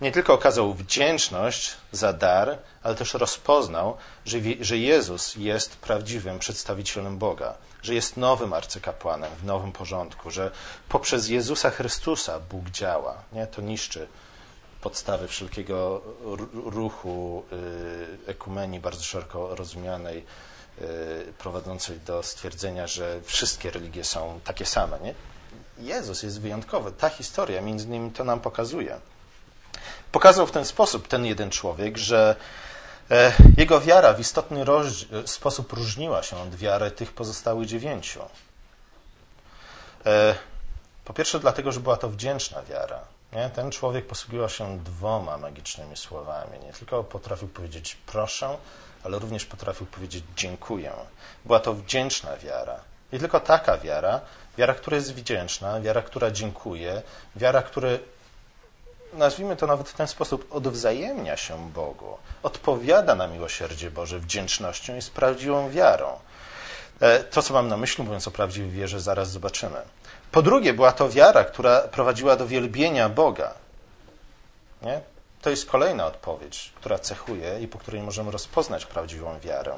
Nie 0.00 0.12
tylko 0.12 0.34
okazał 0.34 0.74
wdzięczność 0.74 1.74
za 1.92 2.12
dar, 2.12 2.58
ale 2.82 2.94
też 2.94 3.14
rozpoznał, 3.14 3.96
że, 4.26 4.38
że 4.60 4.78
Jezus 4.78 5.34
jest 5.36 5.76
prawdziwym 5.76 6.38
przedstawicielem 6.38 7.18
Boga, 7.18 7.54
że 7.82 7.94
jest 7.94 8.16
nowym 8.16 8.52
arcykapłanem 8.52 9.30
w 9.36 9.44
nowym 9.44 9.72
porządku, 9.72 10.30
że 10.30 10.50
poprzez 10.88 11.28
Jezusa 11.28 11.70
Chrystusa 11.70 12.40
Bóg 12.40 12.70
działa. 12.70 13.22
Nie? 13.32 13.46
To 13.46 13.62
niszczy 13.62 14.08
podstawy 14.82 15.28
wszelkiego 15.28 16.02
ruchu 16.64 17.44
y, 18.26 18.30
ekumenii 18.30 18.80
bardzo 18.80 19.02
szeroko 19.02 19.54
rozumianej, 19.54 20.26
y, 20.80 21.32
prowadzącej 21.38 22.00
do 22.00 22.22
stwierdzenia, 22.22 22.86
że 22.86 23.20
wszystkie 23.24 23.70
religie 23.70 24.04
są 24.04 24.40
takie 24.44 24.66
same. 24.66 24.98
Nie? 25.00 25.14
Jezus 25.78 26.22
jest 26.22 26.40
wyjątkowy. 26.40 26.92
Ta 26.92 27.08
historia 27.08 27.60
między 27.60 27.86
innymi 27.86 28.10
to 28.10 28.24
nam 28.24 28.40
pokazuje. 28.40 28.98
Pokazał 30.12 30.46
w 30.46 30.52
ten 30.52 30.64
sposób 30.64 31.08
ten 31.08 31.24
jeden 31.24 31.50
człowiek, 31.50 31.98
że 31.98 32.36
e, 33.10 33.32
jego 33.56 33.80
wiara 33.80 34.14
w 34.14 34.20
istotny 34.20 34.64
sposób 35.26 35.72
różniła 35.72 36.22
się 36.22 36.36
od 36.36 36.54
wiary 36.56 36.90
tych 36.90 37.12
pozostałych 37.12 37.68
dziewięciu. 37.68 38.20
E, 40.06 40.34
po 41.04 41.12
pierwsze, 41.12 41.40
dlatego, 41.40 41.72
że 41.72 41.80
była 41.80 41.96
to 41.96 42.08
wdzięczna 42.08 42.62
wiara. 42.62 43.11
Nie? 43.32 43.50
Ten 43.50 43.70
człowiek 43.70 44.06
posługiwał 44.06 44.48
się 44.48 44.78
dwoma 44.78 45.38
magicznymi 45.38 45.96
słowami. 45.96 46.58
Nie 46.66 46.72
tylko 46.72 47.04
potrafił 47.04 47.48
powiedzieć 47.48 47.96
proszę, 48.06 48.56
ale 49.04 49.18
również 49.18 49.44
potrafił 49.44 49.86
powiedzieć 49.86 50.24
dziękuję. 50.36 50.92
Była 51.44 51.60
to 51.60 51.74
wdzięczna 51.74 52.36
wiara. 52.36 52.80
I 53.12 53.18
tylko 53.18 53.40
taka 53.40 53.78
wiara, 53.78 54.20
wiara, 54.58 54.74
która 54.74 54.96
jest 54.96 55.14
wdzięczna, 55.14 55.80
wiara, 55.80 56.02
która 56.02 56.30
dziękuję, 56.30 57.02
wiara, 57.36 57.62
która, 57.62 57.88
nazwijmy 59.12 59.56
to 59.56 59.66
nawet 59.66 59.88
w 59.88 59.94
ten 59.94 60.08
sposób, 60.08 60.46
odwzajemnia 60.50 61.36
się 61.36 61.70
Bogu, 61.70 62.18
odpowiada 62.42 63.14
na 63.14 63.26
miłosierdzie 63.26 63.90
Boże 63.90 64.20
wdzięcznością, 64.20 64.94
jest 64.94 65.10
prawdziwą 65.10 65.70
wiarą. 65.70 66.18
E, 67.00 67.24
to, 67.24 67.42
co 67.42 67.54
mam 67.54 67.68
na 67.68 67.76
myśli, 67.76 68.04
mówiąc 68.04 68.28
o 68.28 68.30
prawdziwej 68.30 68.70
wierze, 68.70 69.00
zaraz 69.00 69.30
zobaczymy. 69.30 69.82
Po 70.32 70.42
drugie, 70.42 70.72
była 70.72 70.92
to 70.92 71.08
wiara, 71.08 71.44
która 71.44 71.80
prowadziła 71.80 72.36
do 72.36 72.46
wielbienia 72.46 73.08
Boga. 73.08 73.54
Nie? 74.82 75.00
To 75.42 75.50
jest 75.50 75.70
kolejna 75.70 76.06
odpowiedź, 76.06 76.72
która 76.76 76.98
cechuje 76.98 77.60
i 77.60 77.68
po 77.68 77.78
której 77.78 78.02
możemy 78.02 78.30
rozpoznać 78.30 78.86
prawdziwą 78.86 79.40
wiarę. 79.40 79.74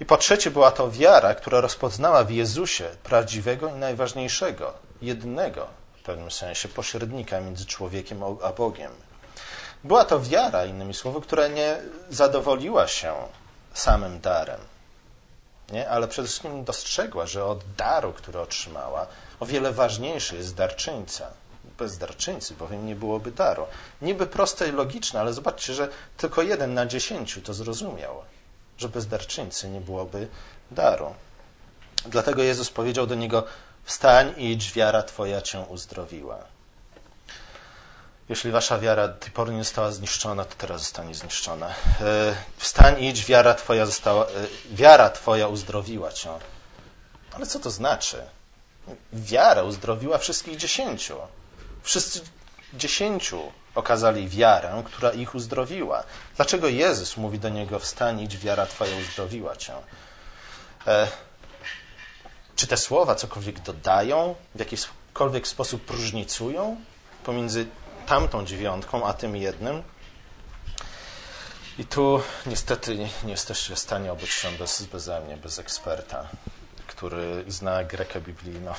I 0.00 0.04
po 0.04 0.16
trzecie, 0.16 0.50
była 0.50 0.70
to 0.70 0.90
wiara, 0.90 1.34
która 1.34 1.60
rozpoznała 1.60 2.24
w 2.24 2.30
Jezusie 2.30 2.88
prawdziwego 3.02 3.68
i 3.68 3.72
najważniejszego, 3.72 4.72
jednego 5.02 5.66
w 5.96 6.02
pewnym 6.02 6.30
sensie 6.30 6.68
pośrednika 6.68 7.40
między 7.40 7.66
człowiekiem 7.66 8.22
a 8.42 8.52
Bogiem. 8.52 8.92
Była 9.84 10.04
to 10.04 10.20
wiara, 10.20 10.64
innymi 10.64 10.94
słowy, 10.94 11.20
która 11.20 11.48
nie 11.48 11.76
zadowoliła 12.10 12.88
się 12.88 13.14
samym 13.74 14.20
darem, 14.20 14.60
nie? 15.72 15.88
ale 15.88 16.08
przede 16.08 16.28
wszystkim 16.28 16.64
dostrzegła, 16.64 17.26
że 17.26 17.44
od 17.44 17.60
daru, 17.76 18.12
który 18.12 18.40
otrzymała, 18.40 19.06
o 19.40 19.46
wiele 19.46 19.72
ważniejszy 19.72 20.36
jest 20.36 20.54
darczyńca. 20.54 21.30
Bez 21.78 21.98
darczyńcy 21.98 22.54
bowiem 22.54 22.86
nie 22.86 22.96
byłoby 22.96 23.30
daru. 23.30 23.66
Niby 24.02 24.26
proste 24.26 24.68
i 24.68 24.72
logiczne, 24.72 25.20
ale 25.20 25.32
zobaczcie, 25.32 25.74
że 25.74 25.88
tylko 26.16 26.42
jeden 26.42 26.74
na 26.74 26.86
dziesięciu 26.86 27.40
to 27.40 27.54
zrozumiał, 27.54 28.22
że 28.78 28.88
bez 28.88 29.06
darczyńcy 29.06 29.68
nie 29.68 29.80
byłoby 29.80 30.28
daru. 30.70 31.14
Dlatego 32.06 32.42
Jezus 32.42 32.70
powiedział 32.70 33.06
do 33.06 33.14
niego: 33.14 33.44
Wstań 33.84 34.34
i 34.36 34.52
idź, 34.52 34.72
wiara 34.72 35.02
Twoja 35.02 35.42
cię 35.42 35.60
uzdrowiła. 35.60 36.51
Jeśli 38.32 38.50
wasza 38.50 38.78
wiara 38.78 39.08
do 39.08 39.14
tej 39.14 39.30
pory 39.30 39.52
nie 39.52 39.64
została 39.64 39.92
zniszczona, 39.92 40.44
to 40.44 40.54
teraz 40.58 40.80
zostanie 40.80 41.14
zniszczona. 41.14 41.68
E, 41.68 41.72
wstań 42.56 43.04
idź, 43.04 43.24
wiara 43.24 43.54
Twoja, 43.54 43.86
została, 43.86 44.26
e, 44.26 44.28
wiara 44.70 45.10
twoja 45.10 45.48
uzdrowiła 45.48 46.12
cię. 46.12 46.30
Ale 47.32 47.46
co 47.46 47.58
to 47.58 47.70
znaczy? 47.70 48.22
Wiara 49.12 49.62
uzdrowiła 49.62 50.18
wszystkich 50.18 50.56
dziesięciu. 50.56 51.16
Wszyscy 51.82 52.20
dziesięciu 52.74 53.52
okazali 53.74 54.28
wiarę, 54.28 54.82
która 54.86 55.10
ich 55.10 55.34
uzdrowiła. 55.34 56.04
Dlaczego 56.36 56.68
Jezus 56.68 57.16
mówi 57.16 57.38
do 57.38 57.48
niego: 57.48 57.78
Wstań, 57.78 58.20
idź, 58.20 58.38
wiara 58.38 58.66
Twoja 58.66 58.96
uzdrowiła 58.96 59.56
cię? 59.56 59.74
E, 60.86 61.08
czy 62.56 62.66
te 62.66 62.76
słowa 62.76 63.14
cokolwiek 63.14 63.60
dodają, 63.60 64.34
w 64.54 64.58
jakikolwiek 64.58 65.48
sposób 65.48 65.84
próżnicują 65.84 66.76
pomiędzy 67.24 67.66
tamtą 68.12 68.46
dziewiątką 68.46 69.06
a 69.06 69.12
tym 69.12 69.36
jednym? 69.36 69.82
I 71.78 71.84
tu 71.84 72.22
niestety 72.46 72.98
nie, 72.98 73.08
jesteście 73.26 73.74
w 73.74 73.78
stanie 73.78 74.12
obejść 74.12 74.32
się 74.32 74.50
bez, 74.58 74.82
beze 74.82 75.20
mnie, 75.20 75.36
bez 75.36 75.58
eksperta 75.58 76.28
który 76.86 77.44
zna 77.48 77.84
Grekę 77.84 78.20
biblijną 78.20 78.72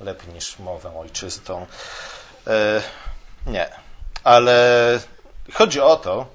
lepiej 0.00 0.34
niż 0.34 0.58
mowę 0.58 0.98
ojczystą. 0.98 1.66
E, 2.46 2.82
nie. 3.46 3.70
Ale 4.24 5.00
chodzi 5.54 5.80
o 5.80 5.96
to, 5.96 6.26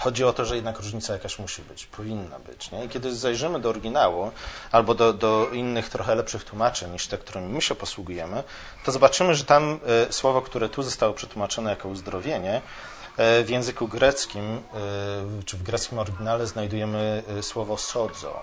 Chodzi 0.00 0.24
o 0.24 0.32
to, 0.32 0.44
że 0.44 0.56
jednak 0.56 0.76
różnica 0.76 1.12
jakaś 1.12 1.38
musi 1.38 1.62
być, 1.62 1.86
powinna 1.86 2.38
być. 2.38 2.70
Nie? 2.70 2.84
I 2.84 2.88
kiedy 2.88 3.16
zajrzymy 3.16 3.60
do 3.60 3.68
oryginału 3.68 4.30
albo 4.72 4.94
do, 4.94 5.12
do, 5.12 5.48
innych, 5.52 5.88
trochę 5.88 6.14
lepszych 6.14 6.44
tłumaczeń 6.44 6.92
niż 6.92 7.06
te, 7.06 7.18
którymi 7.18 7.48
my 7.48 7.62
się 7.62 7.74
posługujemy, 7.74 8.42
to 8.84 8.92
zobaczymy, 8.92 9.34
że 9.34 9.44
tam 9.44 9.80
e, 10.08 10.12
słowo, 10.12 10.42
które 10.42 10.68
tu 10.68 10.82
zostało 10.82 11.14
przetłumaczone 11.14 11.70
jako 11.70 11.88
uzdrowienie, 11.88 12.62
e, 13.16 13.44
w 13.44 13.50
języku 13.50 13.88
greckim, 13.88 14.62
czy 15.46 15.56
w 15.56 15.62
greckim 15.62 15.98
oryginale 15.98 16.46
znajdujemy 16.46 17.22
słowo 17.42 17.76
sodzo. 17.76 18.40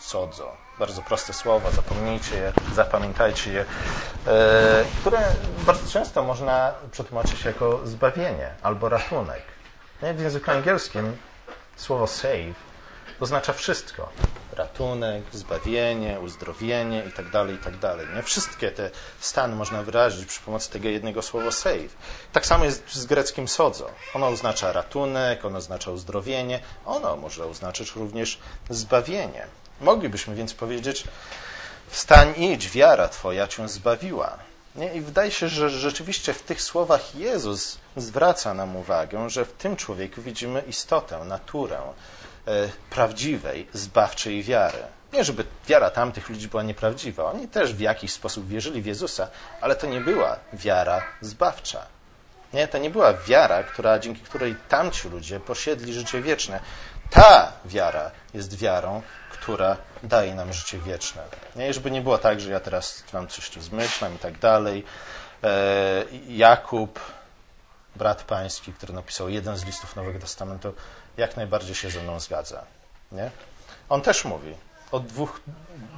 Sodzo 0.00 0.68
bardzo 0.78 1.02
proste 1.02 1.32
słowa, 1.32 1.70
zapomnijcie 1.70 2.36
je, 2.36 2.52
zapamiętajcie 2.74 3.52
je, 3.52 3.64
e, 4.26 4.84
które 5.00 5.18
bardzo 5.66 5.90
często 5.90 6.22
można 6.22 6.74
przetłumaczyć 6.92 7.44
jako 7.44 7.80
zbawienie 7.84 8.54
albo 8.62 8.88
ratunek. 8.88 9.42
W 10.02 10.20
języku 10.20 10.50
angielskim 10.50 11.16
słowo 11.76 12.06
save 12.06 12.54
oznacza 13.20 13.52
wszystko. 13.52 14.08
Ratunek, 14.52 15.22
zbawienie, 15.32 16.20
uzdrowienie 16.20 17.02
itd., 17.04 17.30
tak 17.30 17.50
itd. 17.50 17.78
Tak 17.80 18.14
Nie 18.16 18.22
wszystkie 18.22 18.70
te 18.70 18.90
stany 19.20 19.56
można 19.56 19.82
wyrazić 19.82 20.28
przy 20.28 20.40
pomocy 20.40 20.70
tego 20.70 20.88
jednego 20.88 21.22
słowa 21.22 21.50
save. 21.50 21.94
Tak 22.32 22.46
samo 22.46 22.64
jest 22.64 22.94
z 22.94 23.06
greckim 23.06 23.48
sodzo. 23.48 23.90
Ono 24.14 24.28
oznacza 24.28 24.72
ratunek, 24.72 25.44
ono 25.44 25.58
oznacza 25.58 25.90
uzdrowienie, 25.90 26.60
ono 26.86 27.16
może 27.16 27.46
oznaczać 27.46 27.96
również 27.96 28.38
zbawienie. 28.70 29.46
Moglibyśmy 29.80 30.34
więc 30.34 30.54
powiedzieć, 30.54 31.04
wstań 31.88 32.34
idź, 32.36 32.70
wiara 32.70 33.08
Twoja 33.08 33.48
Cię 33.48 33.68
zbawiła. 33.68 34.47
Nie? 34.78 34.94
I 34.94 35.00
wydaje 35.00 35.30
się, 35.30 35.48
że 35.48 35.70
rzeczywiście 35.70 36.34
w 36.34 36.42
tych 36.42 36.62
słowach 36.62 37.14
Jezus 37.14 37.78
zwraca 37.96 38.54
nam 38.54 38.76
uwagę, 38.76 39.30
że 39.30 39.44
w 39.44 39.52
tym 39.52 39.76
człowieku 39.76 40.22
widzimy 40.22 40.60
istotę, 40.60 41.24
naturę 41.24 41.78
e, 41.78 42.68
prawdziwej, 42.90 43.68
zbawczej 43.72 44.42
wiary. 44.42 44.78
Nie, 45.12 45.24
żeby 45.24 45.44
wiara 45.68 45.90
tamtych 45.90 46.28
ludzi 46.28 46.48
była 46.48 46.62
nieprawdziwa. 46.62 47.24
Oni 47.24 47.48
też 47.48 47.74
w 47.74 47.80
jakiś 47.80 48.12
sposób 48.12 48.48
wierzyli 48.48 48.82
w 48.82 48.86
Jezusa, 48.86 49.28
ale 49.60 49.76
to 49.76 49.86
nie 49.86 50.00
była 50.00 50.36
wiara 50.52 51.02
zbawcza. 51.20 51.86
Nie, 52.52 52.68
to 52.68 52.78
nie 52.78 52.90
była 52.90 53.14
wiara, 53.14 53.62
która, 53.62 53.98
dzięki 53.98 54.20
której 54.20 54.56
tamci 54.68 55.08
ludzie 55.08 55.40
posiedli 55.40 55.92
życie 55.92 56.22
wieczne. 56.22 56.60
Ta 57.10 57.52
wiara 57.64 58.10
jest 58.34 58.58
wiarą, 58.58 59.02
która 59.48 59.76
daje 60.02 60.34
nam 60.34 60.52
życie 60.52 60.78
wieczne. 60.78 61.22
Nie, 61.56 61.74
żeby 61.74 61.90
nie 61.90 62.00
było 62.00 62.18
tak, 62.18 62.40
że 62.40 62.50
ja 62.50 62.60
teraz 62.60 63.04
wam 63.12 63.28
coś 63.28 63.50
tu 63.50 63.60
zmyślam 63.60 64.14
i 64.14 64.18
tak 64.18 64.38
dalej. 64.38 64.84
E, 65.44 66.04
Jakub, 66.28 67.00
brat 67.96 68.22
pański, 68.22 68.72
który 68.72 68.92
napisał 68.92 69.28
jeden 69.28 69.56
z 69.56 69.64
listów 69.64 69.96
Nowego 69.96 70.18
Testamentu, 70.18 70.74
jak 71.16 71.36
najbardziej 71.36 71.74
się 71.74 71.90
ze 71.90 72.02
mną 72.02 72.20
zgadza. 72.20 72.64
Nie? 73.12 73.30
On 73.88 74.02
też 74.02 74.24
mówi 74.24 74.54
o 74.92 75.00
dwóch, 75.00 75.40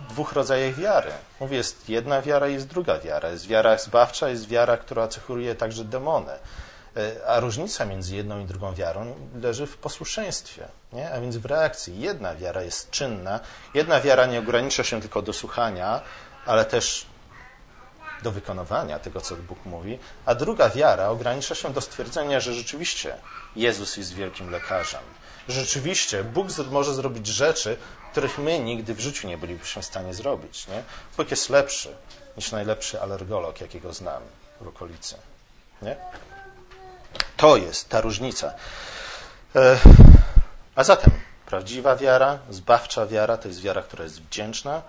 dwóch 0.09 0.33
rodzajach 0.33 0.75
wiary. 0.75 1.13
Mówi, 1.41 1.57
jest 1.57 1.89
jedna 1.89 2.23
wiara 2.23 2.49
i 2.49 2.53
jest 2.53 2.67
druga 2.67 2.99
wiara. 2.99 3.29
Jest 3.29 3.47
wiara 3.47 3.79
zbawcza, 3.79 4.29
jest 4.29 4.49
wiara, 4.49 4.77
która 4.77 5.09
cechuje 5.09 5.55
także 5.55 5.85
demony. 5.85 6.33
E, 7.01 7.27
a 7.27 7.41
różnica 7.41 7.85
między 7.85 8.17
jedną 8.17 8.41
i 8.41 8.45
drugą 8.45 8.75
wiarą 8.75 9.15
leży 9.43 9.67
w 9.67 9.77
posłuszeństwie, 9.77 10.69
nie? 10.93 11.11
a 11.11 11.21
więc 11.21 11.37
w 11.37 11.47
reakcji. 11.47 12.01
Jedna 12.01 12.37
wiara 12.37 12.63
jest 12.63 12.91
czynna, 12.91 13.41
jedna 13.75 14.01
wiara 14.01 14.27
nie 14.27 14.39
ogranicza 14.39 14.85
się 14.85 15.01
tylko 15.01 15.23
do 15.23 15.33
słuchania, 15.33 16.01
ale 16.47 16.65
też 16.65 17.07
do 18.23 18.31
wykonywania 18.31 18.99
tego, 18.99 19.21
co 19.21 19.37
Bóg 19.37 19.65
mówi, 19.65 19.99
a 20.27 20.35
druga 20.35 20.71
wiara 20.71 21.09
ogranicza 21.09 21.55
się 21.55 21.73
do 21.73 21.81
stwierdzenia, 21.81 22.41
że 22.41 22.55
rzeczywiście 22.55 23.17
Jezus 23.57 23.97
jest 23.97 24.15
wielkim 24.15 24.51
lekarzem. 24.51 25.03
Rzeczywiście 25.49 26.25
Bóg 26.25 26.47
może 26.71 26.95
zrobić 26.95 27.27
rzeczy, 27.27 27.77
których 28.13 28.39
my 28.39 28.59
nigdy 28.59 28.95
w 28.95 29.01
życiu 29.01 29.29
nie 29.29 29.39
bylibyśmy 29.39 29.83
w 29.83 29.85
stanie 29.85 30.15
zrobić. 30.15 30.67
Nie? 30.69 30.83
Bóg 31.17 31.31
jest 31.31 31.51
lepszy 31.51 31.97
niż 32.37 32.53
najlepszy 32.53 33.01
alergolog, 33.01 33.61
jakiego 33.61 33.93
znam 33.93 34.23
w 34.61 34.69
okolicy. 34.69 35.17
Nie? 35.83 35.97
To 37.41 37.57
jest 37.57 37.89
ta 37.89 38.01
różnica. 38.01 38.53
E, 39.57 39.79
a 40.75 40.85
zatem 40.85 41.11
prawdziwa 41.47 41.97
wiara, 41.97 42.39
zbawcza 42.51 43.07
wiara 43.07 43.37
to 43.37 43.49
jest 43.49 43.61
wiara, 43.61 43.83
która 43.83 44.05
jest 44.05 44.23
wdzięczna, 44.23 44.83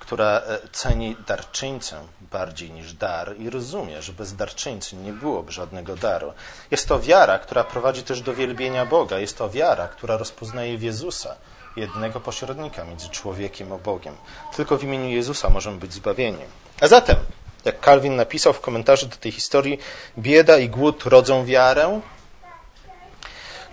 która 0.00 0.26
e, 0.26 0.58
ceni 0.72 1.16
darczyńcę 1.26 2.00
bardziej 2.20 2.70
niż 2.70 2.92
dar 2.92 3.36
i 3.38 3.50
rozumie, 3.50 4.02
że 4.02 4.12
bez 4.12 4.36
darczyńcy 4.36 4.96
nie 4.96 5.12
byłoby 5.12 5.52
żadnego 5.52 5.96
daru. 5.96 6.32
Jest 6.70 6.88
to 6.88 7.00
wiara, 7.00 7.38
która 7.38 7.64
prowadzi 7.64 8.02
też 8.02 8.20
do 8.20 8.34
wielbienia 8.34 8.86
Boga. 8.86 9.18
Jest 9.18 9.38
to 9.38 9.50
wiara, 9.50 9.88
która 9.88 10.16
rozpoznaje 10.16 10.78
w 10.78 10.82
Jezusa, 10.82 11.36
jednego 11.76 12.20
pośrednika 12.20 12.84
między 12.84 13.08
człowiekiem 13.08 13.72
a 13.72 13.78
Bogiem. 13.78 14.16
Tylko 14.56 14.76
w 14.76 14.84
imieniu 14.84 15.08
Jezusa 15.08 15.50
możemy 15.50 15.78
być 15.78 15.92
zbawieni. 15.92 16.44
A 16.80 16.86
zatem, 16.86 17.16
jak 17.68 17.84
Calvin 17.84 18.16
napisał 18.16 18.52
w 18.52 18.60
komentarzu 18.60 19.06
do 19.06 19.16
tej 19.16 19.32
historii, 19.32 19.78
bieda 20.18 20.58
i 20.58 20.68
głód 20.68 21.04
rodzą 21.04 21.44
wiarę, 21.44 22.00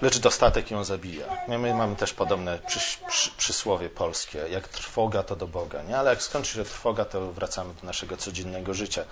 lecz 0.01 0.17
dostatek 0.19 0.71
ją 0.71 0.83
zabija. 0.83 1.25
My 1.47 1.73
mamy 1.73 1.95
też 1.95 2.13
podobne 2.13 2.59
przy, 2.65 2.79
przy, 3.07 3.31
przysłowie 3.31 3.89
polskie, 3.89 4.39
jak 4.49 4.67
trwoga 4.67 5.23
to 5.23 5.35
do 5.35 5.47
Boga, 5.47 5.83
nie? 5.83 5.97
ale 5.97 6.09
jak 6.09 6.21
skończy 6.21 6.53
się 6.53 6.63
trwoga, 6.63 7.05
to 7.05 7.31
wracamy 7.31 7.73
do 7.81 7.87
naszego 7.87 8.17
codziennego 8.17 8.73
życia. 8.73 9.05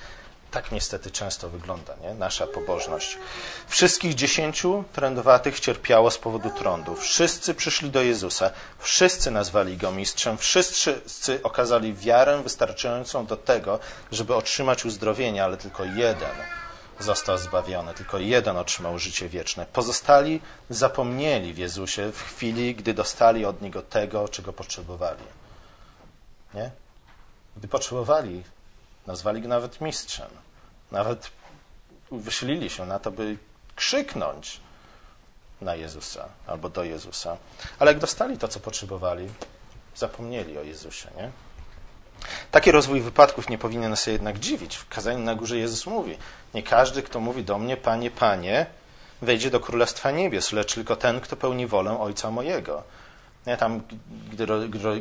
Tak 0.53 0.71
niestety 0.71 1.11
często 1.11 1.49
wygląda 1.49 1.95
nie? 2.01 2.13
nasza 2.13 2.47
pobożność. 2.47 3.17
Wszystkich 3.67 4.13
dziesięciu 4.15 4.83
trędowatych 4.93 5.59
cierpiało 5.59 6.11
z 6.11 6.17
powodu 6.17 6.49
trądu. 6.49 6.95
Wszyscy 6.95 7.53
przyszli 7.53 7.89
do 7.89 8.01
Jezusa, 8.01 8.51
wszyscy 8.79 9.31
nazwali 9.31 9.77
Go 9.77 9.91
mistrzem, 9.91 10.37
wszyscy 10.37 11.39
okazali 11.43 11.93
wiarę 11.93 12.43
wystarczającą 12.43 13.25
do 13.25 13.37
tego, 13.37 13.79
żeby 14.11 14.35
otrzymać 14.35 14.85
uzdrowienie, 14.85 15.43
ale 15.43 15.57
tylko 15.57 15.83
jeden 15.83 16.35
został 16.99 17.37
zbawiony, 17.37 17.93
tylko 17.93 18.17
jeden 18.19 18.57
otrzymał 18.57 18.99
życie 18.99 19.29
wieczne. 19.29 19.65
Pozostali 19.73 20.41
zapomnieli 20.69 21.53
w 21.53 21.57
Jezusie 21.57 22.11
w 22.11 22.21
chwili, 22.21 22.75
gdy 22.75 22.93
dostali 22.93 23.45
od 23.45 23.61
Niego 23.61 23.81
tego, 23.81 24.27
czego 24.27 24.53
potrzebowali. 24.53 25.23
Nie? 26.53 26.71
Gdy 27.57 27.67
potrzebowali, 27.67 28.43
nazwali 29.07 29.41
Go 29.41 29.47
nawet 29.47 29.81
mistrzem. 29.81 30.42
Nawet 30.93 31.31
wysilili 32.11 32.69
się 32.69 32.85
na 32.85 32.99
to, 32.99 33.11
by 33.11 33.37
krzyknąć 33.75 34.59
na 35.61 35.75
Jezusa 35.75 36.29
albo 36.47 36.69
do 36.69 36.83
Jezusa. 36.83 37.37
Ale 37.79 37.91
jak 37.91 37.99
dostali 37.99 38.37
to, 38.37 38.47
co 38.47 38.59
potrzebowali, 38.59 39.29
zapomnieli 39.95 40.57
o 40.57 40.63
Jezusie. 40.63 41.09
Nie? 41.17 41.31
Taki 42.51 42.71
rozwój 42.71 43.01
wypadków 43.01 43.49
nie 43.49 43.57
powinien 43.57 43.89
nas 43.89 44.05
jednak 44.05 44.39
dziwić. 44.39 44.75
W 44.75 44.89
kazaniu 44.89 45.19
na 45.19 45.35
górze 45.35 45.57
Jezus 45.57 45.85
mówi: 45.85 46.17
Nie 46.53 46.63
każdy, 46.63 47.03
kto 47.03 47.19
mówi 47.19 47.43
do 47.43 47.57
mnie, 47.57 47.77
Panie, 47.77 48.11
Panie, 48.11 48.65
wejdzie 49.21 49.51
do 49.51 49.59
Królestwa 49.59 50.11
Niebios, 50.11 50.51
lecz 50.51 50.73
tylko 50.73 50.95
ten, 50.95 51.21
kto 51.21 51.35
pełni 51.35 51.67
wolę 51.67 51.99
Ojca 51.99 52.31
mojego. 52.31 52.83
Ja 53.45 53.57
tam, 53.57 53.81
gdy, 54.31 54.45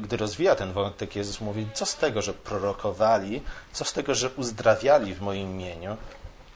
gdy 0.01 0.17
rozwija 0.17 0.55
ten 0.55 0.73
wątek, 0.73 1.17
Jezus 1.17 1.41
mówi: 1.41 1.67
Co 1.75 1.87
z 1.87 1.97
tego, 1.97 2.23
że 2.23 2.35
prorokowali, 2.35 3.43
co 3.73 3.85
z 3.85 3.93
tego, 3.93 4.15
że 4.15 4.31
uzdrawiali 4.31 5.15
w 5.15 5.21
moim 5.21 5.51
imieniu, 5.51 5.97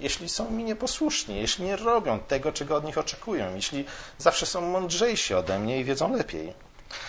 jeśli 0.00 0.28
są 0.28 0.50
mi 0.50 0.64
nieposłuszni, 0.64 1.36
jeśli 1.36 1.64
nie 1.64 1.76
robią 1.76 2.18
tego, 2.18 2.52
czego 2.52 2.76
od 2.76 2.84
nich 2.84 2.98
oczekują, 2.98 3.54
jeśli 3.54 3.84
zawsze 4.18 4.46
są 4.46 4.60
mądrzejsi 4.60 5.34
ode 5.34 5.58
mnie 5.58 5.80
i 5.80 5.84
wiedzą 5.84 6.16
lepiej. 6.16 6.52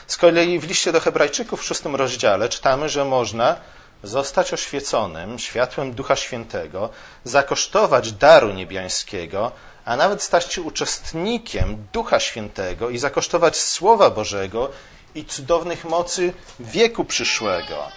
Z 0.07 0.17
kolei 0.17 0.59
w 0.59 0.67
liście 0.67 0.91
do 0.91 0.99
Hebrajczyków 0.99 1.61
w 1.61 1.65
szóstym 1.65 1.95
rozdziale 1.95 2.49
czytamy, 2.49 2.89
że 2.89 3.05
można 3.05 3.55
zostać 4.03 4.53
oświeconym 4.53 5.39
światłem 5.39 5.93
Ducha 5.93 6.15
Świętego, 6.15 6.89
zakosztować 7.23 8.11
daru 8.11 8.53
niebiańskiego, 8.53 9.51
a 9.87 9.95
nawet 9.95 10.23
stać 10.23 10.53
się 10.53 10.61
uczestnikiem 10.61 11.87
Ducha 11.93 12.19
Świętego 12.19 12.89
i 12.89 12.97
zakosztować 12.97 13.57
Słowa 13.57 14.09
Bożego 14.09 14.71
i 15.15 15.25
cudownych 15.25 15.85
mocy 15.85 16.33
wieku 16.59 17.05
przyszłego. 17.05 17.91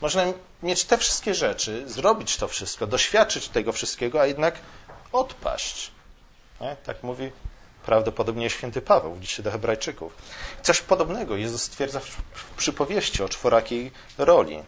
Można 0.00 0.24
mieć 0.62 0.84
te 0.84 0.98
wszystkie 0.98 1.34
rzeczy, 1.34 1.88
zrobić 1.88 2.36
to 2.36 2.48
wszystko, 2.48 2.86
doświadczyć 2.86 3.48
tego 3.48 3.72
wszystkiego, 3.72 4.20
a 4.20 4.26
jednak 4.26 4.54
odpaść. 5.12 5.90
Nie? 6.60 6.76
Tak 6.84 7.02
mówi 7.02 7.30
prawdopodobnie 7.86 8.50
święty 8.50 8.82
Paweł 8.82 9.14
w 9.14 9.20
liście 9.20 9.42
do 9.42 9.50
Hebrajczyków. 9.50 10.16
Coś 10.62 10.80
podobnego 10.80 11.36
Jezus 11.36 11.62
stwierdza 11.62 12.00
w 12.34 12.44
przypowieści 12.56 13.22
o 13.22 13.28
czworakiej 13.28 13.92
roli. 14.18 14.62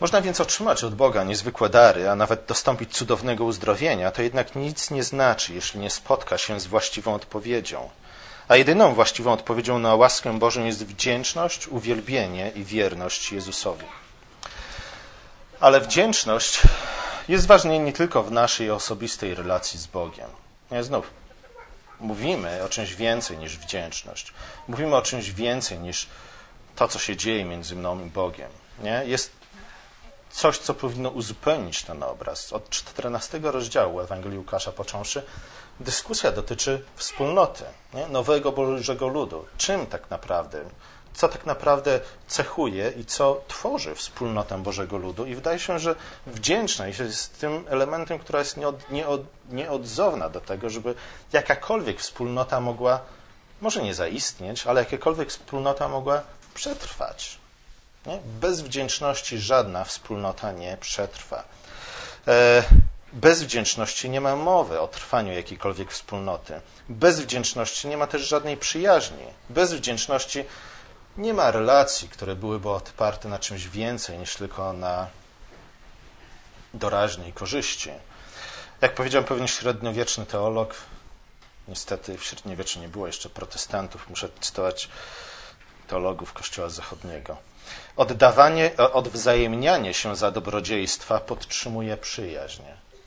Można 0.00 0.20
więc 0.20 0.40
otrzymać 0.40 0.84
od 0.84 0.94
Boga 0.94 1.24
niezwykłe 1.24 1.68
dary, 1.68 2.10
a 2.10 2.16
nawet 2.16 2.44
dostąpić 2.44 2.96
cudownego 2.96 3.44
uzdrowienia, 3.44 4.10
to 4.10 4.22
jednak 4.22 4.56
nic 4.56 4.90
nie 4.90 5.02
znaczy, 5.02 5.54
jeśli 5.54 5.80
nie 5.80 5.90
spotka 5.90 6.38
się 6.38 6.60
z 6.60 6.66
właściwą 6.66 7.14
odpowiedzią. 7.14 7.90
A 8.48 8.56
jedyną 8.56 8.94
właściwą 8.94 9.32
odpowiedzią 9.32 9.78
na 9.78 9.94
łaskę 9.94 10.38
Bożą 10.38 10.64
jest 10.64 10.86
wdzięczność, 10.86 11.68
uwielbienie 11.68 12.50
i 12.54 12.64
wierność 12.64 13.32
Jezusowi. 13.32 13.86
Ale 15.60 15.80
wdzięczność 15.80 16.60
jest 17.28 17.46
ważna 17.46 17.72
nie 17.72 17.92
tylko 17.92 18.22
w 18.22 18.30
naszej 18.30 18.70
osobistej 18.70 19.34
relacji 19.34 19.80
z 19.80 19.86
Bogiem. 19.86 20.30
Nie, 20.70 20.84
znów, 20.84 21.10
mówimy 22.00 22.62
o 22.64 22.68
czymś 22.68 22.94
więcej 22.94 23.38
niż 23.38 23.58
wdzięczność. 23.58 24.32
Mówimy 24.68 24.96
o 24.96 25.02
czymś 25.02 25.30
więcej 25.30 25.78
niż 25.78 26.06
to, 26.76 26.88
co 26.88 26.98
się 26.98 27.16
dzieje 27.16 27.44
między 27.44 27.76
mną 27.76 28.04
i 28.04 28.08
Bogiem. 28.08 28.50
Nie? 28.82 29.02
Jest 29.06 29.35
coś, 30.30 30.58
co 30.58 30.74
powinno 30.74 31.10
uzupełnić 31.10 31.82
ten 31.82 32.02
obraz. 32.02 32.52
Od 32.52 32.70
14 32.70 33.38
rozdziału 33.42 34.00
Ewangelii 34.00 34.38
Łukasza 34.38 34.72
począwszy, 34.72 35.22
dyskusja 35.80 36.32
dotyczy 36.32 36.84
wspólnoty, 36.96 37.64
nie? 37.94 38.06
nowego 38.06 38.52
Bożego 38.52 39.08
Ludu. 39.08 39.44
Czym 39.58 39.86
tak 39.86 40.10
naprawdę 40.10 40.64
co 41.16 41.28
tak 41.28 41.46
naprawdę 41.46 42.00
cechuje 42.28 42.92
i 42.96 43.04
co 43.04 43.42
tworzy 43.48 43.94
wspólnotę 43.94 44.62
Bożego 44.62 44.96
Ludu. 44.96 45.26
I 45.26 45.34
wydaje 45.34 45.58
się, 45.58 45.78
że 45.78 45.94
wdzięczność 46.26 46.98
jest 46.98 47.40
tym 47.40 47.64
elementem, 47.68 48.18
która 48.18 48.38
jest 48.38 48.56
nieod, 48.56 48.90
nieod, 48.90 49.20
nieodzowna 49.50 50.28
do 50.28 50.40
tego, 50.40 50.70
żeby 50.70 50.94
jakakolwiek 51.32 52.00
wspólnota 52.00 52.60
mogła, 52.60 53.00
może 53.60 53.82
nie 53.82 53.94
zaistnieć, 53.94 54.66
ale 54.66 54.80
jakakolwiek 54.80 55.30
wspólnota 55.30 55.88
mogła 55.88 56.22
przetrwać. 56.54 57.38
Nie? 58.06 58.18
Bez 58.24 58.60
wdzięczności 58.60 59.38
żadna 59.38 59.84
wspólnota 59.84 60.52
nie 60.52 60.76
przetrwa. 60.80 61.44
E, 62.28 62.62
bez 63.12 63.42
wdzięczności 63.42 64.10
nie 64.10 64.20
ma 64.20 64.36
mowy 64.36 64.80
o 64.80 64.88
trwaniu 64.88 65.32
jakiejkolwiek 65.32 65.92
wspólnoty. 65.92 66.60
Bez 66.88 67.20
wdzięczności 67.20 67.88
nie 67.88 67.96
ma 67.96 68.06
też 68.06 68.22
żadnej 68.28 68.56
przyjaźni. 68.56 69.26
Bez 69.50 69.74
wdzięczności 69.74 70.44
nie 71.16 71.34
ma 71.34 71.50
relacji, 71.50 72.08
które 72.08 72.34
byłyby 72.34 72.68
oparte 72.68 73.28
na 73.28 73.38
czymś 73.38 73.68
więcej 73.68 74.18
niż 74.18 74.36
tylko 74.36 74.72
na 74.72 75.06
doraźnej 76.74 77.32
korzyści. 77.32 77.90
Jak 78.80 78.94
powiedział 78.94 79.24
pewien 79.24 79.48
średniowieczny 79.48 80.26
teolog, 80.26 80.74
niestety 81.68 82.18
w 82.18 82.24
średniowieczu 82.24 82.80
nie 82.80 82.88
było 82.88 83.06
jeszcze 83.06 83.28
protestantów, 83.30 84.10
muszę 84.10 84.28
cytować 84.40 84.88
teologów 85.86 86.32
Kościoła 86.32 86.68
Zachodniego. 86.68 87.36
Oddawanie, 87.96 88.70
odwzajemnianie 88.76 89.94
się 89.94 90.16
za 90.16 90.30
dobrodziejstwa 90.30 91.20
podtrzymuje 91.20 91.96
przyjaźń. 91.96 92.62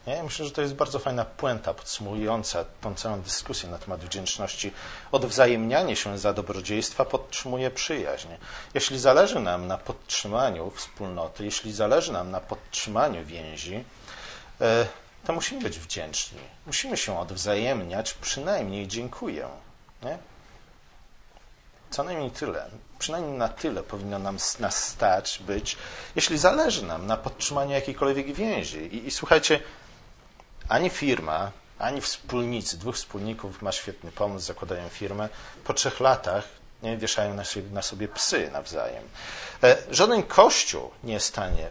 Nie? 0.08 0.24
Myślę, 0.24 0.46
że 0.46 0.52
to 0.52 0.62
jest 0.62 0.74
bardzo 0.74 1.00
fajna 1.00 1.26
puenta 1.26 1.74
podsumowująca 1.74 2.66
tą 2.82 2.96
całą 2.96 3.22
dyskusję 3.22 3.70
na 3.70 3.78
temat 3.78 4.02
wdzięczności. 4.02 4.72
Odwzajemnianie 5.12 5.96
się 5.96 6.18
za 6.18 6.34
dobrodziejstwa 6.34 7.06
podtrzymuje 7.06 7.72
przyjaźń. 7.72 8.28
Jeśli 8.74 9.00
zależy 9.00 9.40
nam 9.40 9.68
na 9.68 9.78
podtrzymaniu 9.78 10.72
wspólnoty, 10.72 11.46
jeśli 11.46 11.74
zależy 11.74 12.12
nam 12.12 12.32
na 12.32 12.40
podtrzymaniu 12.40 13.26
więzi, 13.26 13.84
e, 14.62 14.88
to 15.26 15.34
musimy 15.34 15.62
być 15.62 15.80
wdzięczni. 15.80 16.42
Musimy 16.66 16.98
się 16.98 17.20
odwzajemniać, 17.20 18.14
przynajmniej 18.14 18.88
dziękuję. 18.88 19.48
Nie? 20.04 20.18
Co 21.90 22.04
najmniej 22.04 22.32
tyle. 22.32 22.70
Przynajmniej 23.00 23.34
na 23.38 23.50
tyle 23.50 23.84
powinno 23.84 24.20
nam, 24.20 24.38
nas 24.60 24.84
stać 24.88 25.39
być, 25.47 25.78
jeśli 26.16 26.38
zależy 26.38 26.86
nam 26.86 27.08
na 27.08 27.18
podtrzymaniu 27.18 27.72
jakiejkolwiek 27.72 28.34
więzi. 28.34 28.80
I, 28.80 29.08
i 29.08 29.12
słuchajcie, 29.12 29.60
ani 30.70 30.89
firma, 30.89 31.52
ani 31.80 32.02
wspólnicy, 32.02 32.78
dwóch 32.78 32.95
wspólników 32.95 33.62
ma 33.62 33.72
świetny 33.72 34.12
pomysł, 34.12 34.45
zakładają 34.45 34.89
firmę, 34.89 35.30
po 35.64 35.74
trzech 35.74 36.00
latach 36.00 36.43
nie, 36.84 36.97
wieszają 36.97 37.34
na 37.34 37.43
sobie, 37.45 37.70
na 37.70 37.82
sobie 37.82 38.08
psy 38.08 38.50
nawzajem. 38.54 39.04
E, 39.64 39.78
żaden 39.91 40.24
kościół 40.24 40.91
nie 41.04 41.14
jest 41.14 41.26
w 41.26 41.30
stanie 41.30 41.70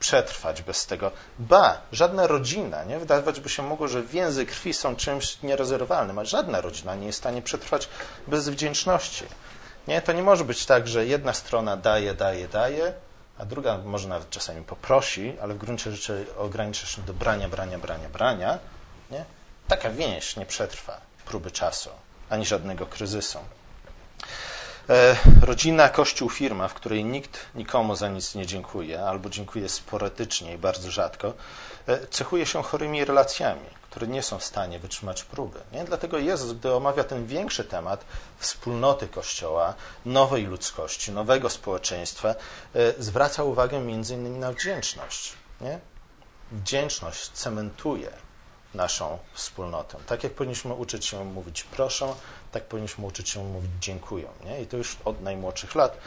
przetrwać 0.00 0.62
bez 0.62 0.86
tego. 0.86 1.10
Ba, 1.38 1.80
żadna 1.92 2.26
rodzina, 2.26 2.84
nie? 2.84 2.98
Wydawać 2.98 3.40
by 3.40 3.48
się 3.48 3.62
mogło, 3.62 3.88
że 3.88 4.02
więzy 4.02 4.46
krwi 4.46 4.74
są 4.74 4.96
czymś 4.96 5.42
nierozerwalnym, 5.42 6.18
a 6.18 6.24
żadna 6.24 6.60
rodzina 6.60 6.94
nie 6.94 7.06
jest 7.06 7.18
w 7.18 7.22
stanie 7.22 7.42
przetrwać 7.42 7.88
bez 8.26 8.48
wdzięczności. 8.48 9.24
Nie? 9.88 10.02
To 10.02 10.12
nie 10.12 10.22
może 10.22 10.44
być 10.44 10.66
tak, 10.66 10.88
że 10.88 11.06
jedna 11.06 11.32
strona 11.32 11.76
daje, 11.76 12.14
daje, 12.14 12.48
daje, 12.48 12.92
a 13.38 13.44
druga 13.44 13.78
może 13.78 14.08
nawet 14.08 14.30
czasami 14.30 14.64
poprosi, 14.64 15.36
ale 15.42 15.54
w 15.54 15.58
gruncie 15.58 15.92
rzeczy 15.92 16.26
ogranicza 16.38 16.86
się 16.86 17.02
do 17.02 17.14
brania, 17.14 17.48
brania, 17.48 17.78
brania, 17.78 18.08
brania. 18.08 18.58
Nie? 19.10 19.24
Taka 19.68 19.90
więź 19.90 20.36
nie 20.36 20.46
przetrwa 20.46 21.00
próby 21.26 21.50
czasu, 21.50 21.90
ani 22.30 22.46
żadnego 22.46 22.86
kryzysu. 22.86 23.38
E, 24.88 25.16
rodzina, 25.42 25.88
kościół, 25.88 26.30
firma, 26.30 26.68
w 26.68 26.74
której 26.74 27.04
nikt 27.04 27.46
nikomu 27.54 27.96
za 27.96 28.08
nic 28.08 28.34
nie 28.34 28.46
dziękuje, 28.46 29.02
albo 29.02 29.30
dziękuje 29.30 29.68
sporadycznie 29.68 30.54
i 30.54 30.58
bardzo 30.58 30.90
rzadko, 30.90 31.32
e, 31.86 32.06
cechuje 32.06 32.46
się 32.46 32.62
chorymi 32.62 33.04
relacjami, 33.04 33.79
które 33.90 34.06
nie 34.06 34.22
są 34.22 34.38
w 34.38 34.44
stanie 34.44 34.78
wytrzymać 34.78 35.24
próby. 35.24 35.60
Nie? 35.72 35.84
Dlatego 35.84 36.18
Jezus, 36.18 36.52
gdy 36.52 36.74
omawia 36.74 37.04
ten 37.04 37.26
większy 37.26 37.64
temat 37.64 38.04
wspólnoty 38.38 39.08
Kościoła, 39.08 39.74
nowej 40.06 40.44
ludzkości, 40.46 41.12
nowego 41.12 41.50
społeczeństwa, 41.50 42.28
e, 42.28 42.34
zwraca 42.98 43.44
uwagę 43.44 43.76
innymi 43.76 44.38
na 44.38 44.52
wdzięczność. 44.52 45.32
Nie? 45.60 45.80
Wdzięczność 46.52 47.30
cementuje 47.30 48.10
naszą 48.74 49.18
wspólnotę. 49.32 49.98
Tak 50.06 50.24
jak 50.24 50.32
powinniśmy 50.32 50.74
uczyć 50.74 51.06
się 51.06 51.24
mówić 51.24 51.62
proszę, 51.62 52.14
tak 52.52 52.64
powinniśmy 52.64 53.06
uczyć 53.06 53.28
się 53.28 53.44
mówić 53.44 53.70
dziękuję. 53.80 54.28
Nie? 54.44 54.62
I 54.62 54.66
to 54.66 54.76
już 54.76 54.96
od 55.04 55.22
najmłodszych 55.22 55.74
lat. 55.74 55.98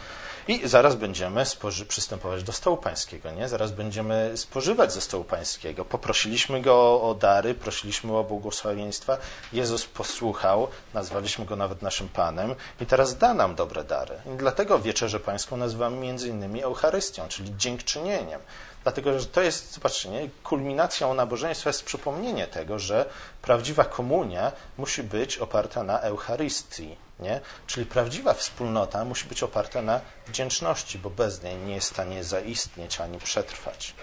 I 0.47 0.67
zaraz 0.67 0.95
będziemy 0.95 1.43
przystępować 1.87 2.43
do 2.43 2.51
stołu 2.51 2.77
pańskiego. 2.77 3.31
Nie? 3.31 3.49
Zaraz 3.49 3.71
będziemy 3.71 4.31
spożywać 4.35 4.93
ze 4.93 5.01
stołu 5.01 5.23
pańskiego. 5.23 5.85
Poprosiliśmy 5.85 6.61
go 6.61 7.01
o 7.01 7.15
dary, 7.15 7.53
prosiliśmy 7.53 8.17
o 8.17 8.23
błogosławieństwa. 8.23 9.17
Jezus 9.53 9.85
posłuchał, 9.85 10.67
nazwaliśmy 10.93 11.45
go 11.45 11.55
nawet 11.55 11.81
naszym 11.81 12.09
Panem 12.09 12.55
i 12.81 12.85
teraz 12.85 13.17
da 13.17 13.33
nam 13.33 13.55
dobre 13.55 13.83
dary. 13.83 14.15
I 14.33 14.37
dlatego 14.37 14.79
wieczerzę 14.79 15.19
pańską 15.19 15.57
nazywamy 15.57 15.97
między 15.97 16.29
innymi 16.29 16.63
Eucharystią, 16.63 17.27
czyli 17.27 17.57
dziękczynieniem. 17.57 18.41
Dlatego, 18.83 19.19
że 19.19 19.25
to 19.25 19.41
jest, 19.41 19.73
zobaczcie, 19.73 20.09
nie? 20.09 20.29
kulminacją 20.43 21.13
nabożeństwa 21.13 21.69
jest 21.69 21.83
przypomnienie 21.83 22.47
tego, 22.47 22.79
że 22.79 23.05
prawdziwa 23.43 23.85
komunia 23.85 24.51
musi 24.77 25.03
być 25.03 25.37
oparta 25.37 25.83
na 25.83 25.99
Eucharystii. 25.99 26.97
Nie? 27.19 27.41
Czyli 27.67 27.85
prawdziwa 27.85 28.33
wspólnota 28.33 29.05
musi 29.05 29.25
być 29.25 29.43
oparta 29.43 29.81
na 29.81 30.01
wdzięczności, 30.27 30.99
bo 30.99 31.09
bez 31.09 31.43
niej 31.43 31.57
nie 31.57 31.75
jest 31.75 31.87
w 31.87 31.93
stanie 31.93 32.23
zaistnieć 32.23 33.01
ani 33.01 33.17
przetrwać. 33.17 33.93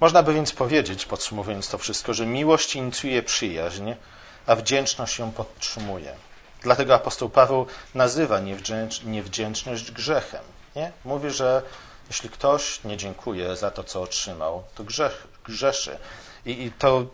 Można 0.00 0.22
by 0.22 0.34
więc 0.34 0.52
powiedzieć, 0.52 1.06
podsumowując 1.06 1.68
to 1.68 1.78
wszystko, 1.78 2.14
że 2.14 2.26
miłość 2.26 2.76
inicjuje 2.76 3.22
przyjaźń, 3.22 3.92
a 4.46 4.56
wdzięczność 4.56 5.18
ją 5.18 5.32
podtrzymuje. 5.32 6.14
Dlatego 6.62 6.94
apostoł 6.94 7.28
Paweł 7.28 7.66
nazywa 7.94 8.40
niewdzięczność 9.04 9.90
grzechem. 9.90 10.44
Nie? 10.76 10.92
Mówi, 11.04 11.30
że 11.30 11.62
jeśli 12.08 12.30
ktoś 12.30 12.84
nie 12.84 12.96
dziękuje 12.96 13.56
za 13.56 13.70
to, 13.70 13.84
co 13.84 14.02
otrzymał, 14.02 14.62
to 14.74 14.84
grzech, 14.84 15.26
grzeszy. 15.44 15.98
I, 16.46 16.62
i 16.62 16.72
to 16.72 17.06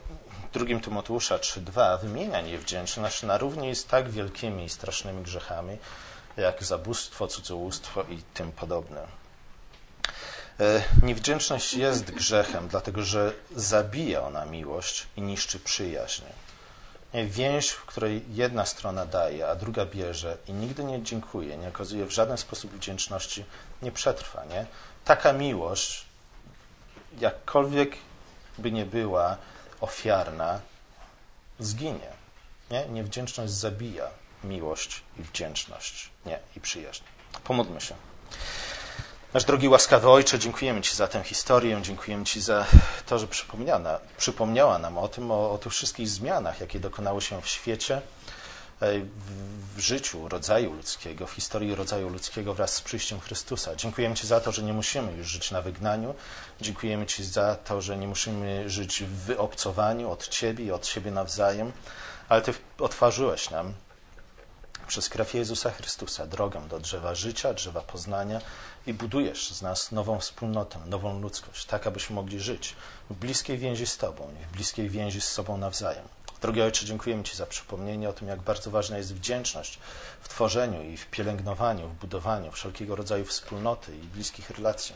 drugim 0.53 0.81
Tymoteusza 0.81 1.37
3.2 1.39 2.01
wymienia 2.01 2.41
niewdzięczność 2.41 3.23
na 3.23 3.39
równi 3.39 3.77
z 3.77 3.87
tak 3.87 4.11
wielkimi 4.11 4.65
i 4.65 4.69
strasznymi 4.69 5.23
grzechami, 5.23 5.79
jak 6.37 6.65
zabóstwo, 6.65 7.29
cudzołóstwo 7.29 8.03
i 8.03 8.23
tym 8.35 8.53
podobne. 8.53 9.07
E, 10.61 10.83
niewdzięczność 11.03 11.75
jest 11.75 12.11
grzechem, 12.11 12.69
dlatego 12.69 13.03
że 13.03 13.33
zabija 13.57 14.23
ona 14.23 14.45
miłość 14.45 15.07
i 15.17 15.23
niszczy 15.23 15.61
przyjaźń. 15.61 16.23
Więź, 17.15 17.71
w 17.71 17.85
której 17.85 18.25
jedna 18.29 18.67
strona 18.67 19.07
daje, 19.07 19.49
a 19.49 19.55
druga 19.55 19.87
bierze 19.87 20.37
i 20.49 20.53
nigdy 20.53 20.85
nie 20.85 21.03
dziękuje, 21.03 21.57
nie 21.57 21.69
okazuje 21.69 22.07
w 22.07 22.11
żaden 22.11 22.39
sposób 22.39 22.73
wdzięczności, 22.73 23.45
nie 23.83 23.93
przetrwa. 23.93 24.45
Nie? 24.45 24.67
Taka 25.05 25.33
miłość, 25.33 26.05
jakkolwiek 27.21 27.97
by 28.59 28.73
nie 28.73 28.87
była 28.87 29.37
ofiarna, 29.81 30.61
zginie. 31.59 32.13
Nie? 32.71 32.87
Niewdzięczność 32.89 33.53
zabija 33.53 34.11
miłość 34.45 35.03
i 35.19 35.23
wdzięczność, 35.23 36.11
nie, 36.27 36.39
i 36.57 36.61
przyjaźń. 36.61 37.03
Pomódlmy 37.45 37.81
się. 37.81 37.95
Nasz 39.35 39.45
drogi 39.45 39.69
łaskawy 39.69 40.11
Ojcze, 40.11 40.39
dziękujemy 40.39 40.81
Ci 40.81 40.97
za 40.97 41.09
tę 41.09 41.25
historię, 41.25 41.79
dziękujemy 41.83 42.25
Ci 42.25 42.41
za 42.41 42.67
to, 43.07 43.19
że 43.19 43.27
przypomniała 44.17 44.79
nam 44.79 44.99
o 44.99 45.09
tym, 45.09 45.31
o, 45.31 45.53
o 45.53 45.59
tych 45.59 45.73
wszystkich 45.73 46.09
zmianach, 46.09 46.61
jakie 46.61 46.81
dokonały 46.81 47.23
się 47.23 47.43
w 47.43 47.49
świecie, 47.49 48.03
w 48.81 49.79
życiu 49.79 50.29
rodzaju 50.29 50.73
ludzkiego, 50.73 51.27
w 51.27 51.33
historii 51.33 51.75
rodzaju 51.75 52.09
ludzkiego 52.09 52.55
wraz 52.55 52.75
z 52.75 52.81
przyjściem 52.81 53.21
Chrystusa. 53.21 53.77
Dziękujemy 53.77 54.15
Ci 54.15 54.27
za 54.27 54.41
to, 54.41 54.53
że 54.53 54.63
nie 54.63 54.73
musimy 54.73 55.13
już 55.13 55.27
żyć 55.27 55.51
na 55.51 55.63
wygnaniu. 55.63 56.15
Dziękujemy 56.61 57.07
Ci 57.07 57.25
za 57.25 57.55
to, 57.57 57.83
że 57.83 57.97
nie 57.97 58.09
musimy 58.09 58.71
żyć 58.71 59.03
w 59.03 59.09
wyobcowaniu 59.09 60.11
od 60.11 60.29
Ciebie 60.29 60.65
i 60.65 60.73
od 60.73 60.87
siebie 60.87 61.11
nawzajem, 61.11 61.73
ale 62.29 62.43
Ty 62.43 62.55
otworzyłeś 62.79 63.51
nam 63.51 63.75
przez 64.89 65.09
krew 65.09 65.35
Jezusa 65.35 65.71
Chrystusa 65.71 66.27
drogę 66.27 66.69
do 66.69 66.81
drzewa 66.81 67.15
życia, 67.15 67.55
drzewa 67.55 67.81
poznania 67.81 68.41
i 68.87 68.95
budujesz 68.95 69.51
z 69.51 69.63
nas 69.63 69.93
nową 69.93 70.21
wspólnotę, 70.21 70.79
nową 70.87 71.21
ludzkość, 71.21 71.65
tak 71.65 71.87
abyśmy 71.87 72.17
mogli 72.17 72.41
żyć 72.41 72.77
w 73.11 73.15
bliskiej 73.15 73.59
więzi 73.59 73.87
z 73.87 73.97
Tobą 73.97 74.35
i 74.43 74.45
w 74.45 74.49
bliskiej 74.49 74.91
więzi 74.91 75.21
z 75.21 75.29
sobą 75.29 75.57
nawzajem. 75.57 76.18
Drogi 76.43 76.63
Ojcze, 76.63 76.87
dziękujemy 76.87 77.25
Ci 77.25 77.37
za 77.37 77.47
przypomnienie 77.47 78.09
o 78.09 78.13
tym, 78.13 78.29
jak 78.29 78.41
bardzo 78.41 78.71
ważna 78.71 78.99
jest 78.99 79.15
wdzięczność 79.15 79.79
w 80.21 80.29
tworzeniu 80.29 80.83
i 80.83 80.97
w 80.97 81.07
pielęgnowaniu, 81.07 81.89
w 81.89 81.95
budowaniu 81.95 82.53
wszelkiego 82.53 82.97
rodzaju 82.97 83.25
wspólnoty 83.25 83.97
i 83.97 84.01
bliskich 84.01 84.51
relacji. 84.51 84.95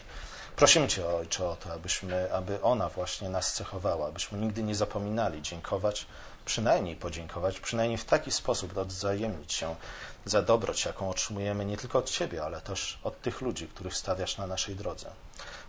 Prosimy 0.57 0.88
Cię, 0.88 1.07
Ojcze, 1.07 1.49
o 1.49 1.57
to, 1.57 1.72
abyśmy, 1.72 2.32
aby 2.32 2.62
ona 2.62 2.88
właśnie 2.88 3.28
nas 3.28 3.55
cechowała, 3.55 4.09
abyśmy 4.09 4.38
nigdy 4.38 4.62
nie 4.62 4.74
zapominali 4.74 5.43
dziękować, 5.43 6.07
przynajmniej 6.45 6.97
podziękować, 6.97 7.61
przynajmniej 7.61 7.99
w 7.99 8.05
taki 8.05 8.32
sposób 8.32 8.76
odwzajemnić 8.76 9.53
się 9.53 9.76
za 10.24 10.43
dobroć, 10.43 10.84
jaką 10.84 11.11
otrzymujemy 11.11 11.64
nie 11.64 11.76
tylko 11.76 11.99
od 11.99 12.11
Ciebie, 12.11 12.45
ale 12.45 12.61
też 12.61 12.99
od 13.05 13.20
tych 13.20 13.40
ludzi, 13.40 13.68
których 13.68 13.97
stawiasz 13.97 14.38
na 14.38 14.47
naszej 14.47 14.76
drodze. 14.76 15.11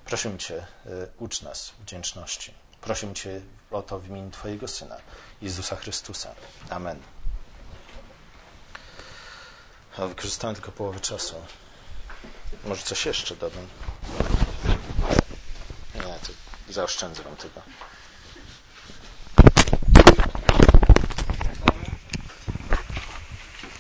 Prosimy 0.05 0.38
Cię, 0.38 0.65
y, 0.86 1.07
ucz 1.19 1.41
nas 1.41 1.71
wdzięczności. 1.80 2.53
Prosimy 2.82 3.13
Cię 3.13 3.41
o 3.71 3.82
to 3.82 3.99
w 3.99 4.07
imieniu 4.07 4.32
Twojego 4.32 4.67
Syna, 4.67 4.97
Jezusa 5.44 5.76
Chrystusa. 5.76 6.36
Amen. 6.70 7.00
A 9.98 10.08
wykorzystałem 10.08 10.56
tylko 10.56 10.72
połowę 10.72 11.00
czasu. 11.00 11.36
Może 12.66 12.84
coś 12.84 13.06
jeszcze 13.06 13.36
dodam? 13.36 13.68
Nie, 15.96 16.02
to 16.02 16.34
zaoszczędzę 16.74 17.24
Wam 17.24 17.36
tego. 17.36 17.62